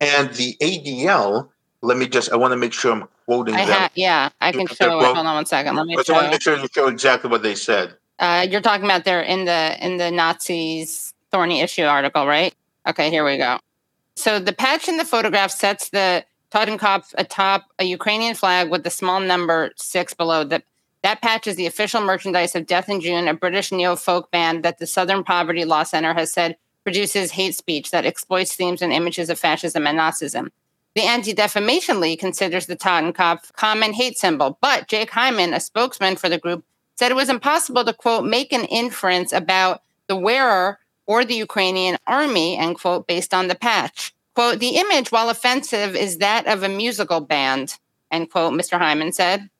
and 0.00 0.32
the 0.32 0.56
ADL. 0.62 1.50
Let 1.82 1.98
me 1.98 2.08
just. 2.08 2.32
I 2.32 2.36
want 2.36 2.52
to 2.52 2.56
make 2.56 2.72
sure 2.72 2.92
I'm 2.92 3.06
quoting 3.26 3.54
I 3.54 3.66
them. 3.66 3.78
ha- 3.78 3.90
yeah, 3.94 4.30
I 4.40 4.52
can 4.52 4.66
show 4.66 4.98
it. 4.98 5.04
Hold 5.04 5.18
on 5.18 5.26
one 5.26 5.44
second. 5.44 5.76
Let 5.76 5.84
me 5.84 5.92
I 5.92 5.96
want 6.10 6.24
to 6.24 6.30
make 6.30 6.40
sure 6.40 6.56
you 6.56 6.68
show 6.72 6.88
exactly 6.88 7.28
what 7.28 7.42
they 7.42 7.54
said. 7.54 7.96
Uh, 8.18 8.46
you're 8.48 8.62
talking 8.62 8.86
about 8.86 9.04
there 9.04 9.20
in 9.20 9.44
the 9.44 9.76
in 9.84 9.98
the 9.98 10.10
Nazis 10.10 11.12
thorny 11.30 11.60
issue 11.60 11.84
article, 11.84 12.26
right? 12.26 12.54
Okay, 12.88 13.10
here 13.10 13.26
we 13.26 13.36
go. 13.36 13.58
So 14.16 14.38
the 14.38 14.54
patch 14.54 14.88
in 14.88 14.96
the 14.96 15.04
photograph 15.04 15.50
sets 15.50 15.90
the 15.90 16.24
Totenkopf 16.50 17.14
atop 17.16 17.66
a 17.78 17.84
Ukrainian 17.84 18.34
flag 18.34 18.70
with 18.70 18.84
the 18.84 18.90
small 18.90 19.20
number 19.20 19.70
six 19.76 20.14
below. 20.14 20.44
That 20.44 20.64
that 21.02 21.22
patch 21.22 21.46
is 21.46 21.56
the 21.56 21.66
official 21.66 22.02
merchandise 22.02 22.54
of 22.54 22.66
Death 22.66 22.88
in 22.88 23.00
June, 23.00 23.28
a 23.28 23.34
British 23.34 23.72
neo 23.72 23.96
folk 23.96 24.30
band 24.30 24.62
that 24.64 24.78
the 24.78 24.86
Southern 24.86 25.24
Poverty 25.24 25.64
Law 25.64 25.82
Center 25.84 26.12
has 26.12 26.32
said 26.32 26.56
produces 26.84 27.32
hate 27.32 27.54
speech 27.54 27.90
that 27.90 28.04
exploits 28.04 28.54
themes 28.54 28.82
and 28.82 28.92
images 28.92 29.30
of 29.30 29.38
fascism 29.38 29.86
and 29.86 29.98
Nazism. 29.98 30.50
The 30.94 31.02
Anti 31.02 31.32
Defamation 31.32 32.00
League 32.00 32.18
considers 32.18 32.66
the 32.66 32.76
Totenkopf 32.76 33.52
common 33.52 33.92
hate 33.92 34.18
symbol, 34.18 34.58
but 34.60 34.88
Jake 34.88 35.10
Hyman, 35.10 35.54
a 35.54 35.60
spokesman 35.60 36.16
for 36.16 36.28
the 36.28 36.38
group, 36.38 36.64
said 36.96 37.12
it 37.12 37.16
was 37.16 37.28
impossible 37.28 37.84
to, 37.84 37.94
quote, 37.94 38.24
make 38.24 38.52
an 38.52 38.64
inference 38.64 39.32
about 39.32 39.82
the 40.08 40.16
wearer 40.16 40.80
or 41.06 41.24
the 41.24 41.34
Ukrainian 41.34 41.96
army, 42.06 42.58
end 42.58 42.78
quote, 42.78 43.06
based 43.06 43.32
on 43.32 43.48
the 43.48 43.54
patch. 43.54 44.12
Quote, 44.40 44.58
the 44.58 44.76
image, 44.76 45.12
while 45.12 45.28
offensive, 45.28 45.94
is 45.94 46.16
that 46.16 46.46
of 46.46 46.62
a 46.62 46.68
musical 46.70 47.20
band, 47.20 47.74
end 48.10 48.30
quote, 48.30 48.54
Mr. 48.54 48.78
Hyman 48.78 49.12
said. 49.12 49.50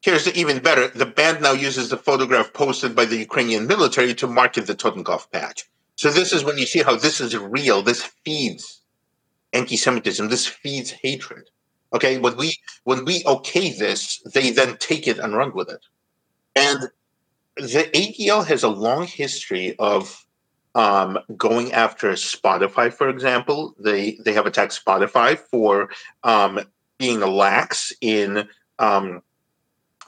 Here's 0.00 0.26
even 0.34 0.60
better. 0.60 0.88
The 0.88 1.04
band 1.04 1.42
now 1.42 1.52
uses 1.52 1.90
the 1.90 1.98
photograph 1.98 2.54
posted 2.54 2.96
by 2.96 3.04
the 3.04 3.18
Ukrainian 3.18 3.66
military 3.66 4.14
to 4.14 4.26
market 4.26 4.66
the 4.66 4.74
Totenkopf 4.74 5.30
patch. 5.30 5.68
So 5.96 6.08
this 6.10 6.32
is 6.32 6.42
when 6.42 6.56
you 6.56 6.64
see 6.64 6.80
how 6.80 6.96
this 6.96 7.20
is 7.20 7.36
real. 7.36 7.82
This 7.82 8.02
feeds 8.24 8.80
anti-Semitism. 9.52 10.26
This 10.30 10.46
feeds 10.46 10.90
hatred. 10.90 11.50
Okay, 11.92 12.16
when 12.16 12.34
we 12.38 12.56
when 12.84 13.04
we 13.04 13.22
okay 13.26 13.74
this, 13.74 14.22
they 14.32 14.52
then 14.52 14.78
take 14.78 15.06
it 15.06 15.18
and 15.18 15.36
run 15.36 15.52
with 15.52 15.68
it. 15.68 15.84
And 16.56 16.88
the 17.56 17.90
ADL 17.92 18.46
has 18.46 18.62
a 18.62 18.70
long 18.70 19.06
history 19.06 19.76
of 19.78 20.24
um, 20.74 21.18
going 21.36 21.72
after 21.72 22.12
Spotify, 22.12 22.92
for 22.92 23.08
example. 23.08 23.74
They 23.78 24.18
they 24.24 24.32
have 24.32 24.46
attacked 24.46 24.84
Spotify 24.84 25.38
for 25.38 25.90
um, 26.22 26.60
being 26.98 27.20
lax 27.20 27.92
in 28.00 28.48
um, 28.78 29.22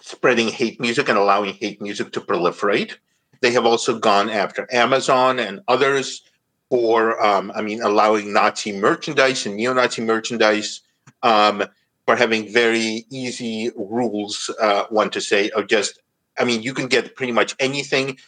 spreading 0.00 0.48
hate 0.48 0.80
music 0.80 1.08
and 1.08 1.18
allowing 1.18 1.54
hate 1.54 1.80
music 1.80 2.12
to 2.12 2.20
proliferate. 2.20 2.96
They 3.40 3.52
have 3.52 3.66
also 3.66 3.98
gone 3.98 4.30
after 4.30 4.66
Amazon 4.72 5.38
and 5.38 5.60
others 5.68 6.22
for, 6.70 7.22
um, 7.24 7.52
I 7.54 7.60
mean, 7.60 7.82
allowing 7.82 8.32
Nazi 8.32 8.72
merchandise 8.72 9.44
and 9.44 9.56
neo-Nazi 9.56 10.02
merchandise. 10.02 10.80
Um, 11.22 11.64
for 12.06 12.16
having 12.16 12.52
very 12.52 13.06
easy 13.10 13.70
rules, 13.76 14.50
uh, 14.60 14.84
one 14.90 15.10
to 15.10 15.20
say, 15.20 15.48
of 15.50 15.68
just, 15.68 16.00
I 16.38 16.44
mean, 16.44 16.62
you 16.62 16.74
can 16.74 16.86
get 16.86 17.16
pretty 17.16 17.32
much 17.32 17.54
anything. 17.58 18.18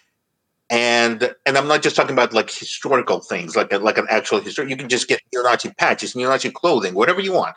And 0.68 1.34
and 1.46 1.56
I'm 1.56 1.68
not 1.68 1.82
just 1.82 1.94
talking 1.94 2.12
about 2.12 2.32
like 2.32 2.50
historical 2.50 3.20
things, 3.20 3.54
like 3.54 3.72
a, 3.72 3.78
like 3.78 3.98
an 3.98 4.06
actual 4.10 4.40
history. 4.40 4.68
You 4.68 4.76
can 4.76 4.88
just 4.88 5.06
get 5.06 5.20
neo-Nazi 5.32 5.70
patches, 5.70 6.16
neo-Nazi 6.16 6.50
clothing, 6.50 6.94
whatever 6.94 7.20
you 7.20 7.32
want. 7.32 7.54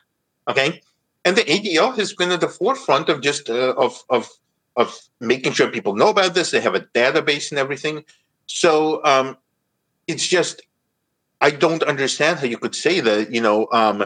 Okay, 0.48 0.82
and 1.26 1.36
the 1.36 1.42
ADL 1.42 1.96
has 1.98 2.14
been 2.14 2.32
at 2.32 2.40
the 2.42 2.48
forefront 2.48 3.10
of 3.10 3.22
just 3.22 3.50
uh, 3.50 3.74
of 3.78 4.04
of 4.10 4.30
of 4.76 4.96
making 5.20 5.54
sure 5.54 5.70
people 5.70 5.96
know 5.96 6.10
about 6.10 6.36
this. 6.36 6.52
They 6.52 6.62
have 6.62 6.76
a 6.76 6.82
database 6.82 7.52
and 7.52 7.60
everything. 7.60 8.06
So 8.46 9.04
um, 9.04 9.38
it's 10.08 10.28
just 10.28 10.62
I 11.42 11.52
don't 11.52 11.84
understand 11.84 12.40
how 12.40 12.46
you 12.46 12.58
could 12.58 12.76
say 12.76 13.00
that. 13.00 13.32
You 13.32 13.42
know, 13.42 13.68
um, 13.72 14.06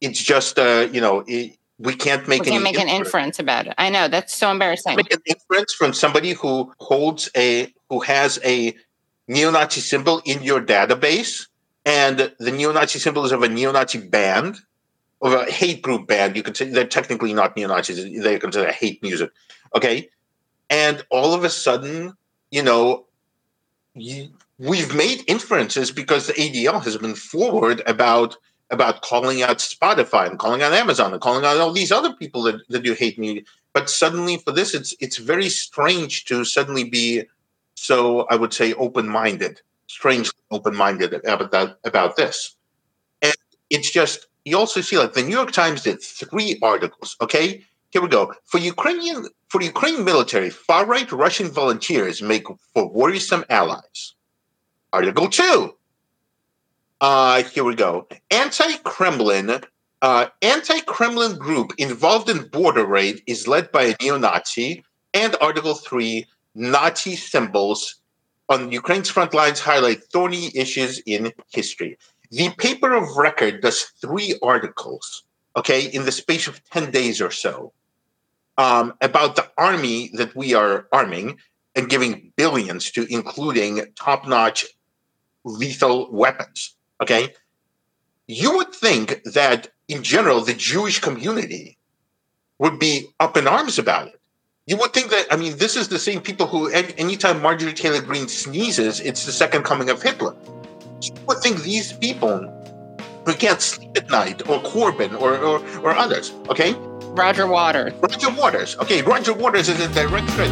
it's 0.00 0.22
just 0.22 0.58
uh, 0.58 0.88
you 0.92 1.00
know 1.00 1.24
it, 1.26 1.56
we 1.78 1.94
can't 1.94 2.26
make 2.26 2.42
we 2.42 2.50
can't 2.50 2.62
make 2.62 2.74
inference. 2.74 2.90
an 2.90 2.96
inference 2.96 3.38
about 3.38 3.66
it. 3.66 3.74
I 3.78 3.90
know 3.90 4.08
that's 4.08 4.34
so 4.34 4.50
embarrassing. 4.50 4.96
Make 4.96 5.12
an 5.12 5.22
inference 5.26 5.72
from 5.72 5.92
somebody 5.92 6.32
who 6.32 6.72
holds 6.78 7.30
a 7.36 7.72
who 7.88 8.00
has 8.00 8.38
a 8.44 8.74
neo-Nazi 9.26 9.80
symbol 9.80 10.22
in 10.24 10.42
your 10.42 10.60
database, 10.60 11.46
and 11.84 12.32
the 12.38 12.50
neo-Nazi 12.50 12.98
symbol 12.98 13.24
is 13.24 13.32
of 13.32 13.42
a 13.42 13.48
neo-Nazi 13.48 13.98
band, 13.98 14.58
of 15.20 15.32
a 15.32 15.50
hate 15.50 15.82
group 15.82 16.06
band. 16.06 16.36
You 16.36 16.42
could 16.42 16.56
say 16.56 16.66
they're 16.66 16.86
technically 16.86 17.32
not 17.32 17.56
neo-Nazis; 17.56 18.22
they 18.22 18.38
consider 18.38 18.70
hate 18.72 19.02
music. 19.02 19.30
Okay, 19.74 20.08
and 20.70 21.04
all 21.10 21.34
of 21.34 21.44
a 21.44 21.50
sudden, 21.50 22.14
you 22.50 22.62
know, 22.62 23.06
we've 23.94 24.94
made 24.94 25.24
inferences 25.26 25.90
because 25.90 26.26
the 26.26 26.34
ADL 26.34 26.82
has 26.84 26.96
been 26.96 27.14
forward 27.14 27.82
about 27.86 28.36
about 28.70 29.00
calling 29.00 29.42
out 29.42 29.58
Spotify 29.58 30.28
and 30.28 30.38
calling 30.38 30.62
out 30.62 30.74
Amazon 30.74 31.12
and 31.12 31.22
calling 31.22 31.44
out 31.44 31.56
all 31.56 31.72
these 31.72 31.90
other 31.90 32.12
people 32.12 32.42
that, 32.42 32.60
that 32.68 32.82
do 32.82 32.92
hate 32.92 33.18
me. 33.18 33.44
But 33.72 33.88
suddenly 33.88 34.36
for 34.36 34.52
this, 34.52 34.74
it's 34.74 34.94
it's 35.00 35.16
very 35.16 35.48
strange 35.48 36.24
to 36.26 36.44
suddenly 36.44 36.84
be 36.84 37.24
so 37.78 38.26
I 38.32 38.36
would 38.36 38.52
say 38.52 38.74
open-minded, 38.74 39.60
strangely 39.86 40.40
open-minded 40.50 41.14
about 41.14 41.50
that 41.52 41.78
about 41.84 42.16
this. 42.16 42.56
And 43.22 43.34
it's 43.70 43.90
just 43.90 44.26
you 44.44 44.58
also 44.58 44.80
see 44.80 44.98
like 44.98 45.14
the 45.14 45.22
New 45.22 45.36
York 45.40 45.52
Times 45.52 45.82
did 45.82 46.02
three 46.02 46.58
articles. 46.62 47.16
Okay, 47.20 47.64
here 47.90 48.02
we 48.02 48.08
go. 48.08 48.34
For 48.44 48.58
Ukrainian 48.58 49.28
for 49.48 49.60
Ukraine 49.62 50.04
military, 50.04 50.50
far-right 50.50 51.10
Russian 51.12 51.48
volunteers 51.48 52.20
make 52.20 52.46
for 52.72 52.84
worrisome 53.00 53.44
allies. 53.48 54.14
Article 54.92 55.28
two. 55.28 55.74
Uh, 57.00 57.44
here 57.44 57.64
we 57.64 57.76
go. 57.76 58.08
Anti-Kremlin, 58.30 59.60
uh, 60.02 60.26
anti-Kremlin 60.42 61.38
group 61.38 61.72
involved 61.78 62.28
in 62.28 62.48
border 62.48 62.84
raid 62.84 63.22
is 63.26 63.46
led 63.46 63.70
by 63.70 63.84
a 63.84 63.96
neo-Nazi. 64.02 64.82
And 65.14 65.36
Article 65.40 65.74
Three, 65.74 66.26
Nazi 66.58 67.16
symbols 67.16 67.96
on 68.48 68.72
Ukraine's 68.72 69.10
front 69.10 69.32
lines 69.32 69.60
highlight 69.60 70.02
thorny 70.04 70.50
issues 70.54 70.98
in 71.06 71.32
history. 71.50 71.98
The 72.30 72.50
paper 72.58 72.92
of 72.94 73.16
record 73.16 73.62
does 73.62 73.82
three 74.00 74.38
articles, 74.42 75.24
okay, 75.56 75.86
in 75.86 76.04
the 76.04 76.12
space 76.12 76.46
of 76.46 76.62
10 76.70 76.90
days 76.90 77.20
or 77.20 77.30
so, 77.30 77.72
um, 78.58 78.94
about 79.00 79.36
the 79.36 79.48
army 79.56 80.10
that 80.14 80.34
we 80.34 80.52
are 80.54 80.88
arming 80.92 81.38
and 81.76 81.88
giving 81.88 82.32
billions 82.36 82.90
to, 82.90 83.06
including 83.12 83.86
top 83.94 84.26
notch 84.26 84.66
lethal 85.44 86.10
weapons. 86.12 86.74
Okay. 87.00 87.34
You 88.26 88.56
would 88.56 88.74
think 88.74 89.22
that 89.24 89.68
in 89.86 90.02
general, 90.02 90.40
the 90.40 90.54
Jewish 90.54 91.00
community 91.00 91.78
would 92.58 92.78
be 92.78 93.08
up 93.20 93.36
in 93.36 93.46
arms 93.46 93.78
about 93.78 94.08
it. 94.08 94.17
You 94.68 94.76
would 94.76 94.92
think 94.92 95.10
that, 95.12 95.26
I 95.30 95.36
mean, 95.36 95.56
this 95.56 95.76
is 95.76 95.88
the 95.88 95.98
same 95.98 96.20
people 96.20 96.46
who, 96.46 96.68
anytime 96.68 97.40
Marjorie 97.40 97.72
Taylor 97.72 98.02
Greene 98.02 98.28
sneezes, 98.28 99.00
it's 99.00 99.24
the 99.24 99.32
second 99.32 99.62
coming 99.62 99.88
of 99.88 100.02
Hitler. 100.02 100.34
you 101.00 101.10
would 101.26 101.38
think 101.38 101.62
these 101.62 101.94
people 101.94 102.40
who 103.24 103.32
can't 103.32 103.62
sleep 103.62 103.96
at 103.96 104.10
night, 104.10 104.46
or 104.46 104.58
Corbyn, 104.60 105.18
or, 105.18 105.38
or, 105.38 105.66
or 105.80 105.96
others, 105.96 106.34
okay? 106.50 106.74
Roger 107.16 107.46
Waters. 107.46 107.94
Roger 107.94 108.30
Waters. 108.30 108.76
Okay, 108.76 109.00
Roger 109.00 109.32
Waters 109.32 109.70
is 109.70 109.80
a 109.80 109.88
direct 109.88 110.28
threat. 110.32 110.50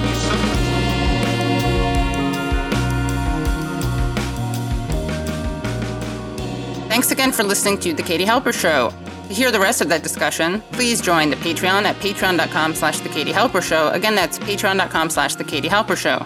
Thanks 6.89 7.11
again 7.11 7.33
for 7.33 7.43
listening 7.43 7.79
to 7.81 7.93
The 7.93 8.03
Katie 8.03 8.25
Halper 8.25 8.55
Show. 8.55 8.95
To 9.29 9.35
hear 9.35 9.51
the 9.51 9.59
rest 9.59 9.81
of 9.81 9.89
that 9.89 10.05
discussion, 10.05 10.61
please 10.71 11.01
join 11.01 11.31
the 11.31 11.37
Patreon 11.37 11.83
at 11.83 11.97
patreon.com 11.97 12.77
slash 12.77 13.01
The 13.01 13.09
Katie 13.09 13.33
Halper 13.33 13.61
Show. 13.61 13.89
Again, 13.89 14.15
that's 14.15 14.39
patreon.com 14.39 15.11
slash 15.11 15.35
The 15.35 15.43
Katie 15.43 15.69
Halper 15.69 15.97
Show. 15.97 16.25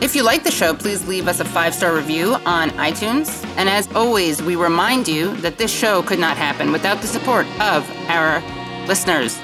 If 0.00 0.16
you 0.16 0.22
like 0.22 0.42
the 0.42 0.50
show, 0.50 0.72
please 0.72 1.06
leave 1.06 1.28
us 1.28 1.40
a 1.40 1.44
five 1.44 1.74
star 1.74 1.94
review 1.94 2.36
on 2.46 2.70
iTunes. 2.70 3.44
And 3.58 3.68
as 3.68 3.92
always, 3.94 4.40
we 4.40 4.56
remind 4.56 5.06
you 5.06 5.36
that 5.42 5.58
this 5.58 5.70
show 5.70 6.02
could 6.02 6.18
not 6.18 6.38
happen 6.38 6.72
without 6.72 7.02
the 7.02 7.06
support 7.06 7.46
of 7.60 7.86
our 8.08 8.40
listeners. 8.86 9.38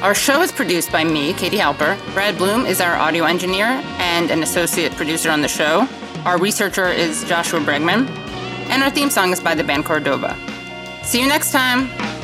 Our 0.00 0.14
show 0.14 0.42
is 0.42 0.52
produced 0.52 0.92
by 0.92 1.02
me, 1.02 1.32
Katie 1.32 1.58
Halper. 1.58 1.98
Brad 2.14 2.38
Bloom 2.38 2.66
is 2.66 2.80
our 2.80 2.94
audio 2.94 3.24
engineer 3.24 3.82
and 3.98 4.30
an 4.30 4.44
associate 4.44 4.92
producer 4.92 5.30
on 5.30 5.42
the 5.42 5.48
show. 5.48 5.88
Our 6.24 6.38
researcher 6.38 6.86
is 6.86 7.24
Joshua 7.24 7.58
Bregman 7.58 8.08
and 8.68 8.84
our 8.84 8.90
theme 8.90 9.10
song 9.10 9.32
is 9.32 9.40
by 9.40 9.56
the 9.56 9.64
band 9.64 9.84
Cordova. 9.84 10.36
See 11.06 11.20
you 11.20 11.28
next 11.28 11.52
time. 11.52 12.15